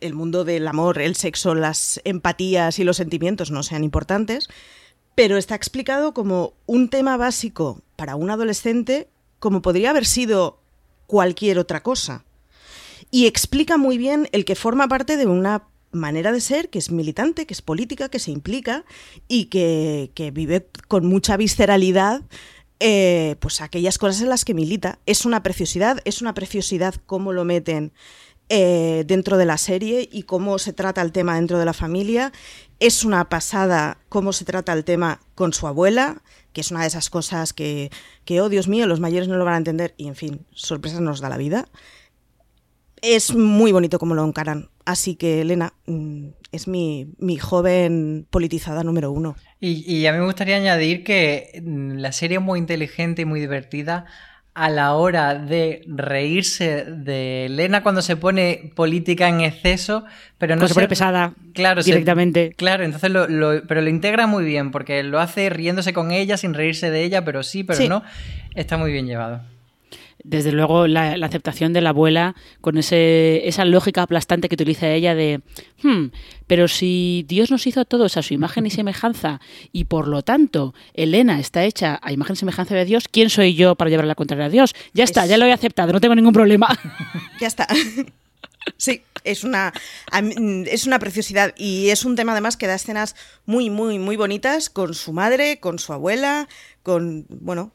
el 0.00 0.14
mundo 0.14 0.44
del 0.44 0.68
amor, 0.68 1.00
el 1.00 1.16
sexo, 1.16 1.56
las 1.56 2.00
empatías 2.04 2.78
y 2.78 2.84
los 2.84 2.96
sentimientos 2.96 3.50
no 3.50 3.64
sean 3.64 3.82
importantes 3.82 4.48
pero 5.18 5.36
está 5.36 5.56
explicado 5.56 6.14
como 6.14 6.52
un 6.66 6.88
tema 6.88 7.16
básico 7.16 7.82
para 7.96 8.14
un 8.14 8.30
adolescente 8.30 9.08
como 9.40 9.62
podría 9.62 9.90
haber 9.90 10.06
sido 10.06 10.60
cualquier 11.08 11.58
otra 11.58 11.82
cosa. 11.82 12.24
Y 13.10 13.26
explica 13.26 13.78
muy 13.78 13.98
bien 13.98 14.28
el 14.30 14.44
que 14.44 14.54
forma 14.54 14.86
parte 14.86 15.16
de 15.16 15.26
una 15.26 15.64
manera 15.90 16.30
de 16.30 16.40
ser 16.40 16.70
que 16.70 16.78
es 16.78 16.92
militante, 16.92 17.46
que 17.46 17.54
es 17.54 17.62
política, 17.62 18.08
que 18.08 18.20
se 18.20 18.30
implica 18.30 18.84
y 19.26 19.46
que, 19.46 20.30
vive 20.32 20.68
con 20.86 21.04
mucha 21.04 21.36
visceralidad 21.36 22.22
eh, 22.78 23.34
pues 23.40 23.60
aquellas 23.60 23.98
cosas 23.98 24.22
en 24.22 24.28
las 24.28 24.44
que 24.44 24.54
milita. 24.54 25.00
Es 25.04 25.24
una 25.24 25.42
preciosidad, 25.42 26.00
es 26.04 26.22
una 26.22 26.32
preciosidad 26.32 26.94
cómo 27.06 27.32
lo 27.32 27.44
meten 27.44 27.92
eh, 28.50 29.02
dentro 29.06 29.36
de 29.36 29.44
la 29.44 29.58
serie 29.58 30.08
y 30.12 30.22
cómo 30.22 30.58
se 30.58 30.72
trata 30.72 31.02
el 31.02 31.10
tema 31.10 31.34
dentro 31.34 31.58
de 31.58 31.64
la 31.64 31.74
familia. 31.74 32.32
Es 32.80 33.04
una 33.04 33.28
pasada 33.28 33.98
cómo 34.08 34.32
se 34.32 34.44
trata 34.44 34.72
el 34.72 34.84
tema 34.84 35.20
con 35.34 35.52
su 35.52 35.66
abuela, 35.66 36.22
que 36.52 36.60
es 36.60 36.70
una 36.70 36.82
de 36.82 36.86
esas 36.86 37.10
cosas 37.10 37.52
que, 37.52 37.90
que, 38.24 38.40
oh 38.40 38.48
Dios 38.48 38.68
mío, 38.68 38.86
los 38.86 39.00
mayores 39.00 39.28
no 39.28 39.36
lo 39.36 39.44
van 39.44 39.54
a 39.54 39.58
entender 39.58 39.94
y 39.96 40.06
en 40.08 40.14
fin, 40.14 40.46
sorpresas 40.52 41.00
nos 41.00 41.20
da 41.20 41.28
la 41.28 41.36
vida. 41.36 41.68
Es 43.02 43.34
muy 43.34 43.72
bonito 43.72 43.98
cómo 43.98 44.14
lo 44.14 44.24
encaran. 44.24 44.70
Así 44.84 45.16
que, 45.16 45.40
Elena, 45.40 45.74
mm, 45.86 46.28
es 46.52 46.66
mi, 46.68 47.12
mi 47.18 47.36
joven 47.36 48.26
politizada 48.30 48.82
número 48.82 49.12
uno. 49.12 49.36
Y, 49.60 49.84
y, 49.92 50.06
a 50.06 50.12
mí 50.12 50.18
me 50.18 50.24
gustaría 50.24 50.56
añadir 50.56 51.04
que 51.04 51.60
mm, 51.62 51.98
la 51.98 52.12
serie 52.12 52.38
es 52.38 52.42
muy 52.42 52.58
inteligente 52.58 53.22
y 53.22 53.24
muy 53.24 53.40
divertida 53.40 54.06
a 54.58 54.70
la 54.70 54.94
hora 54.94 55.36
de 55.36 55.82
reírse 55.86 56.84
de 56.84 57.46
Elena 57.46 57.84
cuando 57.84 58.02
se 58.02 58.16
pone 58.16 58.72
política 58.74 59.28
en 59.28 59.40
exceso, 59.40 60.04
pero 60.36 60.56
no 60.56 60.66
se 60.66 60.74
pone 60.74 60.88
pesada 60.88 61.32
claro, 61.54 61.82
directamente. 61.82 62.48
Se, 62.48 62.54
claro, 62.54 62.82
entonces 62.82 63.10
lo, 63.10 63.28
lo, 63.28 63.62
pero 63.68 63.80
lo 63.82 63.88
integra 63.88 64.26
muy 64.26 64.44
bien 64.44 64.72
porque 64.72 65.04
lo 65.04 65.20
hace 65.20 65.48
riéndose 65.48 65.92
con 65.92 66.10
ella 66.10 66.36
sin 66.36 66.54
reírse 66.54 66.90
de 66.90 67.04
ella, 67.04 67.24
pero 67.24 67.44
sí, 67.44 67.62
pero 67.62 67.78
sí. 67.78 67.88
no. 67.88 68.02
Está 68.56 68.76
muy 68.76 68.90
bien 68.90 69.06
llevado 69.06 69.42
desde 70.24 70.52
luego 70.52 70.86
la, 70.86 71.16
la, 71.16 71.26
aceptación 71.26 71.72
de 71.72 71.80
la 71.80 71.90
abuela 71.90 72.34
con 72.60 72.78
ese, 72.78 73.46
esa 73.48 73.64
lógica 73.64 74.02
aplastante 74.02 74.48
que 74.48 74.54
utiliza 74.54 74.88
ella 74.90 75.14
de, 75.14 75.40
hmm, 75.82 76.06
pero 76.46 76.68
si 76.68 77.24
Dios 77.28 77.50
nos 77.50 77.66
hizo 77.66 77.80
a 77.80 77.84
todos 77.84 78.16
a 78.16 78.22
su 78.22 78.34
imagen 78.34 78.66
y 78.66 78.70
semejanza 78.70 79.40
y 79.72 79.84
por 79.84 80.08
lo 80.08 80.22
tanto 80.22 80.74
Elena 80.94 81.38
está 81.38 81.64
hecha 81.64 81.98
a 82.02 82.12
imagen 82.12 82.34
y 82.34 82.36
semejanza 82.36 82.74
de 82.74 82.84
Dios, 82.84 83.06
¿quién 83.08 83.30
soy 83.30 83.54
yo 83.54 83.76
para 83.76 83.90
llevar 83.90 84.06
la 84.06 84.14
contraria 84.14 84.46
a 84.46 84.50
Dios? 84.50 84.74
Ya 84.92 85.04
está, 85.04 85.24
es... 85.24 85.30
ya 85.30 85.38
lo 85.38 85.46
he 85.46 85.52
aceptado, 85.52 85.92
no 85.92 86.00
tengo 86.00 86.14
ningún 86.14 86.32
problema. 86.32 86.68
Ya 87.40 87.46
está. 87.46 87.66
Sí, 88.76 89.02
es 89.24 89.44
una, 89.44 89.72
es 90.66 90.86
una 90.86 90.98
preciosidad 90.98 91.54
y 91.56 91.88
es 91.88 92.04
un 92.04 92.16
tema 92.16 92.32
además 92.32 92.56
que 92.56 92.66
da 92.66 92.74
escenas 92.74 93.14
muy, 93.46 93.70
muy, 93.70 93.98
muy 93.98 94.16
bonitas 94.16 94.68
con 94.68 94.94
su 94.94 95.12
madre, 95.12 95.58
con 95.58 95.78
su 95.78 95.92
abuela, 95.92 96.48
con, 96.82 97.26
bueno, 97.28 97.72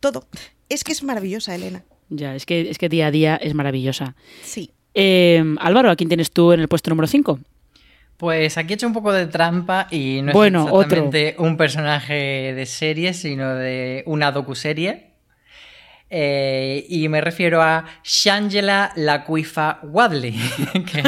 todo. 0.00 0.26
Es 0.70 0.84
que 0.84 0.92
es 0.92 1.02
maravillosa, 1.02 1.54
Elena. 1.54 1.84
Ya, 2.08 2.34
es 2.34 2.46
que, 2.46 2.70
es 2.70 2.78
que 2.78 2.88
día 2.88 3.08
a 3.08 3.10
día 3.10 3.36
es 3.36 3.54
maravillosa. 3.54 4.14
Sí. 4.42 4.70
Eh, 4.94 5.44
Álvaro, 5.60 5.90
¿a 5.90 5.96
quién 5.96 6.08
tienes 6.08 6.30
tú 6.30 6.52
en 6.52 6.60
el 6.60 6.68
puesto 6.68 6.90
número 6.90 7.06
5? 7.06 7.38
Pues 8.16 8.56
aquí 8.58 8.72
he 8.72 8.76
hecho 8.76 8.86
un 8.86 8.92
poco 8.92 9.12
de 9.12 9.26
trampa 9.26 9.88
y 9.90 10.20
no 10.22 10.32
bueno, 10.32 10.66
es 10.66 10.72
exactamente 10.72 11.32
otro. 11.32 11.44
un 11.44 11.56
personaje 11.56 12.52
de 12.54 12.66
serie, 12.66 13.14
sino 13.14 13.54
de 13.54 14.02
una 14.06 14.30
docuserie. 14.30 15.09
Eh, 16.12 16.86
y 16.88 17.08
me 17.08 17.20
refiero 17.20 17.62
a 17.62 17.84
Shangela 18.02 18.90
la 18.96 19.22
Cuifa 19.24 19.78
Wadley, 19.84 20.32
que 20.92 21.00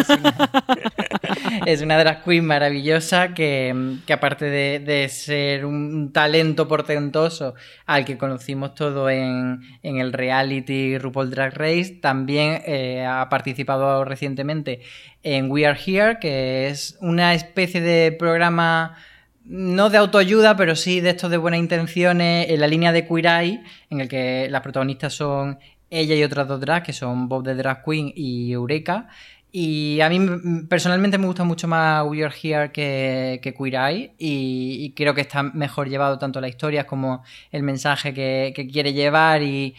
es 1.67 1.81
una, 1.83 1.97
de 1.99 2.05
las 2.05 2.23
queens 2.23 2.45
maravillosas 2.45 3.33
que, 3.35 3.99
aparte 4.13 4.45
de, 4.45 5.09
ser 5.09 5.67
un 5.67 6.13
talento 6.13 6.69
portentoso 6.69 7.55
al 7.85 8.05
que 8.05 8.17
conocimos 8.17 8.77
todo 8.77 9.11
en, 9.11 9.61
el 9.83 10.13
reality 10.13 10.97
RuPaul 10.99 11.31
Drag 11.31 11.53
Race, 11.55 11.99
también 12.01 12.63
eh, 12.65 13.05
ha 13.05 13.29
participado 13.29 14.05
recientemente 14.05 14.83
en 15.25 15.51
We 15.51 15.67
Are 15.67 15.79
Here, 15.85 16.19
que 16.21 16.69
es 16.69 16.97
una 17.01 17.35
especie 17.35 17.81
de 17.81 18.13
programa 18.13 18.97
no 19.45 19.91
de 19.91 19.99
autoayuda, 19.99 20.57
pero 20.57 20.77
sí 20.77 21.01
de 21.01 21.11
estos 21.11 21.31
de 21.31 21.37
buenas 21.37 21.61
intenciones 21.61 22.49
en 22.51 22.61
la 22.61 22.67
línea 22.67 22.93
de 22.93 23.07
Queer 23.07 23.27
Eye, 23.27 23.63
en 23.91 24.01
el 24.01 24.09
que 24.09 24.49
las 24.51 24.63
protagonistas 24.63 25.15
son 25.15 25.59
ella 25.91 26.15
y 26.15 26.25
otras 26.25 26.49
dos 26.49 26.61
drags, 26.61 26.87
que 26.87 26.93
son 26.93 27.29
Bob 27.29 27.45
de 27.45 27.55
Drag 27.55 27.85
Queen 27.85 28.13
y 28.15 28.53
Eureka. 28.53 29.09
Y 29.55 30.01
a 30.01 30.09
mí 30.09 30.19
personalmente 30.67 31.19
me 31.19 31.27
gusta 31.27 31.45
mucho 31.45 31.69
más 31.69 32.07
We 32.07 32.25
Are 32.25 32.35
Here 32.35 32.73
que, 32.73 33.39
que 33.43 33.53
Queer 33.53 33.75
Eye 33.75 34.15
y, 34.19 34.95
creo 34.97 35.15
que 35.15 35.21
está 35.21 35.43
mejor 35.43 35.91
llevado 35.91 36.19
tanto 36.19 36.41
la 36.41 36.49
historia 36.49 36.87
como 36.87 37.23
el 37.51 37.63
mensaje 37.63 38.15
que, 38.15 38.55
que 38.57 38.67
quiere 38.67 38.95
llevar 38.95 39.43
y, 39.43 39.75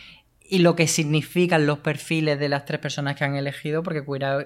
y 0.49 0.59
lo 0.59 0.75
que 0.75 0.87
significan 0.87 1.65
los 1.65 1.79
perfiles 1.79 2.37
de 2.37 2.49
las 2.49 2.65
tres 2.65 2.79
personas 2.79 3.15
que 3.15 3.23
han 3.23 3.35
elegido, 3.35 3.81
porque 3.81 4.03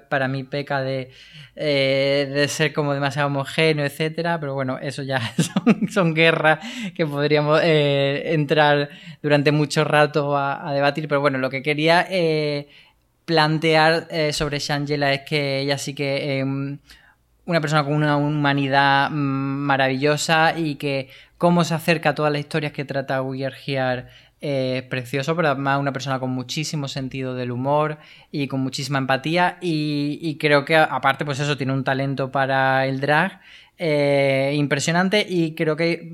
para 0.09 0.27
mí 0.27 0.43
peca 0.43 0.81
de, 0.81 1.09
eh, 1.55 2.29
de 2.31 2.47
ser 2.47 2.71
como 2.73 2.93
demasiado 2.93 3.27
homogéneo, 3.27 3.85
etcétera, 3.85 4.39
pero 4.39 4.53
bueno, 4.53 4.77
eso 4.79 5.03
ya 5.03 5.21
son, 5.89 6.13
guerras 6.13 6.59
que 6.95 7.05
podríamos 7.05 7.59
eh, 7.63 8.33
entrar 8.33 8.89
durante 9.21 9.51
mucho 9.51 9.83
rato 9.83 10.37
a, 10.37 10.71
debatir, 10.73 11.07
pero 11.07 11.21
bueno, 11.21 11.39
lo 11.39 11.49
que 11.49 11.63
quería 11.63 12.05
eh, 12.09 12.67
plantear 13.25 14.07
sobre 14.31 14.59
Shangela 14.59 15.13
es 15.13 15.21
que 15.21 15.59
ella 15.59 15.77
sí 15.77 15.93
que 15.93 16.45
una 17.47 17.61
persona 17.61 17.83
con 17.83 17.93
una 17.93 18.17
humanidad 18.17 19.09
mm, 19.09 19.13
maravillosa 19.13 20.57
y 20.57 20.75
que 20.75 21.09
cómo 21.37 21.63
se 21.63 21.73
acerca 21.73 22.09
a 22.09 22.15
todas 22.15 22.31
las 22.31 22.41
historias 22.41 22.73
que 22.73 22.85
trata 22.85 23.21
Here 23.21 24.05
eh, 24.39 24.85
precioso, 24.87 25.35
pero 25.35 25.47
además 25.47 25.79
una 25.79 25.91
persona 25.91 26.19
con 26.19 26.29
muchísimo 26.29 26.87
sentido 26.87 27.33
del 27.33 27.51
humor 27.51 27.97
y 28.31 28.47
con 28.47 28.59
muchísima 28.59 28.99
empatía. 28.99 29.57
Y, 29.61 30.37
creo 30.39 30.63
que 30.63 30.75
aparte 30.75 31.25
pues 31.25 31.39
eso 31.39 31.57
tiene 31.57 31.73
un 31.73 31.83
talento 31.83 32.31
para 32.31 32.85
el 32.85 32.99
drag 32.99 33.41
eh, 33.79 34.53
impresionante. 34.55 35.25
Y 35.27 35.55
creo 35.55 35.75
que 35.75 36.11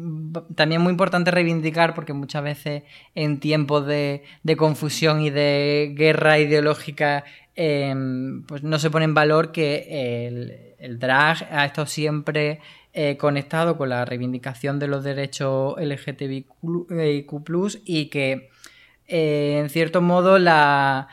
también 0.55 0.81
muy 0.81 0.91
importante 0.91 1.31
reivindicar 1.31 1.93
porque 1.93 2.13
muchas 2.13 2.43
veces 2.43 2.83
en 3.13 3.39
tiempos 3.41 3.85
de, 3.85 4.23
confusión 4.57 5.21
y 5.21 5.29
de 5.29 5.93
guerra 5.93 6.39
ideológica 6.39 7.25
em, 7.55 8.43
pues 8.43 8.63
no 8.63 8.79
se 8.79 8.89
pone 8.89 9.05
en 9.05 9.13
valor 9.13 9.51
que 9.51 10.27
el, 10.27 10.73
el 10.79 10.99
drag 10.99 11.47
ha 11.51 11.65
estado 11.65 11.87
siempre 11.87 12.59
eh, 12.93 13.17
conectado 13.17 13.75
con 13.77 13.89
la 13.89 14.05
reivindicación 14.05 14.77
de 14.77 14.87
los 14.87 15.03
derechos 15.03 15.75
LGTBIQ 15.79 16.45
y 17.85 18.05
que 18.09 18.49
eh, 19.07 19.57
en 19.59 19.69
cierto 19.69 20.01
modo 20.01 20.37
la 20.37 21.07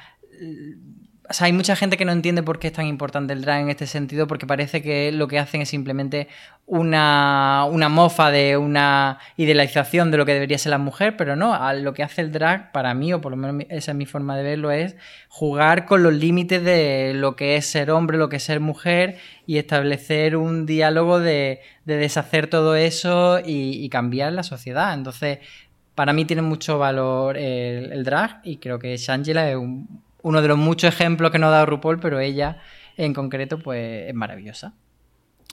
o 1.30 1.32
sea, 1.32 1.46
hay 1.46 1.52
mucha 1.52 1.76
gente 1.76 1.96
que 1.96 2.04
no 2.04 2.10
entiende 2.10 2.42
por 2.42 2.58
qué 2.58 2.66
es 2.66 2.72
tan 2.72 2.88
importante 2.88 3.32
el 3.32 3.42
drag 3.42 3.60
en 3.62 3.70
este 3.70 3.86
sentido, 3.86 4.26
porque 4.26 4.48
parece 4.48 4.82
que 4.82 5.12
lo 5.12 5.28
que 5.28 5.38
hacen 5.38 5.62
es 5.62 5.68
simplemente 5.68 6.26
una, 6.66 7.68
mofa 7.88 8.32
de 8.32 8.56
una 8.56 9.20
idealización 9.36 10.10
de 10.10 10.16
lo 10.16 10.26
que 10.26 10.34
debería 10.34 10.58
ser 10.58 10.70
la 10.70 10.78
mujer, 10.78 11.16
pero 11.16 11.36
no, 11.36 11.56
lo 11.74 11.94
que 11.94 12.02
hace 12.02 12.22
el 12.22 12.32
drag, 12.32 12.72
para 12.72 12.94
mí, 12.94 13.12
o 13.12 13.20
por 13.20 13.30
lo 13.30 13.36
menos 13.36 13.64
esa 13.70 13.92
es 13.92 13.96
mi 13.96 14.06
forma 14.06 14.36
de 14.36 14.42
verlo, 14.42 14.72
es 14.72 14.96
jugar 15.28 15.86
con 15.86 16.02
los 16.02 16.12
límites 16.14 16.64
de 16.64 17.12
lo 17.14 17.36
que 17.36 17.54
es 17.54 17.64
ser 17.64 17.92
hombre, 17.92 18.18
lo 18.18 18.28
que 18.28 18.36
es 18.36 18.42
ser 18.42 18.58
mujer, 18.58 19.18
y 19.46 19.58
establecer 19.58 20.36
un 20.36 20.66
diálogo 20.66 21.20
de, 21.20 21.60
deshacer 21.84 22.48
todo 22.48 22.74
eso 22.74 23.38
y, 23.44 23.88
cambiar 23.88 24.32
la 24.32 24.42
sociedad. 24.42 24.94
Entonces, 24.94 25.38
para 25.94 26.12
mí 26.12 26.24
tiene 26.24 26.42
mucho 26.42 26.76
valor 26.76 27.36
el, 27.36 27.92
el 27.92 28.02
drag, 28.02 28.40
y 28.42 28.56
creo 28.56 28.80
que 28.80 28.96
Shangela 28.96 29.48
es 29.48 29.56
un 29.56 30.09
uno 30.22 30.42
de 30.42 30.48
los 30.48 30.58
muchos 30.58 30.92
ejemplos 30.92 31.30
que 31.30 31.38
nos 31.38 31.48
ha 31.48 31.52
dado 31.52 31.66
RuPaul, 31.66 32.00
pero 32.00 32.20
ella 32.20 32.58
en 32.96 33.14
concreto 33.14 33.58
pues 33.58 34.08
es 34.08 34.14
maravillosa. 34.14 34.74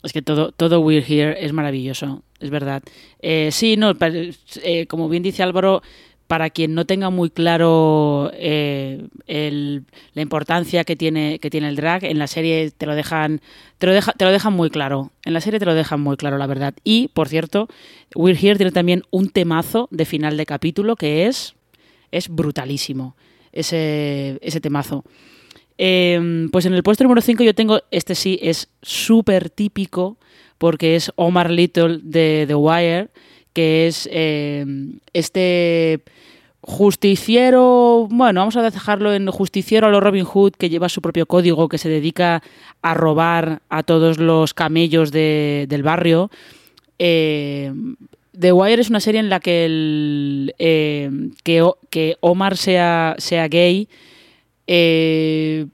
Es 0.03 0.13
que 0.13 0.21
todo, 0.21 0.51
todo 0.51 0.79
We're 0.81 1.05
Here 1.05 1.43
es 1.43 1.53
maravilloso, 1.53 2.23
es 2.39 2.49
verdad. 2.49 2.83
Eh, 3.19 3.49
sí, 3.51 3.77
no, 3.77 3.93
eh, 4.63 4.85
como 4.87 5.09
bien 5.09 5.23
dice 5.23 5.41
Álvaro, 5.41 5.81
para 6.27 6.49
quien 6.49 6.75
no 6.75 6.85
tenga 6.85 7.09
muy 7.09 7.29
claro 7.29 8.29
eh, 8.33 9.07
la 9.27 10.21
importancia 10.21 10.83
que 10.83 10.95
tiene, 10.95 11.39
que 11.39 11.49
tiene 11.49 11.69
el 11.69 11.77
drag, 11.77 12.03
en 12.03 12.19
la 12.19 12.27
serie 12.27 12.69
te 12.69 12.85
lo 12.85 12.95
dejan, 12.95 13.41
te 13.79 13.87
lo, 13.87 13.93
deja, 13.93 14.11
te 14.11 14.25
lo 14.25 14.31
dejan 14.31 14.53
muy 14.53 14.69
claro. 14.69 15.11
En 15.23 15.33
la 15.33 15.41
serie 15.41 15.59
te 15.59 15.65
lo 15.65 15.73
dejan 15.73 16.01
muy 16.01 16.17
claro, 16.17 16.37
la 16.37 16.47
verdad. 16.47 16.75
Y, 16.83 17.07
por 17.09 17.27
cierto, 17.27 17.67
We're 18.13 18.37
Here 18.39 18.57
tiene 18.57 18.71
también 18.71 19.03
un 19.09 19.29
temazo 19.29 19.87
de 19.89 20.05
final 20.05 20.37
de 20.37 20.45
capítulo 20.45 20.95
que 20.95 21.25
es, 21.25 21.55
es 22.11 22.29
brutalísimo 22.29 23.15
ese, 23.59 24.37
ese 24.41 24.61
temazo. 24.61 25.03
Em, 25.77 26.49
pues 26.49 26.65
en 26.65 26.73
el 26.73 26.83
puesto 26.83 27.03
número 27.03 27.21
5 27.21 27.43
yo 27.43 27.53
tengo, 27.53 27.81
este 27.91 28.15
sí 28.15 28.39
es 28.41 28.69
súper 28.81 29.49
típico, 29.49 30.17
porque 30.57 30.95
es 30.95 31.11
Omar 31.15 31.51
Little 31.51 31.99
de 32.01 32.45
The 32.47 32.55
Wire, 32.55 33.09
que 33.53 33.87
es 33.87 34.09
em, 34.11 34.99
este 35.13 36.01
justiciero, 36.61 38.07
bueno, 38.09 38.41
vamos 38.41 38.57
a 38.57 38.61
dejarlo 38.61 39.13
en 39.13 39.27
justiciero 39.31 39.87
a 39.87 39.89
lo 39.89 40.01
Robin 40.01 40.25
Hood, 40.25 40.53
que 40.53 40.69
lleva 40.69 40.89
su 40.89 41.01
propio 41.01 41.25
código, 41.25 41.69
que 41.69 41.77
se 41.77 41.87
dedica 41.87 42.43
a 42.81 42.93
robar 42.93 43.61
a 43.69 43.83
todos 43.83 44.17
los 44.17 44.53
camellos 44.53 45.11
del 45.11 45.83
barrio. 45.83 46.29
Eh, 46.99 47.71
The 48.39 48.51
Wire 48.51 48.81
es 48.81 48.89
una 48.89 48.99
serie 48.99 49.19
en 49.19 49.29
la 49.29 49.39
que, 49.39 49.65
el, 49.65 50.55
eh, 50.59 51.09
que, 51.43 52.17
Omar 52.19 52.57
sea, 52.57 53.15
sea 53.17 53.47
gay 53.47 53.87
eh, 54.67 55.65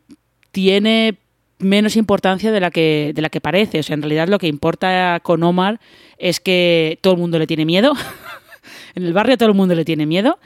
tiene 0.51 1.17
menos 1.59 1.95
importancia 1.95 2.51
de 2.51 2.59
la, 2.59 2.71
que, 2.71 3.11
de 3.13 3.21
la 3.21 3.29
que 3.29 3.41
parece. 3.41 3.79
O 3.79 3.83
sea, 3.83 3.95
en 3.95 4.01
realidad 4.01 4.27
lo 4.27 4.39
que 4.39 4.47
importa 4.47 5.19
con 5.23 5.43
Omar 5.43 5.79
es 6.17 6.39
que 6.39 6.99
todo 7.01 7.13
el 7.13 7.19
mundo 7.19 7.39
le 7.39 7.47
tiene 7.47 7.65
miedo. 7.65 7.93
en 8.95 9.03
el 9.03 9.13
barrio 9.13 9.37
todo 9.37 9.49
el 9.49 9.55
mundo 9.55 9.75
le 9.75 9.85
tiene 9.85 10.05
miedo 10.05 10.39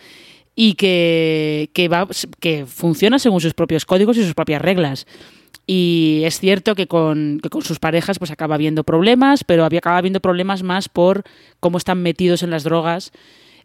y 0.56 0.74
que, 0.74 1.70
que, 1.74 1.88
va, 1.88 2.08
que 2.40 2.66
funciona 2.66 3.20
según 3.20 3.42
sus 3.42 3.54
propios 3.54 3.86
códigos 3.86 4.18
y 4.18 4.24
sus 4.24 4.34
propias 4.34 4.62
reglas. 4.62 5.06
Y 5.70 6.22
es 6.24 6.40
cierto 6.40 6.76
que 6.76 6.88
con, 6.88 7.42
sus 7.62 7.78
parejas 7.78 8.20
pues 8.20 8.32
acaba 8.32 8.56
habiendo 8.56 8.86
problemas, 8.86 9.44
pero 9.44 9.66
acaba 9.66 9.98
habiendo 9.98 10.22
problemas 10.22 10.64
más 10.64 10.88
por 10.88 11.26
cómo 11.60 11.78
están 11.78 12.02
metidos 12.02 12.42
en 12.42 12.52
las 12.52 12.64
drogas, 12.64 13.12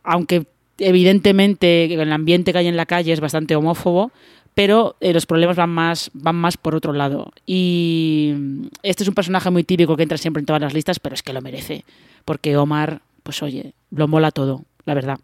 aunque 0.03 0.46
evidentemente 0.78 1.94
el 1.94 2.12
ambiente 2.12 2.53
que 2.53 2.59
hay 2.59 2.66
en 2.66 2.76
la 2.76 2.86
calle 2.86 3.12
es 3.12 3.20
bastante 3.20 3.55
homófobo, 3.55 4.11
pero 4.55 4.96
eh, 5.00 5.12
los 5.14 5.26
problemas 5.26 5.57
van 5.57 5.70
más, 5.70 6.11
van 6.12 6.34
más 6.34 6.57
por 6.57 6.74
otro 6.74 6.92
lado. 6.92 7.30
Y 7.46 8.34
este 8.82 9.05
es 9.05 9.09
un 9.09 9.14
personaje 9.14 9.50
muy 9.50 9.62
típico 9.62 9.96
que 9.96 10.03
entra 10.03 10.18
siempre 10.18 10.40
en 10.40 10.46
todas 10.46 10.61
las 10.61 10.74
listas, 10.74 10.98
pero 10.98 11.14
es 11.14 11.22
que 11.22 11.32
lo 11.32 11.40
merece, 11.40 11.84
porque 12.24 12.57
Omar, 12.57 13.00
pues 13.22 13.44
oye, 13.44 13.74
lo 13.92 14.09
mola 14.09 14.32
todo, 14.32 14.64
la 14.84 14.94
verdad. 14.94 15.20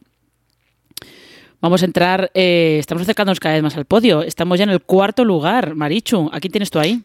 Vamos 1.61 1.83
a 1.83 1.87
entrar, 1.87 2.31
eh, 2.35 2.77
estamos 2.79 3.03
acercándonos 3.03 3.41
cada 3.41 3.55
vez 3.55 3.63
más 3.65 3.77
al 3.77 3.85
podio. 3.85 4.23
Estamos 4.23 4.59
ya 4.59 4.65
en 4.65 4.71
el 4.71 4.81
cuarto 4.81 5.25
lugar. 5.25 5.75
Marichu, 5.75 6.31
¿a 6.33 6.39
quién 6.39 6.53
tienes 6.53 6.71
tú 6.71 6.79
ahí? 6.79 7.03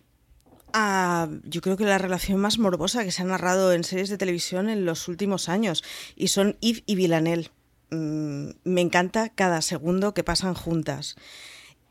Ah, 0.74 1.28
yo 1.44 1.62
creo 1.62 1.76
que 1.76 1.86
la 1.86 1.98
relación 1.98 2.40
más 2.40 2.60
morbosa 2.60 3.04
que 3.04 3.12
se 3.12 3.24
ha 3.24 3.26
narrado 3.26 3.74
en 3.74 3.84
series 3.84 4.10
de 4.10 4.18
televisión 4.18 4.70
en 4.70 4.86
los 4.86 5.08
últimos 5.08 5.50
años. 5.50 5.84
Y 6.16 6.28
son 6.28 6.56
Yves 6.62 6.84
y 6.86 6.96
Villanelle. 6.96 7.50
Mm, 7.90 8.50
me 8.64 8.82
encanta 8.82 9.30
cada 9.30 9.62
segundo 9.62 10.14
que 10.14 10.24
pasan 10.24 10.54
juntas. 10.54 11.16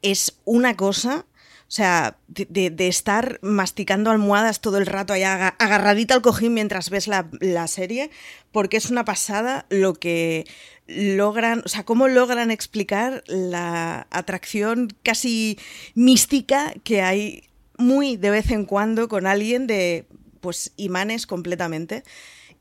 Es 0.00 0.38
una 0.44 0.76
cosa 0.76 1.26
o 1.72 1.74
sea, 1.74 2.18
de, 2.28 2.74
estar 2.86 3.38
masticando 3.40 4.10
almohadas 4.10 4.60
todo 4.60 4.76
el 4.76 4.84
rato 4.84 5.14
ahí 5.14 5.22
agarradita 5.22 6.12
al 6.12 6.20
cojín 6.20 6.52
mientras 6.52 6.90
ves 6.90 7.08
la, 7.08 7.30
la, 7.40 7.66
serie, 7.66 8.10
porque 8.50 8.76
es 8.76 8.90
una 8.90 9.06
pasada 9.06 9.64
lo 9.70 9.94
que 9.94 10.44
logran, 10.86 11.62
o 11.64 11.68
sea, 11.70 11.84
cómo 11.84 12.08
logran 12.08 12.50
explicar 12.50 13.24
la 13.26 14.06
atracción 14.10 14.94
casi 15.02 15.58
mística 15.94 16.74
que 16.84 17.00
hay 17.00 17.44
muy 17.78 18.18
de 18.18 18.28
vez 18.28 18.50
en 18.50 18.66
cuando 18.66 19.08
con 19.08 19.26
alguien 19.26 19.66
de, 19.66 20.04
pues, 20.42 20.74
imanes 20.76 21.26
completamente 21.26 22.04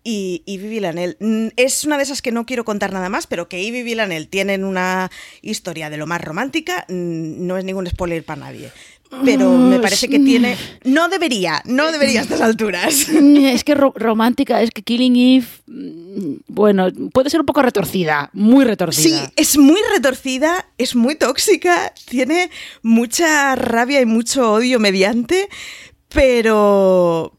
y 0.03 0.41
Ivy 0.45 0.69
Villanel. 0.69 1.17
Mm, 1.19 1.47
es 1.57 1.83
una 1.83 1.97
de 1.97 2.03
esas 2.03 2.21
que 2.21 2.31
no 2.31 2.45
quiero 2.45 2.65
contar 2.65 2.93
nada 2.93 3.09
más, 3.09 3.27
pero 3.27 3.47
que 3.47 3.61
Ivy 3.61 3.79
y 3.79 3.83
Villanel 3.83 4.27
tienen 4.29 4.63
una 4.63 5.11
historia 5.41 5.89
de 5.89 5.97
lo 5.97 6.07
más 6.07 6.21
romántica, 6.21 6.85
mm, 6.87 7.45
no 7.45 7.57
es 7.57 7.65
ningún 7.65 7.87
spoiler 7.87 8.23
para 8.23 8.41
nadie. 8.41 8.71
Pero 9.23 9.51
me 9.51 9.79
parece 9.79 10.07
que 10.07 10.19
tiene... 10.19 10.57
No 10.85 11.09
debería, 11.09 11.61
no 11.65 11.91
debería 11.91 12.21
a 12.21 12.23
estas 12.23 12.41
alturas. 12.41 13.07
Es 13.51 13.63
que 13.63 13.75
romántica, 13.75 14.61
es 14.61 14.71
que 14.71 14.83
Killing 14.83 15.15
Eve, 15.15 15.47
mm, 15.67 16.35
bueno, 16.47 16.87
puede 17.11 17.29
ser 17.29 17.41
un 17.41 17.45
poco 17.45 17.61
retorcida, 17.61 18.29
muy 18.33 18.63
retorcida. 18.63 19.25
Sí, 19.25 19.33
es 19.35 19.57
muy 19.57 19.79
retorcida, 19.93 20.65
es 20.77 20.95
muy 20.95 21.15
tóxica, 21.15 21.93
tiene 22.07 22.49
mucha 22.81 23.55
rabia 23.55 23.99
y 24.01 24.05
mucho 24.05 24.53
odio 24.53 24.79
mediante, 24.79 25.49
pero... 26.09 27.37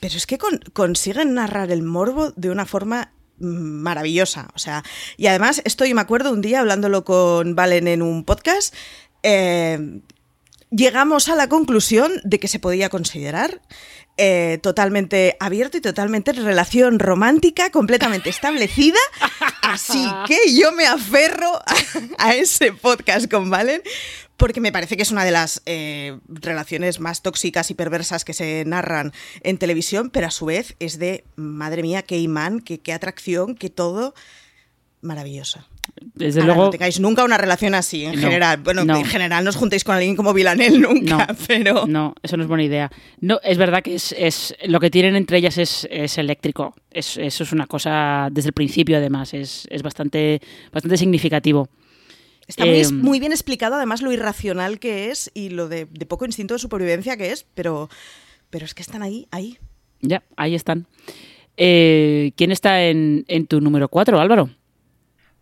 Pero 0.00 0.16
es 0.16 0.26
que 0.26 0.38
consiguen 0.72 1.34
narrar 1.34 1.70
el 1.70 1.82
morbo 1.82 2.30
de 2.36 2.50
una 2.50 2.66
forma 2.66 3.12
maravillosa. 3.38 4.48
O 4.54 4.58
sea, 4.58 4.84
y 5.16 5.26
además, 5.26 5.62
esto 5.64 5.84
yo 5.84 5.94
me 5.94 6.00
acuerdo 6.00 6.32
un 6.32 6.42
día 6.42 6.60
hablándolo 6.60 7.04
con 7.04 7.54
Valen 7.54 7.88
en 7.88 8.02
un 8.02 8.24
podcast. 8.24 8.74
Eh, 9.22 10.00
llegamos 10.70 11.28
a 11.28 11.36
la 11.36 11.48
conclusión 11.48 12.12
de 12.24 12.38
que 12.38 12.48
se 12.48 12.58
podía 12.58 12.88
considerar 12.88 13.60
eh, 14.18 14.58
totalmente 14.62 15.36
abierto 15.40 15.76
y 15.76 15.82
totalmente 15.82 16.32
relación 16.32 16.98
romántica, 16.98 17.70
completamente 17.70 18.30
establecida. 18.30 18.98
Así 19.62 20.06
que 20.26 20.54
yo 20.54 20.72
me 20.72 20.86
aferro 20.86 21.60
a, 22.18 22.34
ese 22.34 22.72
podcast 22.72 23.30
con 23.30 23.50
Valen, 23.50 23.82
porque 24.38 24.60
me 24.60 24.72
parece 24.72 24.96
que 24.96 25.02
es 25.02 25.10
una 25.10 25.24
de 25.24 25.32
las 25.32 25.60
eh, 25.66 26.18
relaciones 26.28 26.98
más 26.98 27.22
tóxicas 27.22 27.70
y 27.70 27.74
perversas 27.74 28.24
que 28.24 28.32
se 28.32 28.64
narran 28.66 29.12
en 29.42 29.58
televisión, 29.58 30.08
pero 30.10 30.28
a 30.28 30.30
su 30.30 30.46
vez 30.46 30.76
es 30.78 30.98
de, 30.98 31.24
madre 31.36 31.82
mía, 31.82 32.02
qué 32.02 32.18
imán, 32.18 32.60
qué, 32.60 32.80
qué 32.80 32.92
atracción, 32.94 33.54
qué 33.54 33.68
todo 33.68 34.14
maravillosa. 35.02 35.66
Desde 36.16 36.42
luego. 36.42 36.64
No 36.64 36.70
tengáis 36.70 36.98
nunca 36.98 37.24
una 37.24 37.36
relación 37.36 37.74
así, 37.74 38.04
en 38.04 38.16
general. 38.16 38.58
Bueno, 38.62 38.82
en 38.82 39.04
general 39.04 39.44
no 39.44 39.50
os 39.50 39.56
juntéis 39.56 39.84
con 39.84 39.94
alguien 39.94 40.16
como 40.16 40.32
Vilanel 40.32 40.80
nunca, 40.80 41.34
pero. 41.46 41.86
No, 41.86 42.14
eso 42.22 42.36
no 42.36 42.42
es 42.42 42.48
buena 42.48 42.64
idea. 42.64 42.90
No, 43.20 43.38
es 43.42 43.58
verdad 43.58 43.82
que 43.82 43.94
es, 43.94 44.54
lo 44.66 44.80
que 44.80 44.90
tienen 44.90 45.14
entre 45.14 45.38
ellas 45.38 45.58
es, 45.58 46.18
eléctrico. 46.18 46.74
eso 46.90 47.20
es 47.20 47.52
una 47.52 47.66
cosa 47.66 48.28
desde 48.32 48.48
el 48.48 48.54
principio, 48.54 48.96
además. 48.96 49.34
Es, 49.34 49.68
bastante, 49.82 50.40
bastante 50.72 50.96
significativo. 50.96 51.68
Está 52.46 52.64
muy, 52.64 52.80
em, 52.80 53.00
muy, 53.02 53.20
bien 53.20 53.32
explicado, 53.32 53.74
además, 53.74 54.02
lo 54.02 54.12
irracional 54.12 54.78
que 54.78 55.10
es 55.10 55.30
y 55.34 55.50
lo 55.50 55.68
de, 55.68 55.86
poco 55.86 56.24
instinto 56.24 56.54
de 56.54 56.60
supervivencia 56.60 57.16
que 57.16 57.32
es, 57.32 57.44
pero, 57.54 57.90
pero 58.50 58.64
es 58.64 58.72
que 58.72 58.82
están 58.82 59.02
ahí, 59.02 59.26
ahí. 59.32 59.58
Ya, 60.00 60.22
ahí 60.36 60.54
están. 60.54 60.86
Eh, 61.56 62.32
¿Quién 62.36 62.52
está 62.52 62.84
en, 62.84 63.24
en 63.28 63.46
tu 63.46 63.60
número 63.60 63.88
4, 63.88 64.18
Álvaro? 64.20 64.50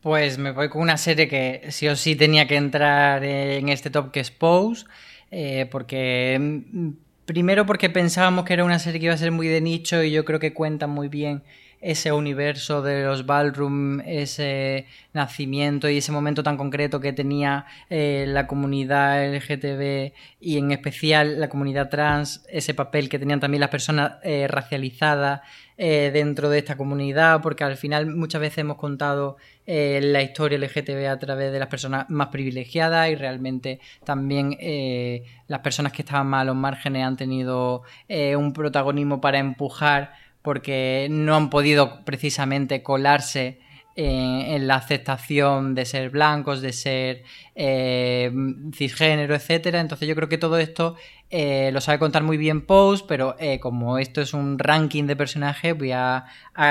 Pues 0.05 0.37
me 0.37 0.51
voy 0.51 0.69
con 0.69 0.83
una 0.83 0.99
serie 0.99 1.29
que 1.29 1.63
sí 1.71 1.89
o 1.89 1.97
sí 1.97 2.15
tenía 2.15 2.47
que 2.47 2.57
entrar 2.57 3.25
en 3.25 3.71
este 3.71 3.89
top 3.89 4.11
que 4.11 4.21
es 4.21 4.31
Pose, 4.31 4.85
eh, 5.31 5.67
porque 5.71 6.37
mm, 6.39 6.91
primero 7.25 7.65
porque 7.65 7.89
pensábamos 7.89 8.45
que 8.45 8.53
era 8.53 8.65
una 8.65 8.79
serie 8.79 9.01
que 9.01 9.07
iba 9.07 9.15
a 9.15 9.17
ser 9.17 9.33
muy 9.33 9.49
de 9.49 9.63
nicho 9.63 10.03
y 10.03 10.11
yo 10.11 10.27
creo 10.27 10.39
que 10.41 10.53
cuenta 10.53 10.87
muy 10.87 11.09
bien 11.09 11.43
ese 11.85 12.13
universo 12.13 12.83
de 12.83 13.05
los 13.05 13.27
ballroom, 13.27 14.01
ese 14.01 14.87
nacimiento 15.13 15.89
y 15.89 15.99
ese 15.99 16.13
momento 16.13 16.43
tan 16.43 16.57
concreto 16.57 17.01
que 17.01 17.13
tenía 17.13 17.67
eh, 17.91 18.25
la 18.29 18.47
comunidad 18.47 19.25
LGTB 19.35 20.13
y 20.41 20.59
en 20.59 20.73
especial 20.73 21.41
la 21.41 21.49
comunidad 21.49 21.91
trans, 21.91 22.45
ese 22.49 22.75
papel 22.75 23.09
que 23.09 23.19
tenían 23.19 23.41
también 23.41 23.61
las 23.61 23.71
personas 23.71 24.15
eh, 24.23 24.47
racializadas 24.49 25.41
dentro 25.77 26.51
de 26.51 26.59
esta 26.59 26.77
comunidad, 26.77 27.43
porque 27.43 27.65
al 27.65 27.77
final 27.77 28.07
muchas 28.07 28.41
veces 28.41 28.59
hemos 28.59 28.77
contado 28.77 29.39
eh, 29.67 30.01
la 30.03 30.21
historia 30.21 30.59
LGTB 30.59 31.09
a 31.09 31.19
través 31.19 31.51
de 31.51 31.59
las 31.59 31.69
personas 31.69 32.11
más 32.11 32.29
privilegiadas 32.29 33.09
y 33.09 33.15
realmente 33.15 33.81
también 34.05 34.55
eh, 34.61 35.25
las 35.49 35.61
personas 35.61 35.93
que 35.93 36.03
estaban 36.03 36.27
más 36.27 36.43
a 36.43 36.45
los 36.45 36.57
márgenes 36.57 37.07
han 37.07 37.17
tenido 37.17 37.83
eh, 38.09 38.37
un 38.37 38.53
protagonismo 38.53 39.23
para 39.23 39.39
empujar 39.39 40.13
porque 40.45 41.09
no 41.11 41.35
han 41.37 41.49
podido 41.49 42.05
precisamente 42.05 42.83
colarse 42.83 43.59
en 43.97 44.67
la 44.67 44.75
aceptación 44.75 45.75
de 45.75 45.87
ser 45.87 46.11
blancos, 46.11 46.61
de 46.61 46.75
ser 46.75 47.23
eh, 47.55 48.31
cisgénero, 48.75 49.35
etcétera. 49.35 49.81
Entonces 49.81 50.07
yo 50.07 50.15
creo 50.15 50.29
que 50.29 50.37
todo 50.37 50.59
esto 50.59 50.97
eh, 51.31 51.71
lo 51.73 51.81
sabe 51.81 51.99
contar 51.99 52.23
muy 52.23 52.37
bien 52.37 52.67
Post, 52.67 53.07
pero 53.09 53.37
eh, 53.39 53.59
como 53.59 53.97
esto 53.97 54.21
es 54.21 54.35
un 54.35 54.59
ranking 54.59 55.05
de 55.05 55.17
personajes, 55.17 55.79
voy 55.79 55.93
a, 55.93 56.27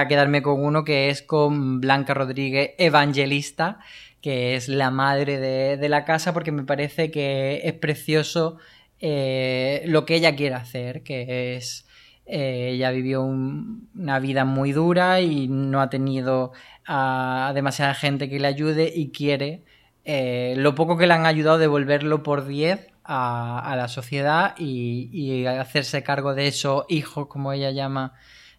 quedarme 0.07 0.43
con 0.43 0.63
uno 0.63 0.83
que 0.83 1.09
es 1.09 1.23
con 1.23 1.81
Blanca 1.81 2.13
Rodríguez 2.13 2.75
Evangelista, 2.77 3.79
que 4.21 4.55
es 4.55 4.67
la 4.67 4.91
madre 4.91 5.39
de, 5.39 5.89
la 5.89 6.05
casa, 6.05 6.31
porque 6.31 6.51
me 6.51 6.63
parece 6.63 7.09
que 7.09 7.61
es 7.63 7.73
precioso 7.73 8.57
lo 8.99 10.05
que 10.05 10.15
ella 10.15 10.35
quiere 10.35 10.55
hacer, 10.55 11.01
que 11.01 11.55
es... 11.55 11.87
ella 12.25 12.91
vivió 12.91 13.23
una 13.23 14.19
vida 14.19 14.45
muy 14.45 14.71
dura 14.71 15.21
y 15.21 15.47
no 15.47 15.81
ha 15.81 15.89
tenido 15.89 16.53
a 16.85 17.51
demasiada 17.53 17.93
gente 17.93 18.29
que 18.29 18.39
le 18.39 18.47
ayude 18.47 18.91
y 18.93 19.11
quiere 19.11 19.63
eh, 20.05 20.55
lo 20.57 20.75
poco 20.75 20.97
que 20.97 21.07
le 21.07 21.13
han 21.13 21.25
ayudado 21.25 21.57
devolverlo 21.57 22.23
por 22.23 22.45
10 22.45 22.87
a, 23.05 23.73
la 23.77 23.87
sociedad 23.87 24.55
y, 24.57 25.45
hacerse 25.45 26.03
cargo 26.03 26.33
de 26.35 26.47
esos 26.47 26.85
hijos, 26.89 27.27
como 27.27 27.53
ella 27.53 27.71
llama, 27.71 28.13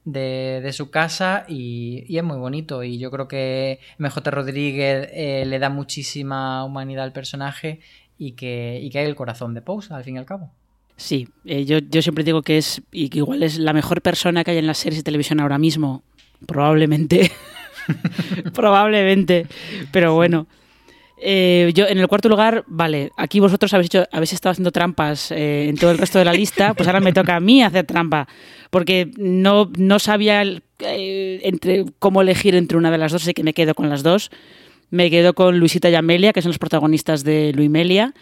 de, 0.04 0.70
su 0.72 0.90
casa 0.90 1.44
y, 1.48 2.16
es 2.16 2.24
muy 2.24 2.36
bonito 2.36 2.82
y 2.82 2.98
yo 2.98 3.10
creo 3.10 3.28
que 3.28 3.80
MJ 3.98 4.30
Rodríguez 4.30 5.08
eh, 5.12 5.44
le 5.46 5.58
da 5.58 5.70
muchísima 5.70 6.64
humanidad 6.64 7.04
al 7.04 7.12
personaje 7.12 7.80
y 8.18 8.32
que, 8.32 8.90
hay 8.94 9.04
el 9.04 9.16
corazón 9.16 9.54
de 9.54 9.62
Pose 9.62 9.94
al 9.94 10.04
fin 10.04 10.16
y 10.16 10.18
al 10.18 10.26
cabo. 10.26 10.52
Sí, 10.96 11.28
eh, 11.44 11.64
yo, 11.64 11.78
yo, 11.78 12.02
siempre 12.02 12.24
digo 12.24 12.42
que 12.42 12.58
es 12.58 12.82
y 12.92 13.08
que 13.08 13.18
igual 13.18 13.42
es 13.42 13.58
la 13.58 13.72
mejor 13.72 14.00
persona 14.00 14.44
que 14.44 14.52
hay 14.52 14.58
en 14.58 14.66
las 14.66 14.78
series 14.78 15.00
de 15.00 15.04
televisión 15.04 15.40
ahora 15.40 15.58
mismo, 15.58 16.02
probablemente. 16.46 17.30
Probablemente. 18.54 19.46
Pero 19.92 20.14
bueno. 20.14 20.46
Eh, 21.26 21.72
yo 21.74 21.86
en 21.86 21.98
el 21.98 22.08
cuarto 22.08 22.28
lugar, 22.28 22.64
vale, 22.66 23.10
aquí 23.16 23.40
vosotros 23.40 23.72
habéis 23.72 23.86
hecho, 23.86 24.04
habéis 24.12 24.34
estado 24.34 24.50
haciendo 24.50 24.72
trampas 24.72 25.30
eh, 25.30 25.68
en 25.68 25.76
todo 25.76 25.90
el 25.90 25.96
resto 25.96 26.18
de 26.18 26.24
la 26.26 26.32
lista, 26.34 26.74
pues 26.74 26.86
ahora 26.86 27.00
me 27.00 27.14
toca 27.14 27.36
a 27.36 27.40
mí 27.40 27.62
hacer 27.62 27.86
trampa, 27.86 28.28
porque 28.68 29.10
no, 29.16 29.70
no 29.78 29.98
sabía 30.00 30.42
eh, 30.42 31.40
entre 31.42 31.86
cómo 31.98 32.20
elegir 32.20 32.54
entre 32.56 32.76
una 32.76 32.90
de 32.90 32.98
las 32.98 33.12
dos, 33.12 33.22
así 33.22 33.32
que 33.32 33.44
me 33.44 33.54
quedo 33.54 33.74
con 33.74 33.88
las 33.88 34.02
dos. 34.02 34.30
Me 34.90 35.10
quedo 35.10 35.34
con 35.34 35.58
Luisita 35.58 35.88
y 35.88 35.94
Amelia, 35.94 36.32
que 36.32 36.42
son 36.42 36.50
los 36.50 36.58
protagonistas 36.58 37.24
de 37.24 37.52
Luimelia. 37.52 38.12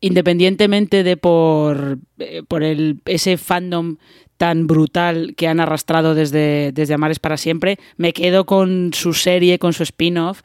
Independientemente 0.00 1.02
de 1.02 1.16
por, 1.16 1.98
por 2.48 2.62
el, 2.62 3.00
ese 3.06 3.36
fandom 3.36 3.96
tan 4.36 4.66
brutal 4.66 5.34
que 5.36 5.48
han 5.48 5.60
arrastrado 5.60 6.14
desde, 6.14 6.70
desde 6.72 6.94
Amares 6.94 7.18
para 7.18 7.36
siempre, 7.36 7.78
me 7.96 8.12
quedo 8.12 8.46
con 8.46 8.92
su 8.94 9.12
serie, 9.12 9.58
con 9.58 9.72
su 9.72 9.82
spin-off, 9.82 10.42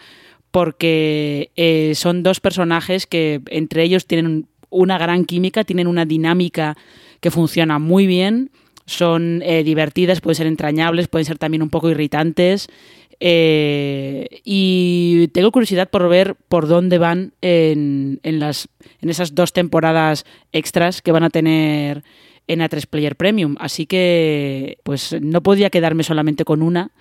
porque 0.51 1.51
eh, 1.55 1.93
son 1.95 2.23
dos 2.23 2.39
personajes 2.39 3.07
que 3.07 3.41
entre 3.49 3.83
ellos 3.83 4.05
tienen 4.05 4.47
una 4.69 4.97
gran 4.97 5.25
química, 5.25 5.63
tienen 5.63 5.87
una 5.87 6.05
dinámica 6.05 6.75
que 7.21 7.31
funciona 7.31 7.79
muy 7.79 8.07
bien, 8.07 8.49
son 8.85 9.41
eh, 9.43 9.63
divertidas, 9.63 10.19
pueden 10.19 10.35
ser 10.35 10.47
entrañables, 10.47 11.07
pueden 11.07 11.25
ser 11.25 11.37
también 11.37 11.61
un 11.63 11.69
poco 11.69 11.89
irritantes. 11.89 12.67
Eh, 13.19 14.41
y 14.43 15.27
tengo 15.29 15.51
curiosidad 15.51 15.89
por 15.89 16.09
ver 16.09 16.35
por 16.47 16.67
dónde 16.67 16.97
van 16.97 17.33
en, 17.41 18.19
en, 18.23 18.39
las, 18.39 18.69
en 19.01 19.09
esas 19.09 19.35
dos 19.35 19.53
temporadas 19.53 20.25
extras 20.51 21.01
que 21.01 21.11
van 21.11 21.23
a 21.23 21.29
tener 21.29 22.03
en 22.47 22.59
A3 22.59 22.87
Player 22.87 23.15
Premium. 23.15 23.55
Así 23.59 23.85
que, 23.85 24.77
pues 24.83 25.15
no 25.21 25.41
podía 25.41 25.69
quedarme 25.69 26.03
solamente 26.03 26.45
con 26.45 26.61
una. 26.61 26.91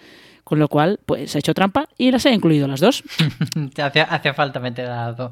Con 0.44 0.58
lo 0.58 0.66
cual, 0.66 0.98
pues 1.06 1.34
he 1.36 1.38
hecho 1.38 1.54
trampa 1.54 1.88
y 1.96 2.10
las 2.10 2.26
he 2.26 2.32
incluido 2.32 2.66
las 2.66 2.80
dos. 2.80 3.04
Hacía 3.76 4.34
falta 4.34 4.58
meter 4.58 4.86
a 4.86 5.06
las 5.06 5.16
dos. 5.16 5.30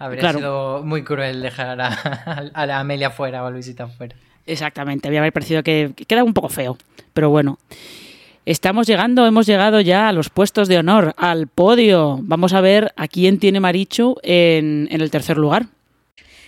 Habría 0.00 0.32
sido 0.32 0.82
muy 0.84 1.04
cruel 1.04 1.40
dejar 1.40 1.80
a, 1.80 2.66
la 2.66 2.80
Amelia 2.80 3.10
fuera 3.10 3.44
o 3.44 3.46
a 3.46 3.50
Luisita 3.52 3.86
fuera. 3.86 4.16
Exactamente, 4.46 5.06
había 5.06 5.30
parecido 5.30 5.62
que, 5.62 5.92
queda 6.08 6.24
un 6.24 6.34
poco 6.34 6.48
feo. 6.48 6.76
Pero 7.14 7.30
bueno. 7.30 7.58
Estamos 8.48 8.86
llegando, 8.86 9.26
hemos 9.26 9.44
llegado 9.44 9.78
ya 9.82 10.08
a 10.08 10.12
los 10.14 10.30
puestos 10.30 10.68
de 10.68 10.78
honor, 10.78 11.12
al 11.18 11.48
podio. 11.48 12.18
Vamos 12.22 12.54
a 12.54 12.62
ver 12.62 12.94
a 12.96 13.06
quién 13.06 13.38
tiene 13.38 13.60
Marichu 13.60 14.16
en, 14.22 14.88
el 14.90 15.10
tercer 15.10 15.36
lugar. 15.36 15.66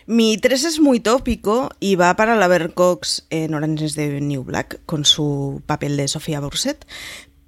Mi 0.07 0.39
3 0.39 0.65
es 0.65 0.81
muy 0.81 1.01
tópico 1.01 1.69
y 1.79 1.97
va 1.97 2.17
para 2.17 2.37
la 2.37 2.69
Cox 2.71 3.27
en 3.29 3.53
Orange 3.53 3.85
is 3.85 3.97
the 3.97 4.19
New 4.19 4.45
Black 4.45 4.81
con 4.87 5.05
su 5.05 5.61
papel 5.67 5.99
de 5.99 6.09
Sofía 6.09 6.41
Burset, 6.41 6.87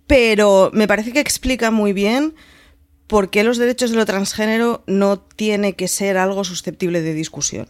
pero 0.07 0.71
me 0.75 0.87
parece 0.87 1.15
que 1.15 1.21
explica 1.21 1.71
muy 1.71 1.95
bien 1.95 2.35
por 3.07 3.31
qué 3.31 3.45
los 3.45 3.57
derechos 3.57 3.91
de 3.91 3.97
lo 3.97 4.05
transgénero 4.05 4.85
no 4.87 5.19
tiene 5.19 5.77
que 5.77 5.89
ser 5.89 6.19
algo 6.19 6.45
susceptible 6.45 7.01
de 7.01 7.15
discusión. 7.15 7.69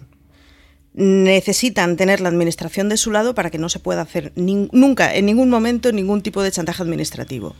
Necesitan 0.95 1.97
tener 1.97 2.21
la 2.21 2.29
administración 2.29 2.89
de 2.89 2.97
su 2.99 3.11
lado 3.11 3.35
para 3.35 3.51
que 3.51 3.59
no 3.59 3.69
se 3.69 3.79
pueda 3.79 4.03
hacer 4.03 4.33
nunca, 4.37 5.15
en 5.15 5.27
ningún 5.27 5.49
momento, 5.49 5.91
ningún 5.93 6.23
tipo 6.23 6.43
de 6.43 6.51
chantaje 6.53 6.83
administrativo. 6.83 7.55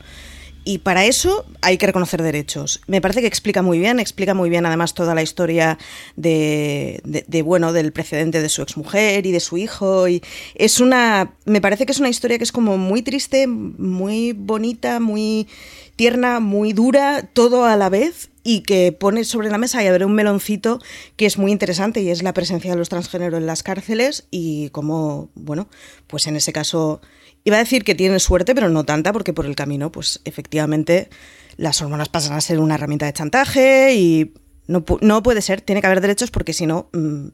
y 0.65 0.79
para 0.79 1.05
eso 1.05 1.45
hay 1.61 1.77
que 1.77 1.87
reconocer 1.87 2.21
derechos. 2.21 2.81
Me 2.87 3.01
parece 3.01 3.21
que 3.21 3.27
explica 3.27 3.61
muy 3.61 3.79
bien, 3.79 3.99
explica 3.99 4.33
muy 4.33 4.49
bien 4.49 4.65
además 4.65 4.93
toda 4.93 5.13
la 5.13 5.21
historia 5.21 5.77
de, 6.15 7.01
bueno, 7.43 7.73
del 7.73 7.91
precedente 7.91 8.41
de 8.41 8.49
su 8.49 8.61
exmujer 8.61 9.25
y 9.25 9.31
de 9.31 9.39
su 9.39 9.57
hijo. 9.57 10.07
Y 10.07 10.21
es 10.55 10.79
una. 10.79 11.33
Me 11.45 11.59
parece 11.61 11.85
que 11.85 11.91
es 11.91 11.99
una 11.99 12.09
historia 12.09 12.37
que 12.37 12.43
es 12.43 12.51
como 12.51 12.77
muy 12.77 13.01
triste, 13.01 13.47
muy 13.47 14.33
bonita, 14.33 14.99
muy 14.99 15.47
tierna, 15.95 16.39
muy 16.39 16.73
dura, 16.73 17.23
todo 17.33 17.65
a 17.65 17.75
la 17.75 17.89
vez, 17.89 18.29
y 18.43 18.61
que 18.61 18.91
pone 18.91 19.23
sobre 19.23 19.49
la 19.49 19.57
mesa 19.57 19.83
y 19.83 19.87
abre 19.87 20.05
un 20.05 20.15
meloncito 20.15 20.79
que 21.15 21.25
es 21.25 21.37
muy 21.37 21.51
interesante 21.51 22.01
y 22.01 22.09
es 22.09 22.23
la 22.23 22.33
presencia 22.33 22.71
de 22.71 22.77
los 22.77 22.89
transgéneros 22.89 23.39
en 23.39 23.45
las 23.45 23.63
cárceles 23.63 24.27
y 24.31 24.69
cómo, 24.69 25.29
bueno, 25.35 25.67
pues 26.07 26.27
en 26.27 26.35
ese 26.35 26.51
caso 26.51 27.01
Iba 27.45 27.57
a 27.57 27.59
decir 27.59 27.83
que 27.83 27.95
tiene 27.95 28.19
suerte, 28.19 28.55
pero 28.55 28.69
no 28.69 28.85
tanta, 28.85 29.11
porque 29.11 29.33
por 29.33 29.45
el 29.45 29.55
camino, 29.55 29.91
pues 29.91 30.21
efectivamente, 30.23 31.09
las 31.57 31.81
hormonas 31.81 32.09
pasan 32.09 32.37
a 32.37 32.41
ser 32.41 32.59
una 32.59 32.75
herramienta 32.75 33.05
de 33.05 33.13
chantaje 33.13 33.95
y 33.95 34.33
no, 34.67 34.83
puede 35.23 35.41
ser, 35.41 35.59
tiene 35.59 35.81
que 35.81 35.87
haber 35.87 35.99
derechos 35.99 36.31
porque 36.31 36.53
si 36.53 36.65
no, 36.65 36.89
mm, 36.93 37.27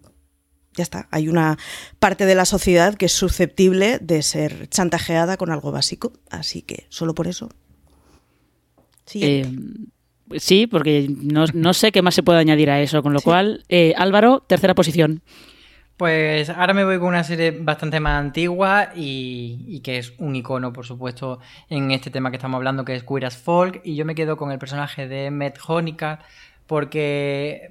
ya 0.75 0.83
está, 0.83 1.07
hay 1.11 1.29
una 1.29 1.59
parte 1.99 2.25
de 2.25 2.33
la 2.33 2.45
sociedad 2.45 2.95
que 2.95 3.05
es 3.05 3.11
susceptible 3.11 3.99
de 3.99 4.23
ser 4.23 4.67
chantajeada 4.69 5.37
con 5.37 5.51
algo 5.51 5.71
básico, 5.71 6.11
así 6.31 6.63
que 6.63 6.87
solo 6.89 7.13
por 7.13 7.27
eso. 7.27 7.49
Eh, 9.13 9.51
sí, 10.37 10.67
porque 10.67 11.07
no, 11.09 11.73
sé 11.73 11.91
qué 11.91 12.01
más 12.01 12.15
se 12.15 12.23
puede 12.23 12.39
añadir 12.39 12.69
a 12.69 12.81
eso, 12.81 13.01
con 13.01 13.13
lo 13.13 13.21
cual, 13.21 13.63
eh, 13.69 13.93
Álvaro, 13.97 14.43
tercera 14.47 14.75
posición. 14.75 15.21
Pues 15.97 16.49
ahora 16.49 16.73
me 16.73 16.85
voy 16.85 16.97
con 16.97 17.09
una 17.09 17.25
serie 17.25 17.51
bastante 17.51 17.99
más 17.99 18.21
antigua 18.21 18.91
y, 18.95 19.81
que 19.81 19.97
es 19.97 20.13
un 20.17 20.33
icono, 20.33 20.71
por 20.71 20.85
supuesto, 20.85 21.39
en 21.69 21.91
este 21.91 22.09
tema 22.09 22.31
que 22.31 22.37
estamos 22.37 22.55
hablando, 22.55 22.85
que 22.85 22.95
es 22.95 23.03
Queer 23.03 23.25
as 23.25 23.35
Folk. 23.35 23.81
Y 23.83 23.97
yo 23.97 24.05
me 24.05 24.15
quedo 24.15 24.37
con 24.37 24.51
el 24.53 24.59
personaje 24.59 25.09
de 25.09 25.29
Matt 25.29 25.57
Honecker, 25.67 26.19
porque 26.67 27.67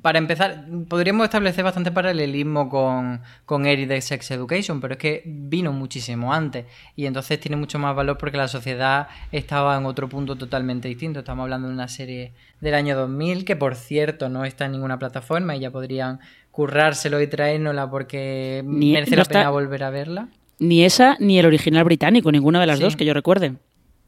para 0.00 0.18
empezar, 0.18 0.64
podríamos 0.88 1.24
establecer 1.24 1.64
bastante 1.64 1.92
paralelismo 1.92 2.70
con, 2.70 3.20
con 3.44 3.66
Eric 3.66 3.88
de 3.88 4.00
Sex 4.00 4.30
Education, 4.30 4.80
pero 4.80 4.94
es 4.94 4.98
que 4.98 5.22
vino 5.26 5.72
muchísimo 5.72 6.32
antes 6.32 6.64
y 6.96 7.04
entonces 7.04 7.38
tiene 7.38 7.56
mucho 7.56 7.78
más 7.78 7.94
valor 7.94 8.16
porque 8.16 8.38
la 8.38 8.48
sociedad 8.48 9.08
estaba 9.32 9.76
en 9.76 9.84
otro 9.84 10.08
punto 10.08 10.36
totalmente 10.36 10.88
distinto. 10.88 11.18
Estamos 11.18 11.42
hablando 11.42 11.68
de 11.68 11.74
una 11.74 11.88
serie 11.88 12.32
del 12.60 12.74
año 12.74 12.96
2000 12.96 13.44
que, 13.44 13.56
por 13.56 13.74
cierto, 13.74 14.30
no 14.30 14.46
está 14.46 14.64
en 14.64 14.72
ninguna 14.72 14.98
plataforma 14.98 15.56
y 15.56 15.60
ya 15.60 15.70
podrían 15.70 16.20
currárselo 16.50 17.20
y 17.20 17.26
traérnosla 17.26 17.90
porque 17.90 18.62
merece 18.64 19.16
la 19.16 19.24
pena 19.24 19.50
volver 19.50 19.84
a 19.84 19.90
verla. 19.90 20.28
Ni 20.58 20.84
esa 20.84 21.16
ni 21.18 21.38
el 21.38 21.46
original 21.46 21.84
británico, 21.84 22.32
ninguna 22.32 22.60
de 22.60 22.66
las 22.66 22.80
dos 22.80 22.96
que 22.96 23.04
yo 23.04 23.12
recuerde. 23.12 23.56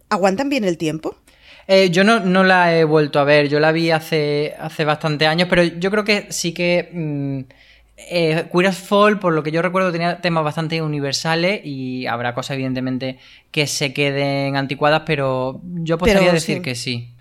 ¿Aguantan 0.08 0.48
bien 0.48 0.64
el 0.64 0.78
tiempo? 0.78 1.16
Eh, 1.66 1.90
yo 1.90 2.04
no, 2.04 2.20
no, 2.20 2.44
la 2.44 2.76
he 2.76 2.84
vuelto 2.84 3.18
a 3.18 3.24
ver, 3.24 3.48
yo 3.48 3.58
la 3.60 3.72
vi 3.72 3.90
hace, 3.90 4.54
hace 4.58 4.84
bastante 4.84 5.26
años, 5.26 5.48
pero 5.48 5.62
yo 5.62 5.90
creo 5.90 6.04
que 6.04 6.26
sí 6.30 6.52
que 6.52 6.90
mm, 6.92 7.40
eh, 7.96 8.48
Queer 8.52 8.66
as 8.66 8.78
Fall, 8.78 9.18
por 9.18 9.32
lo 9.32 9.42
que 9.42 9.50
yo 9.50 9.62
recuerdo, 9.62 9.92
tenía 9.92 10.20
temas 10.20 10.44
bastante 10.44 10.82
universales 10.82 11.60
y 11.64 12.06
habrá 12.06 12.34
cosas 12.34 12.54
evidentemente 12.54 13.18
que 13.50 13.66
se 13.66 13.94
queden 13.94 14.56
anticuadas, 14.56 15.02
pero 15.06 15.60
yo 15.62 15.96
podría 15.96 16.32
decir 16.32 16.60
que 16.60 16.74
sí. 16.74 17.14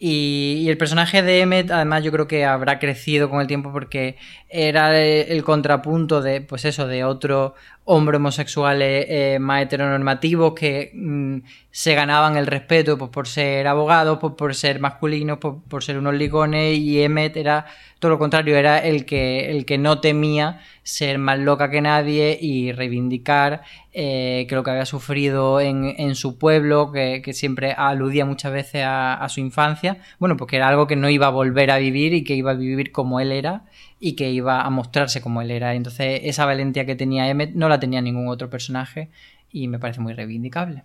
Y, 0.00 0.66
el 0.68 0.78
personaje 0.78 1.22
de 1.22 1.40
Emmet, 1.40 1.70
además, 1.72 2.04
yo 2.04 2.12
creo 2.12 2.28
que 2.28 2.44
habrá 2.44 2.78
crecido 2.78 3.28
con 3.28 3.40
el 3.40 3.48
tiempo 3.48 3.72
porque 3.72 4.16
era 4.48 4.96
el, 5.00 5.42
contrapunto 5.42 6.22
de, 6.22 6.40
pues 6.40 6.64
eso, 6.64 6.86
de 6.86 7.02
otro 7.02 7.54
hombre 7.90 8.18
homosexuales 8.18 9.06
eh, 9.08 9.38
más 9.40 9.62
heteronormativos 9.62 10.52
que 10.52 10.90
mm, 10.92 11.38
se 11.70 11.94
ganaban 11.94 12.36
el 12.36 12.46
respeto 12.46 12.98
pues, 12.98 13.10
por 13.10 13.26
ser 13.26 13.66
abogados, 13.66 14.18
pues, 14.20 14.34
por 14.34 14.54
ser 14.54 14.78
masculinos, 14.78 15.38
por, 15.38 15.62
por 15.62 15.82
ser 15.82 15.96
unos 15.96 16.14
ligones, 16.14 16.76
y 16.76 17.02
Emmet 17.02 17.34
era 17.38 17.64
todo 17.98 18.10
lo 18.10 18.18
contrario, 18.18 18.56
era 18.58 18.78
el 18.78 19.06
que, 19.06 19.50
el 19.50 19.64
que 19.64 19.78
no 19.78 20.00
temía 20.00 20.60
ser 20.82 21.18
más 21.18 21.38
loca 21.38 21.70
que 21.70 21.80
nadie 21.80 22.38
y 22.38 22.72
reivindicar 22.72 23.62
eh, 23.94 24.44
que 24.48 24.54
lo 24.54 24.62
que 24.62 24.70
había 24.70 24.84
sufrido 24.84 25.58
en, 25.58 26.14
su 26.14 26.36
pueblo, 26.36 26.92
que, 26.92 27.22
siempre 27.32 27.72
aludía 27.72 28.26
muchas 28.26 28.52
veces 28.52 28.82
a, 28.84 29.26
su 29.30 29.40
infancia, 29.40 29.96
bueno, 30.18 30.36
porque 30.36 30.56
era 30.56 30.68
algo 30.68 30.86
que 30.86 30.96
no 30.96 31.08
iba 31.08 31.28
a 31.28 31.30
volver 31.30 31.70
a 31.70 31.78
vivir 31.78 32.12
y 32.12 32.22
que 32.22 32.34
iba 32.34 32.50
a 32.50 32.54
vivir 32.54 32.92
como 32.92 33.18
él 33.18 33.32
era 33.32 33.64
y 34.00 34.14
que 34.14 34.30
iba 34.30 34.62
a 34.62 34.70
mostrarse 34.70 35.20
como 35.20 35.42
él 35.42 35.50
era. 35.50 35.74
Entonces 35.74 36.20
esa 36.24 36.46
valentía 36.46 36.86
que 36.86 36.96
tenía 36.96 37.28
Emmet 37.28 37.54
no 37.54 37.68
la 37.68 37.80
tenía 37.80 38.00
ningún 38.00 38.28
otro 38.28 38.50
personaje 38.50 39.10
y 39.50 39.68
me 39.68 39.78
parece 39.78 40.00
muy 40.00 40.12
reivindicable. 40.12 40.84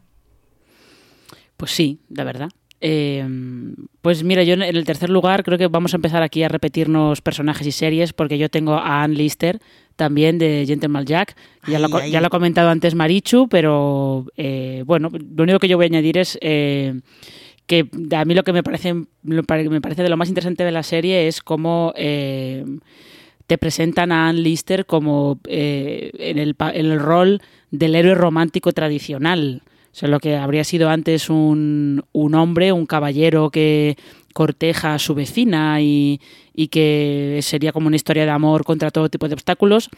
Pues 1.57 1.72
sí, 1.72 1.99
la 2.09 2.24
verdad. 2.24 2.49
Eh, 2.86 3.26
pues 4.01 4.26
mira, 4.26 4.43
yo 4.43 4.55
en 4.55 4.61
el 4.61 4.84
tercer 4.84 5.09
lugar 5.09 5.45
creo 5.45 5.57
que 5.57 5.68
vamos 5.68 5.93
a 5.93 5.95
empezar 5.95 6.22
aquí 6.22 6.43
a 6.43 6.49
repetirnos 6.49 7.22
personajes 7.22 7.66
y 7.66 7.72
series 7.72 8.11
porque 8.11 8.38
yo 8.38 8.49
tengo 8.49 8.74
a 8.74 9.03
Anne 9.03 9.16
Lister 9.16 9.61
también 9.95 10.38
de 10.38 10.66
Gentleman 10.68 11.05
Jack. 11.05 11.38
Ya, 11.66 11.80
lo, 11.80 11.88
ya 12.05 12.20
lo 12.20 12.28
ha 12.28 12.30
comentado 12.30 12.70
antes 12.70 12.93
Marichu, 12.93 13.47
pero 13.47 14.26
eh, 14.36 14.84
bueno, 14.86 15.09
lo 15.09 15.43
único 15.43 15.59
que 15.59 15.70
yo 15.70 15.78
voy 15.78 15.86
a 15.86 15.88
añadir 15.88 16.18
es 16.18 16.38
eh, 16.41 16.99
que 17.66 17.89
a 18.16 18.26
mí 18.26 18.34
lo 18.34 18.43
que 18.43 18.53
me 18.53 18.64
parece, 18.64 18.93
me 19.24 19.43
parece 19.43 20.03
de 20.03 20.09
lo 20.09 20.18
más 20.18 20.30
interesante 20.30 20.64
de 20.64 20.72
la 20.72 20.84
serie 20.84 21.28
es 21.28 21.41
cómo 21.41 21.93
te 21.95 23.57
presentan 23.57 24.11
a 24.11 24.30
Anne 24.30 24.39
Lister 24.39 24.86
como 24.86 25.39
en 25.45 26.38
el, 26.39 26.55
en 26.59 26.86
el 26.86 26.99
rol 26.99 27.41
del 27.72 27.95
héroe 27.95 28.16
romántico 28.16 28.72
tradicional. 28.72 29.64
O 29.66 29.95
sea, 29.95 30.09
lo 30.09 30.20
que 30.20 30.38
habría 30.38 30.64
sido 30.64 30.89
antes 30.89 31.30
un, 31.30 32.03
un 32.14 32.34
hombre, 32.34 32.72
un 32.72 32.88
caballero 32.88 33.51
que 33.51 33.95
corteja 34.34 34.95
a 34.95 34.99
su 34.99 35.14
vecina 35.14 35.80
y, 35.82 36.20
y, 36.55 36.70
que 36.70 37.39
sería 37.43 37.72
como 37.72 37.88
una 37.88 37.95
historia 37.95 38.26
de 38.26 38.32
amor 38.32 38.64
contra 38.64 38.89
todo 38.89 39.09
tipo 39.09 39.28
de 39.28 39.36
obstáculos, 39.36 39.89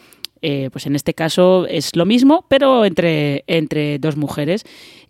eh, 0.47 0.69
pues 0.71 0.85
en 0.85 0.95
este 0.95 1.15
caso 1.15 1.65
es 1.67 1.95
lo 1.95 2.05
mismo, 2.05 2.45
pero 2.47 2.85
entre, 2.85 3.43
entre 3.47 3.97
dos 3.97 4.15
mujeres. 4.15 4.63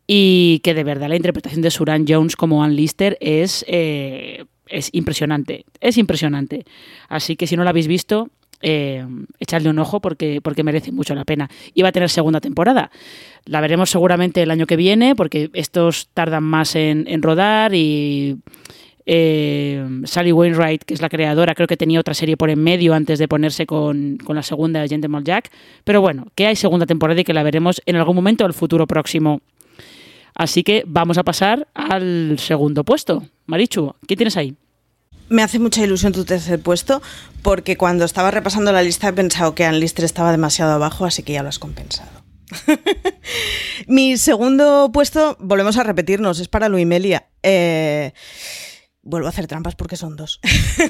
Y 0.07 0.61
que 0.63 0.73
de 0.73 0.85
verdad 0.85 1.09
la 1.09 1.17
interpretación 1.17 1.61
de 1.61 1.71
Suran 1.71 2.05
Jones 2.07 2.37
como 2.37 2.63
Anne 2.63 2.75
Lister 2.75 3.17
es, 3.19 3.65
eh, 3.67 4.45
es 4.67 4.87
impresionante. 4.93 5.65
Es 5.81 5.97
impresionante. 5.97 6.63
Así 7.09 7.35
que 7.35 7.47
si 7.47 7.57
no 7.57 7.65
la 7.65 7.71
habéis 7.71 7.87
visto, 7.87 8.29
eh, 8.61 9.05
echarle 9.41 9.69
un 9.69 9.77
ojo 9.79 9.99
porque, 9.99 10.39
porque 10.41 10.63
merece 10.63 10.93
mucho 10.93 11.13
la 11.15 11.25
pena. 11.25 11.49
Y 11.73 11.81
va 11.81 11.89
a 11.89 11.91
tener 11.91 12.09
segunda 12.09 12.39
temporada. 12.39 12.89
La 13.43 13.59
veremos 13.59 13.89
seguramente 13.89 14.41
el 14.41 14.51
año 14.51 14.65
que 14.65 14.77
viene 14.77 15.17
porque 15.17 15.49
estos 15.51 16.07
tardan 16.13 16.43
más 16.43 16.77
en, 16.77 17.21
rodar 17.21 17.73
y 17.75 18.37
eh, 19.05 19.85
Sally 20.05 20.31
Wainwright, 20.31 20.83
que 20.83 20.93
es 20.93 21.01
la 21.01 21.09
creadora, 21.09 21.55
creo 21.55 21.67
que 21.67 21.77
tenía 21.77 21.99
otra 21.99 22.13
serie 22.13 22.37
por 22.37 22.49
en 22.49 22.63
medio 22.63 22.93
antes 22.93 23.19
de 23.19 23.27
ponerse 23.27 23.65
con, 23.65 24.17
la 24.27 24.43
segunda 24.43 24.81
de 24.81 24.87
Gentleman 24.87 25.23
Jack. 25.23 25.51
Pero 25.83 26.01
bueno, 26.01 26.27
que 26.35 26.47
hay 26.47 26.55
segunda 26.55 26.85
temporada 26.85 27.21
y 27.21 27.23
que 27.23 27.33
la 27.33 27.43
veremos 27.43 27.81
en 27.85 27.95
algún 27.95 28.15
momento 28.15 28.43
del 28.43 28.53
futuro 28.53 28.87
próximo. 28.87 29.41
Así 30.33 30.63
que 30.63 30.83
vamos 30.85 31.17
a 31.17 31.23
pasar 31.23 31.67
al 31.73 32.37
segundo 32.39 32.83
puesto. 32.83 33.23
Marichu, 33.45 33.93
¿qué 34.07 34.15
tienes 34.15 34.35
ahí? 34.37 34.55
Me 35.29 35.41
hace 35.41 35.59
mucha 35.59 35.83
ilusión 35.83 36.13
tu 36.13 36.23
tercer 36.23 36.59
puesto, 36.59 37.01
porque 37.41 37.77
cuando 37.77 38.05
estaba 38.05 38.31
repasando 38.31 38.71
la 38.71 38.83
lista 38.83 39.07
he 39.07 39.13
pensado 39.13 39.55
que 39.55 39.65
Ann 39.65 39.79
Lister 39.79 40.05
estaba 40.05 40.31
demasiado 40.31 40.73
abajo, 40.73 41.05
así 41.05 41.23
que 41.23 41.33
ya 41.33 41.41
lo 41.41 41.49
has 41.49 41.57
compensado. 41.57 42.11
Mi 43.87 44.17
segundo 44.17 44.91
puesto, 44.93 45.35
volvemos 45.39 45.77
a 45.77 45.83
repetirnos, 45.83 46.39
es 46.39 46.47
para 46.47 46.69
Luimelia. 46.69 47.27
Eh, 47.41 48.13
vuelvo 49.05 49.27
a 49.27 49.29
hacer 49.29 49.47
trampas 49.47 49.75
porque 49.75 49.95
son 49.95 50.17
dos. 50.17 50.41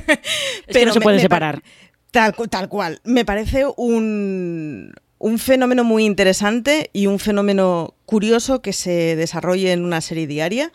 Pero 0.74 0.88
no 0.88 0.94
se 0.94 1.02
puede 1.02 1.20
separar. 1.20 1.62
Tal, 2.10 2.34
tal 2.50 2.70
cual. 2.70 3.02
Me 3.04 3.26
parece 3.26 3.66
un, 3.78 4.94
un 5.20 5.38
fenómeno 5.38 5.84
muy 5.84 6.06
interesante 6.06 6.90
y 6.94 7.08
un 7.08 7.20
fenómeno 7.20 7.94
curioso 8.06 8.62
que 8.62 8.74
se 8.74 9.16
desarrolle 9.16 9.74
en 9.74 9.84
una 9.84 10.02
serie 10.02 10.26
diaria 10.26 10.72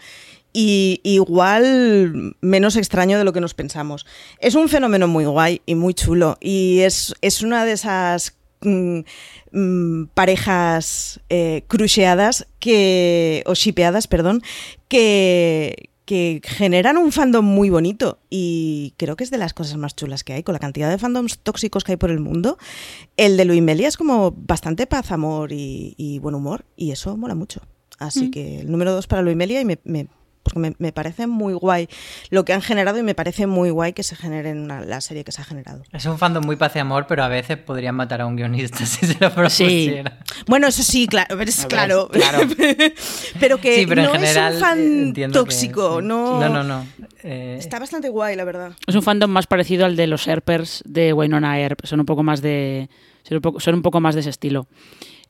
y 0.53 1.01
igual 1.03 2.37
menos 2.41 2.77
extraño 2.77 3.19
de 3.19 3.25
lo 3.25 3.33
que 3.33 3.41
nos 3.41 3.55
pensamos. 3.55 4.07
Es 4.39 4.55
un 4.55 4.69
fenómeno 4.69 5.09
muy 5.09 5.25
guay 5.25 5.63
y 5.67 5.75
muy 5.75 5.95
chulo 5.95 6.37
y 6.41 6.81
es, 6.81 7.15
una 7.43 7.65
de 7.65 7.73
esas 7.73 8.37
mm, 8.63 9.01
mm, 9.53 10.07
parejas 10.15 11.21
eh, 11.29 11.63
cruceadas 11.69 12.47
que, 12.59 13.43
o 13.47 13.55
shipeadas, 13.55 14.09
perdón, 14.09 14.43
que, 14.89 15.90
que 16.11 16.41
generan 16.43 16.97
un 16.97 17.13
fandom 17.13 17.45
muy 17.45 17.71
bonito 17.71 18.19
y 18.29 18.95
creo 18.97 19.15
que 19.15 19.23
es 19.23 19.31
de 19.31 19.39
las 19.39 19.55
cosas 19.55 19.77
más 19.77 19.95
chulas 19.95 20.25
que 20.25 20.33
hay, 20.33 20.43
con 20.43 20.55
la 20.55 20.59
cantidad 20.59 20.91
de 20.91 20.99
fandoms 20.99 21.39
tóxicos 21.39 21.85
que 21.85 21.93
hay 21.93 21.99
por 21.99 22.11
el 22.11 22.19
mundo. 22.19 22.59
El 23.17 23.37
de 23.37 23.45
Luimelia 23.45 23.87
es 23.87 23.97
como 23.97 24.33
bastante 24.33 24.89
paz, 24.89 25.13
amor 25.13 25.53
y, 25.53 26.19
buen 26.21 26.35
humor 26.35 26.65
y 26.75 26.91
eso 26.91 27.17
mola 27.17 27.37
mucho. 27.37 27.61
Así 28.01 28.25
mm. 28.25 28.31
que 28.33 28.61
el 28.63 28.73
número 28.73 28.93
dos 28.93 29.07
para 29.07 29.23
Luimelia 29.23 29.61
y 29.61 29.65
me 29.65 30.09
porque 30.43 30.59
me, 30.59 30.75
me 30.79 30.93
parece 30.93 31.27
muy 31.27 31.53
guay 31.53 31.89
lo 32.31 32.45
que 32.45 32.53
han 32.53 32.63
generado 32.63 32.99
y 32.99 33.03
me 33.03 33.15
parece 33.15 33.47
muy 33.47 33.71
guay 33.71 33.93
que 33.93 34.03
se 34.03 34.17
genere 34.17 34.51
en 34.51 34.61
una- 34.61 34.81
la 34.81 35.01
serie 35.01 35.23
que 35.25 35.33
se 35.33 35.43
ha 35.43 35.45
generado. 35.45 35.83
Es 35.93 36.07
un 36.07 36.19
fandom 36.19 36.45
muy 36.45 36.57
paz 36.57 36.75
y 36.77 36.79
amor, 36.79 37.07
pero 37.07 37.23
a 37.25 37.29
veces 37.29 37.59
podrían 37.59 37.95
matar 37.95 38.21
a 38.23 38.27
un 38.27 38.37
guionista 38.37 38.79
si 38.87 39.07
se 39.07 39.19
lo 39.21 39.31
propusiera. 39.33 40.19
Bueno, 40.47 40.67
eso 40.69 40.83
sí, 40.83 41.07
claro, 41.07 41.41
es 41.41 41.67
claro. 41.69 42.09
claro. 42.09 42.41
pero 43.41 43.59
que 43.59 43.77
Sí, 43.77 43.87
pero 43.87 44.03
en 44.03 44.07
no 44.09 44.13
general, 44.15 44.53
es 44.55 44.59
un 44.59 44.65
eh, 44.65 44.67
fan 44.67 45.13
que- 45.13 45.29
tóxico, 45.29 46.01
sí. 46.01 46.07
no. 46.07 46.41
No, 46.41 46.49
no, 46.49 46.65
no. 46.65 46.87
Eh, 47.23 47.57
Está 47.59 47.79
bastante 47.79 48.09
guay, 48.09 48.35
la 48.37 48.45
verdad. 48.45 48.73
Es 48.87 48.95
un 48.95 49.03
fandom 49.03 49.31
más 49.31 49.47
parecido 49.47 49.85
al 49.85 49.95
de 49.97 50.07
los 50.07 50.27
Herpers 50.27 50.83
de 50.87 51.13
Wynonna 51.13 51.61
Earp. 51.61 51.85
Son 51.85 52.01
un 52.01 52.07
poco 52.07 52.23
más 52.23 52.41
de. 52.41 52.89
Son 53.25 53.37
un 53.37 53.43
poco, 53.43 53.61
son 53.61 53.75
un 53.75 53.83
poco 53.83 54.01
más 54.01 54.15
de 54.15 54.23
ese 54.23 54.31
estilo. 54.31 54.67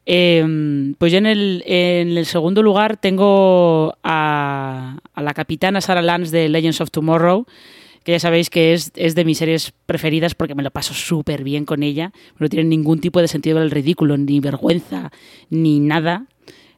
Eh, 0.07 0.95
pues 0.99 1.13
yo 1.13 1.19
en 1.19 1.27
el, 1.27 1.63
en 1.67 2.17
el 2.17 2.27
segundo 2.27 2.63
lugar 2.63 2.97
tengo 2.97 3.95
a, 4.03 4.99
a 5.15 5.23
la 5.23 5.35
capitana 5.35 5.81
Sarah 5.81 6.03
Lance 6.03 6.37
de 6.37 6.49
Legends 6.49 6.81
of 6.81 6.91
Tomorrow, 6.91 7.47
que 8.03 8.13
ya 8.13 8.19
sabéis 8.19 8.51
que 8.51 8.73
es, 8.73 8.93
es 8.97 9.15
de 9.15 9.25
mis 9.25 9.39
series 9.39 9.73
preferidas 9.87 10.35
porque 10.35 10.55
me 10.55 10.63
lo 10.63 10.71
paso 10.71 10.95
súper 10.95 11.45
bien 11.45 11.65
con 11.65 11.83
ella. 11.83 12.13
No 12.39 12.49
tiene 12.49 12.69
ningún 12.69 13.01
tipo 13.01 13.21
de 13.21 13.29
sentido 13.29 13.61
del 13.61 13.71
ridículo, 13.71 14.17
ni 14.17 14.41
vergüenza, 14.41 15.11
ni 15.51 15.81
nada. 15.81 16.27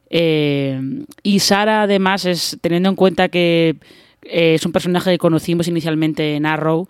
Eh, 0.09 0.79
y 1.23 1.39
Sara, 1.39 1.83
además, 1.83 2.25
es 2.25 2.57
teniendo 2.61 2.89
en 2.89 2.95
cuenta 2.95 3.29
que 3.29 3.77
eh, 4.21 4.53
es 4.55 4.65
un 4.65 4.71
personaje 4.71 5.11
que 5.11 5.17
conocimos 5.17 5.67
inicialmente 5.67 6.35
en 6.35 6.45
Arrow 6.45 6.87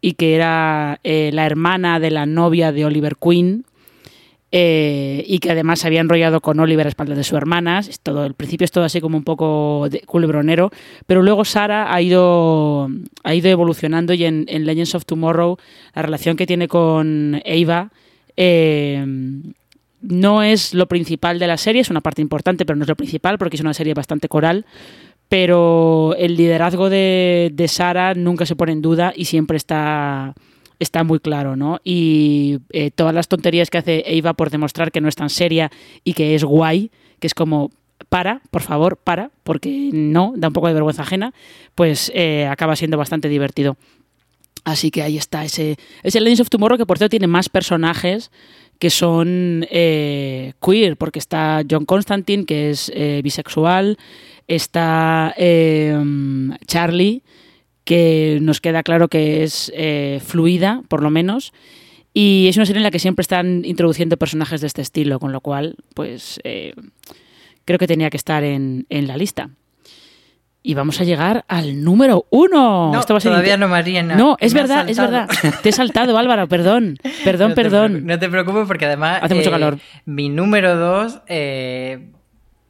y 0.00 0.12
que 0.12 0.34
era 0.34 1.00
eh, 1.04 1.30
la 1.32 1.46
hermana 1.46 2.00
de 2.00 2.10
la 2.10 2.26
novia 2.26 2.72
de 2.72 2.84
Oliver 2.84 3.16
Queen. 3.16 3.64
Eh, 4.52 5.24
y 5.26 5.38
que 5.40 5.50
además 5.50 5.80
se 5.80 5.88
había 5.88 6.00
enrollado 6.00 6.40
con 6.40 6.60
Oliver 6.60 6.86
a 6.86 6.88
espaldas 6.88 7.18
de 7.18 7.24
su 7.24 7.36
hermana. 7.36 7.80
Es 7.80 8.00
todo, 8.00 8.24
el 8.24 8.34
principio 8.34 8.64
es 8.64 8.70
todo 8.70 8.84
así 8.84 9.00
como 9.00 9.16
un 9.16 9.24
poco 9.24 9.88
de 9.90 10.00
culebronero, 10.00 10.70
pero 11.06 11.22
luego 11.22 11.44
Sara 11.44 11.92
ha 11.92 12.00
ido, 12.00 12.88
ha 13.24 13.34
ido 13.34 13.50
evolucionando 13.50 14.14
y 14.14 14.24
en, 14.24 14.46
en 14.48 14.66
Legends 14.66 14.94
of 14.94 15.04
Tomorrow 15.04 15.56
la 15.94 16.02
relación 16.02 16.36
que 16.36 16.46
tiene 16.46 16.68
con 16.68 17.42
Ava 17.44 17.90
eh, 18.36 19.04
no 20.02 20.42
es 20.42 20.74
lo 20.74 20.86
principal 20.86 21.38
de 21.38 21.46
la 21.46 21.56
serie, 21.56 21.80
es 21.80 21.90
una 21.90 22.00
parte 22.00 22.22
importante, 22.22 22.64
pero 22.64 22.76
no 22.76 22.84
es 22.84 22.88
lo 22.88 22.96
principal 22.96 23.38
porque 23.38 23.56
es 23.56 23.62
una 23.62 23.74
serie 23.74 23.94
bastante 23.94 24.28
coral. 24.28 24.66
Pero 25.28 26.14
el 26.18 26.36
liderazgo 26.36 26.88
de, 26.88 27.50
de 27.52 27.66
Sara 27.66 28.14
nunca 28.14 28.46
se 28.46 28.54
pone 28.54 28.70
en 28.72 28.82
duda 28.82 29.12
y 29.16 29.24
siempre 29.24 29.56
está, 29.56 30.34
está 30.78 31.04
muy 31.04 31.20
claro, 31.20 31.56
¿no? 31.56 31.80
Y 31.84 32.58
eh, 32.70 32.90
todas 32.90 33.14
las 33.14 33.28
tonterías 33.28 33.70
que 33.70 33.78
hace 33.78 34.04
Eva 34.06 34.34
por 34.34 34.50
demostrar 34.50 34.92
que 34.92 35.00
no 35.00 35.08
es 35.08 35.16
tan 35.16 35.30
seria 35.30 35.70
y 36.04 36.14
que 36.14 36.34
es 36.34 36.44
guay, 36.44 36.90
que 37.18 37.26
es 37.26 37.34
como, 37.34 37.70
para, 38.08 38.42
por 38.50 38.62
favor, 38.62 38.96
para, 38.96 39.30
porque 39.42 39.90
no, 39.92 40.34
da 40.36 40.48
un 40.48 40.54
poco 40.54 40.68
de 40.68 40.74
vergüenza 40.74 41.02
ajena, 41.02 41.32
pues 41.74 42.12
eh, 42.14 42.46
acaba 42.46 42.76
siendo 42.76 42.96
bastante 42.98 43.28
divertido. 43.28 43.76
Así 44.64 44.90
que 44.90 45.02
ahí 45.02 45.16
está, 45.16 45.44
ese, 45.44 45.76
ese 46.02 46.20
Legends 46.20 46.40
of 46.40 46.48
Tomorrow 46.48 46.76
que 46.76 46.86
por 46.86 46.98
cierto 46.98 47.10
tiene 47.10 47.28
más 47.28 47.48
personajes 47.48 48.32
que 48.78 48.90
son 48.90 49.66
eh, 49.70 50.52
queer, 50.60 50.96
porque 50.96 51.18
está 51.18 51.62
John 51.68 51.84
Constantine, 51.84 52.44
que 52.44 52.70
es 52.70 52.90
eh, 52.94 53.20
bisexual, 53.22 53.96
está 54.48 55.34
eh, 55.36 55.96
Charlie, 56.66 57.22
que 57.86 58.38
nos 58.42 58.60
queda 58.60 58.82
claro 58.82 59.08
que 59.08 59.42
es 59.44 59.72
eh, 59.74 60.20
fluida, 60.22 60.82
por 60.88 61.02
lo 61.02 61.08
menos, 61.08 61.54
y 62.12 62.46
es 62.48 62.56
una 62.56 62.66
serie 62.66 62.80
en 62.80 62.84
la 62.84 62.90
que 62.90 62.98
siempre 62.98 63.22
están 63.22 63.64
introduciendo 63.64 64.16
personajes 64.18 64.60
de 64.60 64.66
este 64.66 64.82
estilo, 64.82 65.18
con 65.20 65.32
lo 65.32 65.40
cual, 65.40 65.76
pues 65.94 66.40
eh, 66.44 66.74
creo 67.64 67.78
que 67.78 67.86
tenía 67.86 68.10
que 68.10 68.16
estar 68.16 68.42
en, 68.44 68.86
en 68.90 69.06
la 69.06 69.16
lista. 69.16 69.50
Y 70.62 70.74
vamos 70.74 71.00
a 71.00 71.04
llegar 71.04 71.44
al 71.46 71.84
número 71.84 72.26
uno. 72.30 72.90
No, 72.92 72.98
Esto 72.98 73.14
va 73.14 73.18
a 73.18 73.20
ser 73.20 73.30
todavía 73.30 73.56
no, 73.56 73.68
Mariana. 73.68 74.16
No, 74.16 74.36
es 74.40 74.52
verdad, 74.52 74.88
es 74.90 74.98
verdad. 74.98 75.28
Te 75.62 75.68
he 75.68 75.72
saltado, 75.72 76.18
Álvaro, 76.18 76.48
perdón. 76.48 76.96
Perdón, 77.22 77.50
No 77.50 77.54
te 77.54 77.62
perdón. 77.62 77.92
preocu- 77.92 78.02
No 78.02 78.18
te 78.18 78.28
preocupes 78.28 78.64
porque 78.66 78.86
además... 78.86 79.20
Hace 79.22 79.36
mucho 79.36 79.50
eh, 79.50 79.52
calor. 79.52 79.78
Mi 80.06 80.28
número 80.28 80.74
dos... 80.76 81.20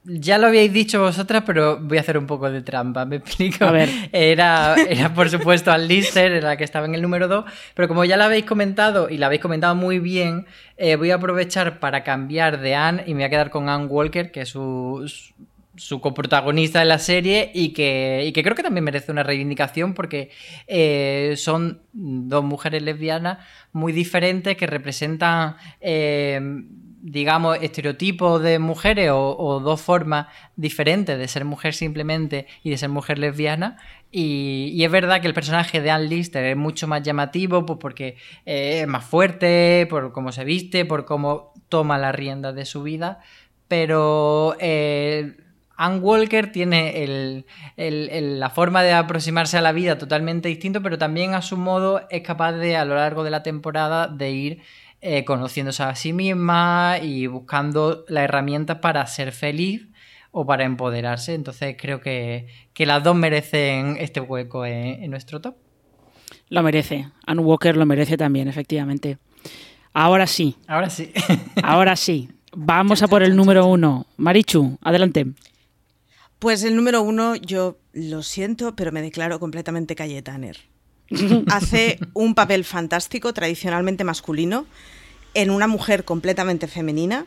ya 0.09 0.39
lo 0.39 0.47
habíais 0.47 0.73
dicho 0.73 1.01
vosotras, 1.01 1.43
pero 1.45 1.79
voy 1.81 1.99
a 1.99 2.01
hacer 2.01 2.17
un 2.17 2.27
poco 2.27 2.51
de 2.51 2.63
trampa, 2.63 3.05
me 3.05 3.17
explico. 3.17 3.65
A 3.65 3.73
ver. 3.73 3.89
Era, 4.13 4.75
era 4.89 5.13
por 5.15 5.29
supuesto 5.29 5.73
al 5.73 5.89
Lister, 5.89 6.33
era 6.33 6.49
la 6.49 6.57
que 6.57 6.65
estaba 6.65 6.87
en 6.87 6.95
el 6.95 7.03
número 7.03 7.29
2, 7.29 7.45
pero 7.75 7.89
como 7.89 8.05
ya 8.05 8.17
la 8.17 8.27
habéis 8.27 8.45
comentado 8.45 9.09
y 9.11 9.19
la 9.19 9.27
habéis 9.27 9.43
comentado 9.43 9.75
muy 9.75 9.99
bien, 9.99 10.47
eh, 10.77 10.97
voy 10.97 11.11
a 11.11 11.17
aprovechar 11.17 11.81
para 11.81 12.05
cambiar 12.05 12.61
de 12.61 12.75
Anne 12.75 13.03
y 13.07 13.11
me 13.15 13.19
voy 13.19 13.25
a 13.25 13.31
quedar 13.31 13.51
con 13.51 13.69
Anne 13.69 13.87
Walker, 13.87 14.31
que 14.31 14.43
es 14.43 14.49
su, 14.49 15.03
su- 15.07 15.35
su 15.79 16.01
coprotagonista 16.01 16.79
de 16.79 16.87
la 16.87 16.99
serie 16.99 17.51
y 17.53 17.75
que, 17.75 18.25
y 18.27 18.33
que 18.33 18.43
creo 18.43 18.55
que 18.57 18.63
también 18.63 18.83
merece 18.83 19.13
una 19.13 19.23
reivindicación 19.23 19.93
porque 19.93 20.31
eh, 20.67 21.35
son 21.37 21.83
dos 21.93 22.43
mujeres 22.45 22.81
lesbianas 22.83 23.39
muy 23.73 23.93
diferentes 23.93 24.57
que 24.57 24.67
representan, 24.67 25.57
eh, 25.83 26.41
digamos, 27.07 27.59
estereotipos 27.61 28.43
de 28.43 28.59
mujeres 28.59 29.11
o, 29.13 29.61
dos 29.61 29.81
formas 29.81 30.27
diferentes 30.57 31.17
de 31.17 31.29
ser 31.29 31.45
mujer 31.45 31.73
simplemente 31.73 32.49
y 32.65 32.71
de 32.71 32.79
ser 32.79 32.89
mujer 32.89 33.19
lesbiana. 33.19 33.77
Y, 34.11 34.83
es 34.83 34.91
verdad 34.91 35.21
que 35.21 35.29
el 35.29 35.35
personaje 35.35 35.81
de 35.81 35.91
Anne 35.91 36.09
Lister 36.09 36.45
es 36.45 36.57
mucho 36.57 36.89
más 36.89 37.03
llamativo 37.03 37.65
pues 37.65 37.79
porque 37.81 38.17
eh, 38.45 38.81
es 38.83 38.89
más 38.89 39.05
fuerte, 39.05 39.87
por 39.89 40.13
cómo 40.13 40.33
se 40.33 40.45
viste, 40.45 40.85
por 40.85 41.05
cómo 41.05 41.53
toma 41.69 41.97
las 41.97 42.15
riendas 42.15 42.57
de 42.57 42.65
su 42.65 42.83
vida. 42.83 43.21
Pero 43.69 44.57
eh, 44.59 45.37
Anne 45.77 45.99
Walker 45.99 46.51
tiene 46.51 47.45
la 47.77 48.51
forma 48.51 48.83
de 48.83 48.95
aproximarse 48.95 49.57
a 49.59 49.61
la 49.61 49.71
vida 49.71 49.97
totalmente 49.97 50.49
distinto, 50.49 50.83
pero 50.83 50.99
también 50.99 51.35
a 51.35 51.43
su 51.43 51.57
modo 51.57 52.03
es 52.11 52.23
capaz 52.23 52.53
de, 52.53 52.77
a 52.77 52.85
lo 52.85 52.97
largo 52.97 53.23
de 53.23 53.31
la 53.31 53.45
temporada, 53.45 54.09
de 54.09 54.31
ir 54.33 54.63
eh, 55.09 55.25
conociéndose 55.25 55.85
a 55.85 55.95
sí 55.95 56.13
misma 56.13 56.99
y 57.01 57.29
buscando 57.29 58.05
las 58.09 58.25
herramientas 58.25 58.79
para 58.79 59.07
ser 59.07 59.31
feliz 59.31 59.87
o 60.33 60.45
para 60.45 60.65
empoderarse. 60.65 61.35
Entonces 61.35 61.77
creo 61.79 62.01
que, 62.01 62.49
que 62.73 62.87
las 62.87 63.05
dos 63.05 63.15
merecen 63.15 63.99
este 64.01 64.21
hueco 64.21 64.67
en, 64.67 65.05
en 65.05 65.11
nuestro 65.13 65.41
top. 65.41 65.55
Lo 66.49 66.61
merece. 66.65 67.09
Anne 67.25 67.41
Walker 67.41 67.77
lo 67.77 67.87
merece 67.87 68.17
también, 68.17 68.49
efectivamente. 68.49 69.19
Ahora 69.93 70.27
sí, 70.27 70.57
Ahora 70.67 70.91
sí. 70.91 71.13
ahora 71.63 71.95
sí. 71.95 72.29
Vamos 72.57 73.05
a 73.05 73.07
por 73.07 73.23
el 73.23 73.37
número 73.37 73.65
uno. 73.65 74.07
Marichu, 74.17 74.77
adelante. 74.83 75.27
Pues 76.41 76.65
el 76.65 76.75
número 76.75 77.03
uno, 77.03 77.37
yo 77.37 77.79
lo 77.93 78.25
siento, 78.25 78.75
pero 78.75 78.91
me 78.91 79.03
declaro 79.03 79.39
completamente 79.39 79.95
Cayetaner. 79.95 80.59
Hace 81.53 82.01
un 82.13 82.35
papel 82.35 82.65
fantástico, 82.65 83.33
tradicionalmente 83.33 84.03
masculino, 84.03 84.67
en 85.37 85.51
una 85.51 85.66
mujer 85.66 86.05
completamente 86.05 86.66
femenina. 86.66 87.26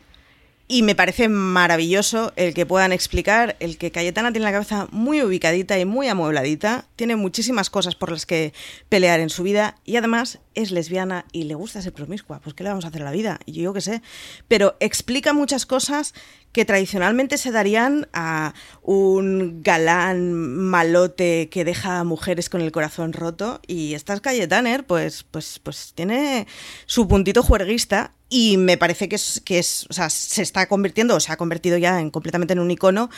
Y 0.72 0.84
me 0.84 0.94
parece 0.94 1.28
maravilloso 1.28 2.32
el 2.36 2.54
que 2.54 2.64
puedan 2.64 2.92
explicar, 2.92 3.56
el 3.58 3.76
que 3.76 3.90
Cayetana 3.90 4.30
tiene 4.30 4.44
la 4.44 4.52
cabeza 4.52 4.86
muy 4.92 5.20
ubicadita 5.20 5.76
y 5.76 5.84
muy 5.84 6.06
amuebladita, 6.06 6.86
tiene 6.94 7.16
muchísimas 7.16 7.70
cosas 7.70 7.96
por 7.96 8.12
las 8.12 8.24
que 8.24 8.54
pelear 8.88 9.18
en 9.18 9.30
su 9.30 9.42
vida 9.42 9.74
y 9.84 9.96
además 9.96 10.38
es 10.54 10.70
lesbiana 10.70 11.24
y 11.32 11.42
le 11.42 11.56
gusta 11.56 11.82
ser 11.82 11.92
promiscua. 11.92 12.38
Pues 12.38 12.54
¿qué 12.54 12.62
le 12.62 12.70
vamos 12.70 12.84
a 12.84 12.88
hacer 12.88 13.02
a 13.02 13.06
la 13.06 13.10
vida? 13.10 13.40
Yo 13.48 13.72
qué 13.72 13.80
sé. 13.80 14.00
Pero 14.46 14.76
explica 14.78 15.32
muchas 15.32 15.66
cosas 15.66 16.14
que 16.52 16.64
tradicionalmente 16.64 17.36
se 17.36 17.50
darían 17.50 18.06
a 18.12 18.54
un 18.80 19.64
galán 19.64 20.32
malote 20.32 21.48
que 21.48 21.64
deja 21.64 21.98
a 21.98 22.04
mujeres 22.04 22.48
con 22.48 22.60
el 22.60 22.70
corazón 22.70 23.12
roto 23.12 23.60
y 23.66 23.94
esta 23.94 24.14
es 24.14 24.20
Cayetaner, 24.20 24.86
pues, 24.86 25.24
pues, 25.24 25.58
pues 25.58 25.94
tiene 25.96 26.46
su 26.86 27.08
puntito 27.08 27.42
juerguista 27.42 28.14
y 28.32 28.56
me 28.58 28.78
parece 28.78 29.08
que 29.08 29.16
es, 29.16 29.42
que 29.44 29.58
es, 29.58 29.86
o 29.90 29.92
sea, 29.92 30.08
se 30.08 30.40
está 30.40 30.68
convirtiendo, 30.68 31.16
o 31.16 31.20
se 31.20 31.32
ha 31.32 31.36
convertido 31.36 31.76
ya 31.76 32.00
en 32.00 32.10
completamente 32.10 32.52
en 32.52 32.60
un 32.60 32.70
icono 32.70 33.10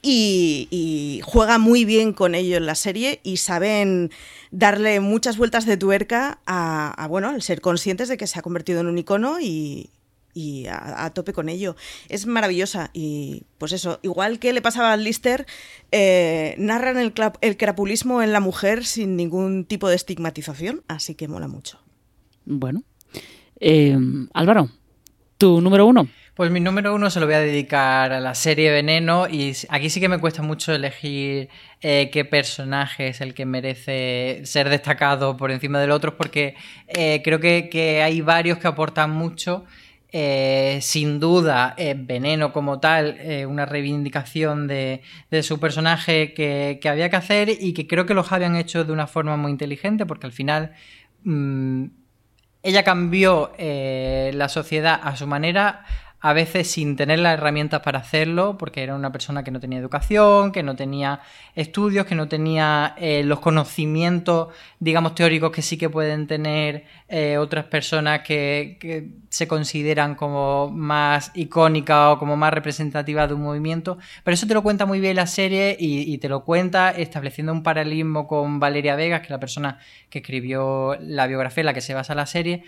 y, 0.00 1.20
juega 1.24 1.58
muy 1.58 1.84
bien 1.84 2.12
con 2.12 2.34
ello 2.34 2.56
en 2.56 2.66
la 2.66 2.76
serie 2.76 3.20
y 3.24 3.38
saben 3.38 4.10
darle 4.52 5.00
muchas 5.00 5.36
vueltas 5.36 5.66
de 5.66 5.76
tuerca 5.76 6.38
a, 6.46 7.06
bueno, 7.10 7.30
al 7.30 7.42
ser 7.42 7.60
conscientes 7.60 8.08
de 8.08 8.16
que 8.16 8.28
se 8.28 8.38
ha 8.38 8.42
convertido 8.42 8.80
en 8.80 8.86
un 8.86 8.96
icono 8.96 9.40
y, 9.40 9.90
a, 10.70 11.10
tope 11.10 11.32
con 11.32 11.48
ello. 11.48 11.74
Es 12.08 12.26
maravillosa 12.26 12.90
y 12.92 13.42
pues 13.58 13.72
eso, 13.72 13.98
igual 14.02 14.38
que 14.38 14.52
le 14.52 14.62
pasaba 14.62 14.92
al 14.92 15.02
Lister, 15.02 15.46
eh, 15.90 16.54
narran 16.58 16.96
el, 16.96 17.12
el 17.40 17.56
crapulismo 17.56 18.22
en 18.22 18.32
la 18.32 18.40
mujer 18.40 18.86
sin 18.86 19.16
ningún 19.16 19.64
tipo 19.64 19.88
de 19.88 19.96
estigmatización, 19.96 20.84
así 20.86 21.16
que 21.16 21.26
mola 21.26 21.48
mucho. 21.48 21.80
Bueno. 22.46 22.84
Eh, 23.60 23.96
Álvaro, 24.32 24.68
tu 25.38 25.60
número 25.60 25.86
uno. 25.86 26.08
Pues 26.40 26.50
mi 26.50 26.60
número 26.60 26.94
uno 26.94 27.10
se 27.10 27.20
lo 27.20 27.26
voy 27.26 27.34
a 27.34 27.40
dedicar 27.40 28.14
a 28.14 28.18
la 28.18 28.34
serie 28.34 28.70
Veneno 28.70 29.28
y 29.28 29.52
aquí 29.68 29.90
sí 29.90 30.00
que 30.00 30.08
me 30.08 30.18
cuesta 30.18 30.40
mucho 30.40 30.72
elegir 30.72 31.50
eh, 31.82 32.08
qué 32.10 32.24
personaje 32.24 33.08
es 33.08 33.20
el 33.20 33.34
que 33.34 33.44
merece 33.44 34.40
ser 34.44 34.70
destacado 34.70 35.36
por 35.36 35.50
encima 35.50 35.78
del 35.78 35.90
otro 35.90 36.16
porque 36.16 36.54
eh, 36.88 37.20
creo 37.22 37.40
que, 37.40 38.00
hay 38.02 38.22
varios 38.22 38.56
que 38.56 38.68
aportan 38.68 39.10
mucho 39.10 39.66
eh, 40.12 40.78
sin 40.80 41.20
duda, 41.20 41.76
Veneno 41.94 42.54
como 42.54 42.80
tal, 42.80 43.18
una 43.46 43.66
reivindicación 43.66 44.66
de, 44.66 45.02
su 45.42 45.60
personaje 45.60 46.32
que, 46.32 46.80
había 46.88 47.10
que 47.10 47.16
hacer 47.16 47.50
y 47.50 47.74
que 47.74 47.86
creo 47.86 48.06
que 48.06 48.14
los 48.14 48.32
habían 48.32 48.56
hecho 48.56 48.84
de 48.84 48.92
una 48.92 49.06
forma 49.06 49.36
muy 49.36 49.50
inteligente 49.50 50.06
porque 50.06 50.26
al 50.26 50.32
final 50.32 50.72
mm, 51.24 51.99
ella 52.62 52.82
cambió 52.84 53.52
la 53.58 54.48
sociedad 54.48 55.00
a 55.02 55.16
su 55.16 55.26
manera 55.26 55.84
a 56.22 56.34
veces 56.34 56.70
sin 56.70 56.96
tener 56.96 57.18
las 57.18 57.34
herramientas 57.34 57.80
para 57.80 58.00
hacerlo, 58.00 58.58
porque 58.58 58.82
era 58.82 58.94
una 58.94 59.10
persona 59.10 59.42
que 59.42 59.50
no 59.50 59.58
tenía 59.58 59.78
educación, 59.78 60.52
que 60.52 60.62
no 60.62 60.76
tenía 60.76 61.20
estudios, 61.54 62.04
que 62.04 62.14
no 62.14 62.28
tenía 62.28 62.94
eh, 62.98 63.22
los 63.24 63.40
conocimientos, 63.40 64.48
digamos, 64.80 65.14
teóricos 65.14 65.50
que 65.50 65.62
sí 65.62 65.78
que 65.78 65.88
pueden 65.88 66.26
tener 66.26 66.84
eh, 67.08 67.38
otras 67.38 67.64
personas 67.64 68.20
que, 68.20 69.10
se 69.30 69.46
consideran 69.48 70.16
como 70.16 70.70
más 70.70 71.30
icónicas 71.34 72.14
o 72.14 72.18
como 72.18 72.36
más 72.36 72.52
representativas 72.52 73.28
de 73.28 73.34
un 73.34 73.42
movimiento. 73.42 73.96
Pero 74.24 74.34
eso 74.34 74.46
te 74.46 74.54
lo 74.54 74.62
cuenta 74.62 74.86
muy 74.86 75.00
bien 75.00 75.16
la 75.16 75.26
serie 75.26 75.76
y, 75.78 76.18
te 76.18 76.28
lo 76.28 76.44
cuenta 76.44 76.90
estableciendo 76.90 77.52
un 77.52 77.62
paralelismo 77.62 78.26
con 78.26 78.60
Valeria 78.60 78.96
Vegas, 78.96 79.20
que 79.20 79.26
es 79.26 79.30
la 79.30 79.40
persona 79.40 79.78
que 80.10 80.18
escribió 80.18 80.96
la 81.00 81.26
biografía 81.26 81.62
en 81.62 81.66
la 81.66 81.74
que 81.74 81.80
se 81.80 81.94
basa 81.94 82.14
la 82.14 82.26
serie. 82.26 82.64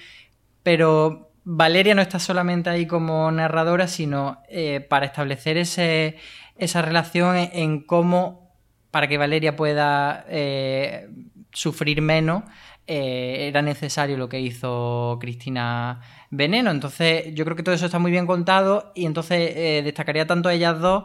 Pero 0.62 1.31
Valeria 1.44 1.94
no 1.94 2.02
está 2.02 2.18
solamente 2.18 2.70
ahí 2.70 2.86
como 2.86 3.30
narradora, 3.30 3.88
sino 3.88 4.38
eh, 4.48 4.80
para 4.80 5.06
establecer 5.06 5.56
ese, 5.56 6.16
esa 6.56 6.82
relación 6.82 7.36
en, 7.36 7.80
cómo, 7.80 8.52
para 8.90 9.08
que 9.08 9.18
Valeria 9.18 9.56
pueda 9.56 10.24
eh, 10.28 11.08
sufrir 11.52 12.00
menos, 12.00 12.44
eh, 12.86 13.48
era 13.48 13.62
necesario 13.62 14.16
lo 14.16 14.28
que 14.28 14.40
hizo 14.40 15.18
Cristina 15.20 16.00
Veneno. 16.30 16.70
Entonces, 16.70 17.34
yo 17.34 17.44
creo 17.44 17.56
que 17.56 17.62
todo 17.62 17.74
eso 17.74 17.86
está 17.86 17.98
muy 17.98 18.10
bien 18.10 18.26
contado 18.26 18.92
y 18.94 19.06
entonces 19.06 19.84
destacaría 19.84 20.26
tanto 20.26 20.48
a 20.48 20.54
ellas 20.54 20.78
dos 20.80 21.04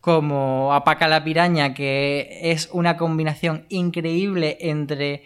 como 0.00 0.72
a 0.72 0.84
Paca 0.84 1.08
la 1.08 1.24
Piraña, 1.24 1.74
que 1.74 2.38
es 2.42 2.68
una 2.72 2.96
combinación 2.96 3.66
increíble 3.68 4.56
entre 4.60 5.24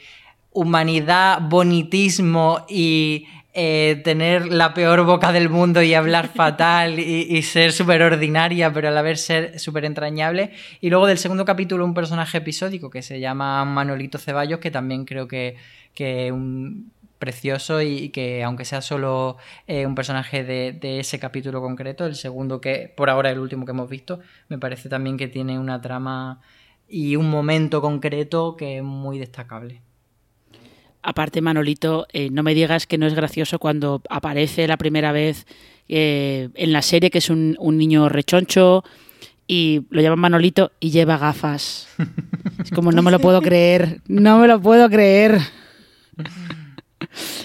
humanidad, 0.53 1.41
bonitismo 1.43 2.65
y 2.69 3.27
eh, 3.53 4.01
tener 4.05 4.47
la 4.47 4.75
peor 4.75 5.05
boca 5.05 5.33
del 5.33 5.49
mundo 5.49 5.83
y 5.83 5.95
hablar 5.95 6.29
fatal 6.35 7.01
y, 7.01 7.43
ser 7.43 7.73
súper 7.73 8.03
ordinaria, 8.03 8.73
pero 8.73 8.89
a 8.89 8.91
la 8.93 9.03
vez 9.03 9.21
ser 9.23 9.59
súper 9.59 9.85
entrañable. 9.85 10.53
Y 10.81 10.91
luego 10.91 11.07
del 11.07 11.19
segundo 11.19 11.45
capítulo 11.45 11.85
un 11.85 11.95
personaje 11.95 12.39
episódico 12.39 12.91
que 12.91 13.03
se 13.03 13.19
llama 13.19 13.65
Manolito 13.65 14.19
Ceballos, 14.19 14.61
que 14.61 14.71
también 14.71 15.05
creo 15.05 15.27
que, 15.27 15.57
es 15.97 16.33
un 16.33 16.93
precioso 17.19 17.83
y 17.83 18.09
que 18.11 18.43
aunque 18.45 18.65
sea 18.65 18.81
solo 18.81 19.37
eh, 19.67 19.85
un 19.85 19.95
personaje 19.95 20.45
de, 20.45 20.73
de, 20.73 21.01
ese 21.01 21.19
capítulo 21.19 21.61
concreto, 21.61 22.07
el 22.07 22.15
segundo 22.15 22.61
que 22.61 22.93
por 22.97 23.11
ahora 23.11 23.31
es 23.31 23.35
el 23.35 23.41
último 23.41 23.67
que 23.67 23.73
hemos 23.73 23.91
visto, 23.91 24.21
me 24.49 24.59
parece 24.59 24.89
también 24.89 25.19
que 25.19 25.29
tiene 25.29 25.59
una 25.59 25.81
trama 25.83 26.41
y 26.89 27.17
un 27.17 27.29
momento 27.31 27.81
concreto 27.83 28.57
que 28.57 28.79
es 28.79 28.83
muy 28.83 29.19
destacable. 29.19 29.83
Aparte, 31.03 31.41
Manolito, 31.41 32.07
eh, 32.13 32.29
no 32.31 32.43
me 32.43 32.55
digas 32.55 32.87
que 32.87 32.99
no 32.99 33.07
es 33.07 33.15
gracioso 33.15 33.59
cuando 33.59 34.03
aparece 34.11 34.67
la 34.67 34.77
primera 34.77 35.13
vez 35.13 35.47
eh, 35.89 36.51
en 36.55 36.73
la 36.73 36.83
serie, 36.83 37.11
que 37.11 37.19
es 37.19 37.31
un, 37.31 37.57
niño 37.59 38.11
rechoncho 38.11 38.85
y 39.47 39.83
lo 39.89 40.03
llaman 40.03 40.19
Manolito 40.19 40.73
y 40.79 40.91
lleva 40.91 41.19
gafas. 41.19 41.89
Es 42.63 42.71
como, 42.73 42.93
no 42.93 43.01
me 43.01 43.11
lo 43.11 43.19
puedo 43.21 43.41
creer, 43.41 44.03
no 44.07 44.39
me 44.39 44.47
lo 44.47 44.61
puedo 44.61 44.89
creer. 44.89 45.39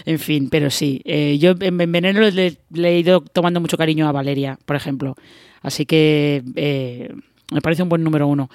En 0.05 0.19
fin, 0.19 0.49
pero 0.49 0.69
sí. 0.69 1.01
Eh, 1.05 1.37
yo 1.39 1.55
en 1.59 1.77
Veneno 1.77 2.19
le, 2.19 2.57
he 2.75 2.99
ido 2.99 3.21
tomando 3.21 3.59
mucho 3.61 3.77
cariño 3.77 4.07
a 4.07 4.11
Valeria, 4.11 4.59
por 4.65 4.75
ejemplo. 4.75 5.15
Así 5.61 5.85
que 5.87 6.43
me 7.51 7.61
parece 7.61 7.81
un 7.81 7.89
buen 7.89 8.03
número 8.03 8.27
uno. 8.27 8.49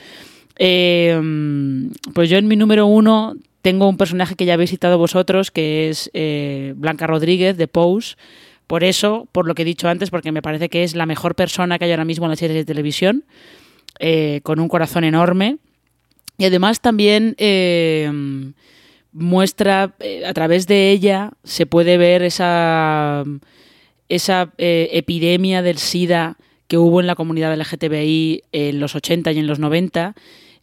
pues 0.55 2.31
yo 2.31 2.37
en 2.37 2.47
mi 2.47 2.55
número 2.55 2.87
uno 2.87 3.35
tengo 3.63 3.89
un 3.89 3.97
personaje 3.97 4.35
que 4.35 4.45
ya 4.45 4.55
habéis 4.55 4.71
citado 4.71 4.99
vosotros, 4.99 5.51
que 5.51 5.89
es 5.89 6.11
eh, 6.15 6.73
Blanca 6.77 7.07
Rodríguez 7.07 7.57
de 7.57 7.69
Pose. 7.69 8.17
Por 8.67 8.85
eso, 8.85 9.29
por 9.33 9.47
lo 9.47 9.55
que 9.55 9.63
he 9.63 9.65
dicho 9.65 9.89
antes, 9.89 10.11
porque 10.11 10.33
me 10.33 10.43
parece 10.43 10.69
que 10.69 10.85
es 10.85 10.95
la 10.95 11.07
mejor 11.07 11.35
persona 11.35 11.79
que 11.79 11.87
hay 11.87 11.91
ahora 11.91 12.05
mismo 12.05 12.27
en 12.27 12.31
las 12.31 12.39
series 12.39 12.57
de 12.57 12.65
televisión, 12.65 13.25
eh, 13.99 14.41
con 14.45 14.61
un 14.61 14.69
corazón 14.69 15.05
enorme. 15.05 15.59
Y 16.39 16.45
además 16.45 16.81
también 16.81 17.35
eh, 17.39 18.11
muestra, 19.13 19.95
a 20.27 20.33
través 20.33 20.67
de 20.67 20.91
ella, 20.91 21.33
se 21.45 21.67
puede 21.67 21.99
ver 21.99 22.23
esa, 22.23 23.25
esa 24.09 24.53
epidemia 24.57 25.61
del 25.61 25.79
SIDA 25.79 26.39
que 26.67 26.79
hubo 26.79 27.01
en 27.01 27.09
la 27.09 27.17
comunidad 27.17 27.55
LGTBI 27.59 28.45
en 28.53 28.81
los 28.81 28.95
80 28.95 29.33
y 29.33 29.39
en 29.41 29.49
los 29.49 29.59
90 29.59 30.15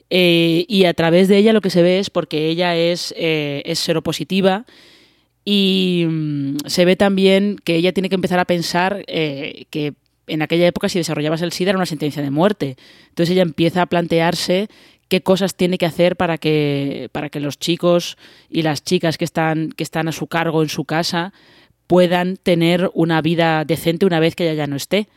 eh, 0.10 0.66
y 0.68 0.86
a 0.86 0.94
través 0.94 1.28
de 1.28 1.38
ella 1.38 1.54
lo 1.54 1.62
que 1.62 1.70
se 1.70 1.82
ve 1.82 2.00
es 2.00 2.10
porque 2.10 2.48
ella 2.48 2.76
es, 2.76 3.14
eh, 3.18 3.62
es 3.66 3.80
seropositiva 3.80 4.66
y 5.44 6.06
mm, 6.08 6.58
se 6.66 6.86
ve 6.86 6.96
también 6.96 7.58
que 7.64 7.76
ella 7.76 7.94
tiene 7.94 8.10
que 8.10 8.16
empezar 8.16 8.40
a 8.40 8.46
pensar 8.46 9.04
eh, 9.08 9.66
que 9.70 9.94
en 10.28 10.42
aquella 10.42 10.68
época 10.68 10.90
si 10.90 11.00
desarrollabas 11.00 11.42
el 11.42 11.52
SIDA 11.52 11.72
era 11.72 11.78
una 11.78 11.86
sentencia 11.86 12.22
de 12.22 12.32
muerte. 12.32 12.78
Entonces 13.10 13.32
ella 13.32 13.44
empieza 13.44 13.82
a 13.82 13.86
plantearse 13.86 14.68
qué 15.08 15.22
cosas 15.22 15.56
tiene 15.56 15.78
que 15.78 15.86
hacer 15.86 16.16
para 16.16 16.38
que, 16.38 17.10
para 17.12 17.30
que 17.30 17.40
los 17.40 17.60
chicos 17.60 18.18
y 18.50 18.62
las 18.62 18.84
chicas 18.84 19.18
que 19.18 19.26
están, 19.26 19.72
que 19.72 19.84
están 19.84 20.08
a 20.08 20.12
su 20.12 20.28
cargo 20.28 20.64
en 20.64 20.70
su 20.70 20.86
casa 20.86 21.34
puedan 21.88 22.36
tener 22.38 22.92
una 22.94 23.22
vida 23.22 23.64
decente 23.64 24.06
una 24.06 24.20
vez 24.20 24.36
que 24.36 24.44
ella 24.44 24.54
ya 24.54 24.68
no 24.68 24.76
esté. 24.76 25.08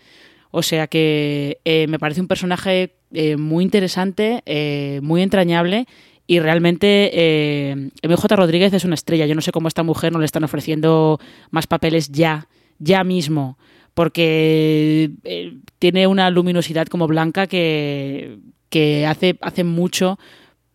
O 0.51 0.63
sea 0.63 0.87
que 0.87 1.59
me 1.89 1.99
parece 1.99 2.21
un 2.21 2.29
personaje 2.29 2.95
eh, 3.13 3.37
muy 3.37 3.65
interesante, 3.65 4.43
eh, 4.47 5.01
muy 5.03 5.23
entrañable 5.23 5.87
y 6.31 6.39
realmente 6.39 7.11
eh, 7.13 7.91
MJ 8.05 8.37
Rodríguez 8.37 8.73
es 8.73 8.85
una 8.85 8.95
estrella. 8.95 9.27
Yo 9.27 9.35
no 9.35 9.41
sé 9.41 9.51
cómo 9.51 9.67
a 9.67 9.69
esta 9.71 9.83
mujer 9.83 10.13
no 10.13 10.21
le 10.21 10.27
están 10.27 10.45
ofreciendo 10.45 11.19
más 11.51 11.67
papeles 11.67 12.11
ya, 12.13 12.47
ya 12.79 13.03
mismo, 13.03 13.59
porque 13.95 15.11
eh, 15.25 15.59
tiene 15.81 16.07
una 16.07 16.31
luminosidad 16.31 16.87
como 16.87 17.09
Blanca 17.09 17.49
que, 17.49 18.39
que 18.69 19.07
hace, 19.07 19.39
hace 19.41 19.65
mucho 19.65 20.21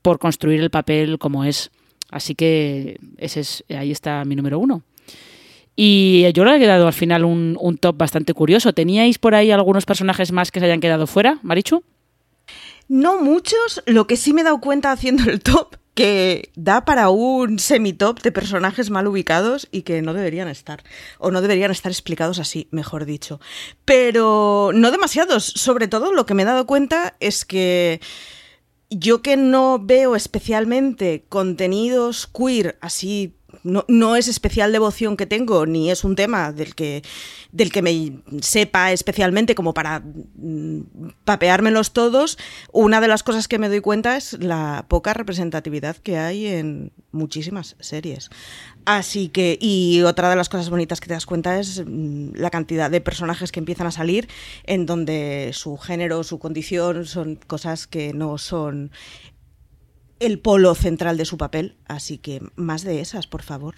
por 0.02 0.20
construir 0.20 0.60
el 0.60 0.72
papel 0.72 1.20
como 1.20 1.46
es. 1.46 1.72
Así 2.12 2.36
que 2.36 3.00
ese 3.16 3.40
es, 3.40 3.64
ahí 3.70 3.92
está 3.92 4.26
mi 4.26 4.36
número 4.36 4.60
uno. 4.60 4.84
Y 5.76 6.32
yo 6.34 6.46
le 6.46 6.56
he 6.56 6.60
quedado 6.60 6.88
al 6.88 6.94
final 6.94 7.26
un, 7.26 7.58
un 7.60 7.78
top 7.78 7.98
bastante 7.98 8.34
curioso. 8.34 8.74
¿Teníais 8.74 9.18
por 9.20 9.36
ahí 9.36 9.52
algunos 9.52 9.86
personajes 9.86 10.32
más 10.32 10.52
que 10.52 10.60
se 10.60 10.66
hayan 10.66 10.80
quedado 10.80 11.08
fuera, 11.08 11.40
Marichu? 11.44 11.84
No 12.88 13.22
muchos, 13.22 13.82
lo 13.86 14.08
que 14.08 14.16
sí 14.16 14.32
me 14.34 14.42
he 14.42 14.44
dado 14.44 14.62
cuenta 14.62 14.92
haciendo 14.92 15.30
el 15.30 15.42
top, 15.42 15.76
que 15.96 16.52
da 16.56 16.86
para 16.86 17.10
un 17.10 17.58
semi-top 17.58 18.22
de 18.22 18.32
personajes 18.32 18.92
mal 18.92 19.08
ubicados 19.08 19.68
y 19.72 19.82
que 19.84 20.02
no 20.02 20.14
deberían 20.14 20.50
estar, 20.50 20.84
o 21.18 21.32
no 21.32 21.42
deberían 21.42 21.72
estar 21.72 21.92
explicados 21.92 22.38
así, 22.38 22.68
mejor 22.70 23.06
dicho. 23.06 23.40
Pero 23.86 24.72
no 24.74 24.92
demasiados, 24.92 25.46
sobre 25.46 25.88
todo 25.88 26.12
lo 26.14 26.26
que 26.26 26.34
me 26.34 26.44
he 26.44 26.46
dado 26.46 26.68
cuenta 26.68 27.16
es 27.20 27.46
que 27.46 28.02
yo 28.90 29.22
que 29.22 29.38
no 29.38 29.80
veo 29.82 30.16
especialmente 30.16 31.26
contenidos 31.28 32.28
queer 32.28 32.78
así 32.82 33.34
no, 33.64 34.16
es 34.16 34.28
especial 34.28 34.72
devoción 34.72 35.18
que 35.18 35.26
tengo, 35.26 35.66
ni 35.66 35.92
es 35.92 36.04
un 36.04 36.16
tema 36.16 36.52
del 36.52 36.76
que, 36.76 37.04
del 37.52 37.72
que 37.72 37.82
me 37.82 38.20
sepa 38.42 38.92
especialmente 38.92 39.56
como 39.56 39.74
para 39.74 40.00
mm, 40.02 40.82
papeármelos 41.24 41.94
todos. 41.94 42.38
Una 42.72 43.02
de 43.02 43.08
las 43.08 43.24
cosas 43.24 43.48
que 43.48 43.60
me 43.60 43.70
doy 43.70 43.82
cuenta 43.82 44.18
es 44.18 44.34
la 44.40 44.86
poca 44.88 45.14
representatividad 45.14 45.98
que 45.98 46.18
hay 46.18 46.48
en 46.48 46.92
muchísimas 47.12 47.76
series. 47.80 48.30
Así 48.86 49.30
que, 49.30 49.58
y 49.60 50.04
otra 50.04 50.30
de 50.30 50.36
las 50.36 50.50
cosas 50.50 50.70
bonitas 50.70 51.00
que 51.00 51.08
te 51.08 51.14
das 51.14 51.26
cuenta 51.26 51.60
es 51.60 51.84
mm, 51.86 52.36
la 52.36 52.52
cantidad 52.52 52.92
de 52.92 53.02
personajes 53.02 53.52
que 53.52 53.60
empiezan 53.60 53.88
a 53.88 53.92
salir 53.92 54.30
en 54.66 54.86
donde 54.86 55.52
su 55.54 55.78
género, 55.78 56.24
su 56.24 56.40
condición 56.40 57.06
son 57.06 57.36
cosas 57.48 57.88
que 57.88 58.14
no 58.14 58.38
son 58.38 58.92
el 60.20 60.40
polo 60.40 60.76
central 60.76 61.18
de 61.18 61.26
su 61.26 61.38
papel. 61.38 61.76
Así 61.88 62.18
que 62.18 62.42
más 62.56 62.84
de 62.84 63.02
esas, 63.02 63.28
por 63.28 63.42
favor. 63.42 63.76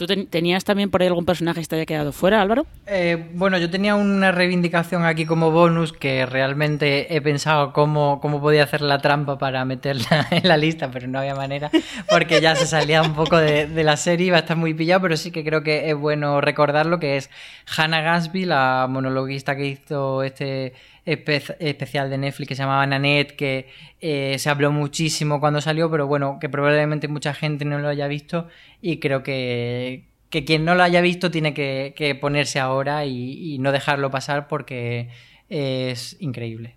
¿Tú 0.00 0.06
tenías 0.06 0.64
también 0.64 0.90
por 0.90 1.02
ahí 1.02 1.08
algún 1.08 1.26
personaje 1.26 1.60
que 1.60 1.66
te 1.66 1.76
haya 1.76 1.84
quedado 1.84 2.12
fuera, 2.12 2.40
Álvaro? 2.40 2.64
Eh, 2.86 3.28
bueno, 3.34 3.58
yo 3.58 3.68
tenía 3.68 3.96
una 3.96 4.32
reivindicación 4.32 5.04
aquí 5.04 5.26
como 5.26 5.50
bonus 5.50 5.92
que 5.92 6.24
realmente 6.24 7.14
he 7.14 7.20
pensado 7.20 7.74
cómo, 7.74 8.18
cómo 8.22 8.40
podía 8.40 8.62
hacer 8.62 8.80
la 8.80 9.00
trampa 9.00 9.36
para 9.36 9.62
meterla 9.66 10.26
en 10.30 10.48
la 10.48 10.56
lista, 10.56 10.90
pero 10.90 11.06
no 11.06 11.18
había 11.18 11.34
manera, 11.34 11.70
porque 12.08 12.40
ya 12.40 12.56
se 12.56 12.66
salía 12.66 13.02
un 13.02 13.12
poco 13.12 13.36
de, 13.36 13.66
de 13.66 13.84
la 13.84 13.98
serie, 13.98 14.28
iba 14.28 14.38
a 14.38 14.40
estar 14.40 14.56
muy 14.56 14.72
pillado, 14.72 15.02
pero 15.02 15.18
sí 15.18 15.32
que 15.32 15.44
creo 15.44 15.62
que 15.62 15.90
es 15.90 15.94
bueno 15.94 16.40
recordarlo, 16.40 16.98
que 16.98 17.18
es 17.18 17.28
Hannah 17.76 18.00
Gansby, 18.00 18.46
la 18.46 18.86
monologuista 18.88 19.54
que 19.54 19.66
hizo 19.66 20.22
este 20.22 20.72
especial 21.04 22.10
de 22.10 22.18
Netflix 22.18 22.48
que 22.48 22.54
se 22.54 22.62
llamaba 22.62 22.86
Nanette, 22.86 23.36
que 23.36 23.68
eh, 24.00 24.36
se 24.38 24.50
habló 24.50 24.72
muchísimo 24.72 25.40
cuando 25.40 25.60
salió, 25.60 25.90
pero 25.90 26.06
bueno, 26.06 26.38
que 26.40 26.48
probablemente 26.48 27.08
mucha 27.08 27.34
gente 27.34 27.64
no 27.64 27.78
lo 27.78 27.88
haya 27.88 28.06
visto 28.06 28.48
y 28.80 28.98
creo 28.98 29.22
que, 29.22 30.04
que 30.30 30.44
quien 30.44 30.64
no 30.64 30.74
lo 30.74 30.82
haya 30.82 31.00
visto 31.00 31.30
tiene 31.30 31.54
que, 31.54 32.18
ponerse 32.20 32.58
ahora 32.58 33.04
y, 33.06 33.58
no 33.58 33.72
dejarlo 33.72 34.10
pasar 34.10 34.48
porque 34.48 35.08
es 35.48 36.16
increíble. 36.20 36.76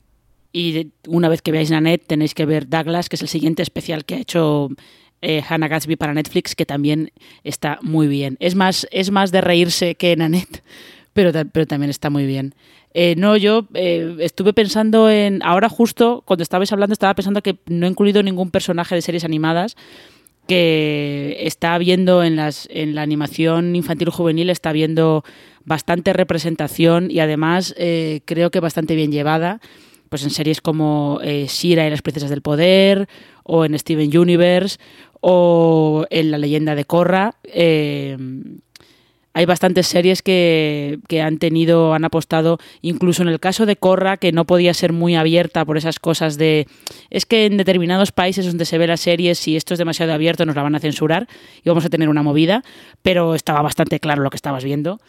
Y 0.51 0.91
una 1.07 1.29
vez 1.29 1.41
que 1.41 1.51
veáis 1.51 1.71
Nanette 1.71 2.05
tenéis 2.05 2.33
que 2.33 2.45
ver 2.45 2.69
Douglas, 2.69 3.09
que 3.09 3.15
es 3.15 3.21
el 3.21 3.27
siguiente 3.27 3.63
especial 3.63 4.05
que 4.05 4.15
ha 4.15 4.19
hecho 4.19 4.69
eh, 5.25 5.41
Hannah 5.47 5.69
Gatsby 5.69 5.95
para 5.95 6.13
Netflix, 6.13 6.53
que 6.53 6.65
también 6.65 7.11
está 7.45 7.79
muy 7.81 8.07
bien. 8.07 8.35
Es 8.41 8.55
más, 8.55 8.85
es 8.91 9.09
más 9.09 9.31
de 9.31 9.39
reírse 9.39 9.95
que 9.95 10.15
Nanette, 10.17 10.61
pero, 11.13 11.31
pero 11.51 11.65
también 11.65 11.89
está 11.89 12.09
muy 12.09 12.25
bien. 12.25 12.55
Eh, 12.93 13.15
no, 13.17 13.37
yo 13.37 13.67
eh, 13.73 14.17
estuve 14.19 14.53
pensando 14.53 15.09
en. 15.09 15.41
Ahora, 15.43 15.69
justo 15.69 16.23
cuando 16.25 16.43
estabais 16.43 16.71
hablando, 16.71 16.93
estaba 16.93 17.15
pensando 17.15 17.41
que 17.41 17.57
no 17.67 17.85
he 17.85 17.89
incluido 17.89 18.21
ningún 18.21 18.51
personaje 18.51 18.95
de 18.95 19.01
series 19.01 19.23
animadas 19.23 19.75
que 20.47 21.37
está 21.41 21.77
viendo 21.77 22.23
en, 22.23 22.35
las, 22.35 22.67
en 22.69 22.95
la 22.95 23.01
animación 23.01 23.75
infantil 23.75 24.09
juvenil, 24.09 24.49
está 24.49 24.73
viendo 24.73 25.23
bastante 25.63 26.11
representación 26.11 27.09
y 27.09 27.19
además 27.21 27.73
eh, 27.77 28.21
creo 28.25 28.51
que 28.51 28.59
bastante 28.59 28.95
bien 28.95 29.11
llevada. 29.11 29.59
Pues 30.09 30.23
en 30.23 30.29
series 30.29 30.61
como 30.61 31.19
Shira 31.23 31.87
y 31.87 31.89
las 31.89 32.03
Princesas 32.03 32.29
del 32.29 32.43
Poder, 32.43 33.07
o 33.41 33.65
en 33.65 33.79
Steven 33.79 34.15
Universe, 34.15 34.77
o 35.21 36.05
en 36.11 36.29
La 36.29 36.37
leyenda 36.37 36.75
de 36.75 36.85
Korra 36.85 37.33
hay 39.33 39.45
bastantes 39.45 39.87
series 39.87 40.21
que, 40.21 40.99
han 41.23 41.39
tenido, 41.39 41.93
han 41.93 42.05
apostado, 42.05 42.59
incluso 42.81 43.23
en 43.23 43.29
el 43.29 43.39
caso 43.39 43.65
de 43.65 43.75
Corra, 43.75 44.17
que 44.17 44.31
no 44.31 44.45
podía 44.45 44.73
ser 44.75 44.93
muy 44.93 45.15
abierta 45.15 45.65
por 45.65 45.77
esas 45.77 45.99
cosas 45.99 46.37
de, 46.37 46.67
es 47.09 47.25
que 47.25 47.47
en 47.47 47.57
determinados 47.57 48.11
países 48.11 48.45
donde 48.45 48.65
se 48.65 48.77
ve 48.77 48.85
las 48.85 49.01
series, 49.01 49.39
si 49.39 49.55
esto 49.55 49.73
es 49.73 49.79
demasiado 49.79 50.13
abierto, 50.13 50.45
nos 50.45 50.55
la 50.55 50.61
van 50.61 50.75
a 50.75 50.79
censurar 50.79 51.27
y 51.63 51.69
vamos 51.69 51.83
a 51.83 51.89
tener 51.89 52.09
una 52.09 52.21
movida, 52.21 52.63
pero 53.01 53.33
estaba 53.33 53.63
bastante 53.63 53.99
claro 53.99 54.21
lo 54.21 54.29
que 54.29 54.37
estabas 54.37 54.63
viendo. 54.63 54.99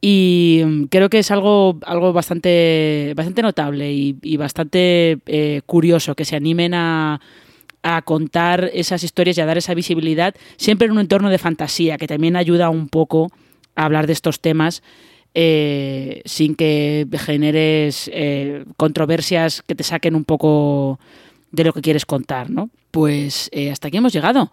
Y 0.00 0.62
mm, 0.64 0.84
creo 0.84 1.10
que 1.10 1.18
es 1.18 1.30
algo, 1.30 1.78
algo 1.84 2.14
bastante, 2.14 3.12
bastante 3.16 3.42
notable 3.42 3.92
y, 3.92 4.36
bastante 4.38 5.18
eh, 5.26 5.60
curioso 5.66 6.14
que 6.14 6.24
se 6.24 6.36
animen 6.36 6.72
a 6.72 7.20
contar 8.04 8.70
esas 8.74 9.02
historias 9.02 9.38
y 9.38 9.40
a 9.40 9.46
dar 9.46 9.56
esa 9.56 9.72
visibilidad, 9.72 10.34
siempre 10.56 10.86
en 10.86 10.92
un 10.92 10.98
entorno 10.98 11.30
de 11.30 11.38
fantasía, 11.38 11.96
que 11.96 12.06
también 12.06 12.36
ayuda 12.36 12.68
un 12.68 12.88
poco 12.88 13.30
hablar 13.84 14.06
de 14.06 14.12
estos 14.12 14.40
temas 14.40 14.82
eh, 15.34 16.22
sin 16.24 16.54
que 16.56 17.06
generes 17.12 18.10
eh, 18.12 18.64
controversias 18.76 19.62
que 19.62 19.74
te 19.74 19.84
saquen 19.84 20.14
un 20.14 20.24
poco 20.24 20.98
de 21.52 21.64
lo 21.64 21.72
que 21.72 21.82
quieres 21.82 22.06
contar, 22.06 22.50
¿no? 22.50 22.70
Pues 22.90 23.48
eh, 23.52 23.70
hasta 23.70 23.88
aquí 23.88 23.98
hemos 23.98 24.12
llegado. 24.12 24.50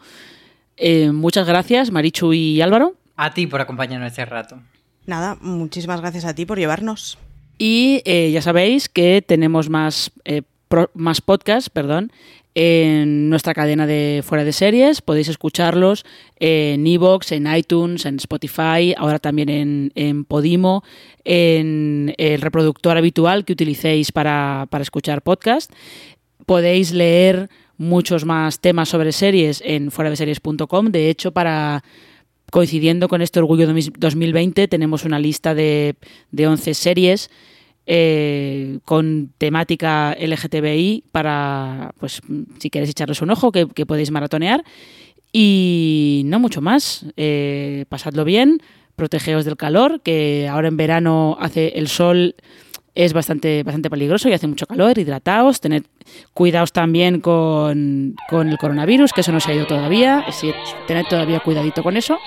muchas 1.11 1.47
gracias, 1.47 1.91
Marichu 1.91 2.34
y 2.34 2.61
Álvaro. 2.61 2.93
A 3.15 3.34
ti 3.34 3.47
por 3.47 3.61
acompañarnos 3.61 4.11
este 4.11 4.26
rato. 4.26 4.59
Nada, 5.05 5.38
muchísimas 5.41 6.01
gracias 6.01 6.26
a 6.26 6.36
ti 6.36 6.45
por 6.45 6.59
llevarnos. 6.59 7.17
Y 7.57 8.03
ya 8.32 8.41
sabéis 8.41 8.89
que 8.89 9.23
tenemos 9.26 9.69
más, 9.69 10.11
más 10.93 11.21
podcasts, 11.21 11.69
perdón, 11.69 12.11
en 12.55 13.29
nuestra 13.29 13.53
cadena 13.53 13.85
de 13.85 14.23
fuera 14.25 14.45
de 14.45 14.53
series. 14.53 15.01
Podéis 15.01 15.27
escucharlos 15.27 16.05
en 16.39 16.87
Evox, 16.87 17.33
en 17.33 17.53
iTunes, 17.53 18.05
en 18.05 18.15
Spotify, 18.15 18.95
ahora 18.97 19.19
también 19.19 19.91
en, 19.93 20.23
Podimo, 20.23 20.83
en 21.25 22.15
el 22.17 22.41
reproductor 22.41 22.97
habitual 22.97 23.43
que 23.43 23.53
utilicéis 23.53 24.13
para, 24.13 24.67
escuchar 24.79 25.21
podcast. 25.21 25.71
Podéis 26.45 26.91
leer 26.93 27.49
muchos 27.77 28.23
más 28.23 28.61
temas 28.61 28.87
sobre 28.87 29.11
series 29.11 29.61
en 29.65 29.91
fuera 29.91 30.09
de 30.09 30.15
series.com. 30.15 30.87
De 30.87 31.09
hecho, 31.09 31.31
para 31.31 31.83
coincidiendo 32.51 33.09
con 33.09 33.21
este 33.21 33.39
Orgullo 33.39 33.67
2020, 33.67 34.69
tenemos 34.69 35.03
una 35.03 35.19
lista 35.19 35.53
de, 35.53 35.95
de 36.31 36.47
11 36.47 36.73
series 36.73 37.29
eh, 37.88 38.79
con 38.83 39.33
temática 39.38 40.15
LGTBI 40.19 41.03
para, 41.11 41.93
pues, 41.99 42.21
si 42.59 42.69
queréis 42.69 42.91
echarles 42.91 43.21
un 43.21 43.31
ojo, 43.31 43.51
que, 43.51 43.67
podéis 43.86 44.11
maratonear. 44.11 44.63
Y 45.31 46.23
no 46.25 46.39
mucho 46.39 46.61
más. 46.61 47.05
Eh, 47.17 47.86
pasadlo 47.89 48.23
bien, 48.23 48.61
protegeos 48.95 49.45
del 49.45 49.57
calor, 49.57 50.01
que 50.01 50.47
ahora 50.49 50.67
en 50.67 50.77
verano 50.77 51.38
hace 51.39 51.73
el 51.75 51.88
sol 51.88 52.36
es 52.95 53.11
bastante, 53.11 53.61
bastante 53.63 53.89
peligroso 53.89 54.29
y 54.29 54.33
hace 54.33 54.47
mucho 54.47 54.65
calor, 54.65 54.97
hidrataos, 54.97 55.59
tened 55.59 55.83
cuidaos 56.33 56.71
también 56.71 57.19
con, 57.19 58.15
con, 58.29 58.47
el 58.47 58.57
coronavirus, 58.57 59.11
que 59.11 59.21
eso 59.21 59.33
no 59.33 59.41
se 59.41 59.51
ha 59.51 59.55
ido 59.55 59.67
todavía, 59.67 60.25
tened 60.88 61.05
todavía 61.09 61.41
cuidadito 61.41 61.83
con 61.83 61.97
eso. 61.97 62.17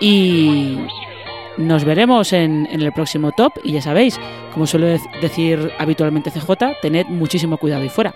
Y, 0.00 0.76
nos 1.58 1.84
veremos 1.84 2.32
en, 2.32 2.66
el 2.70 2.92
próximo 2.92 3.32
top 3.32 3.52
y 3.62 3.72
ya 3.72 3.82
sabéis, 3.82 4.18
como 4.52 4.66
suele 4.66 5.00
decir 5.20 5.70
habitualmente 5.78 6.30
CJ, 6.30 6.80
tened 6.80 7.06
muchísimo 7.06 7.58
cuidado 7.58 7.84
y 7.84 7.88
fuera. 7.88 8.14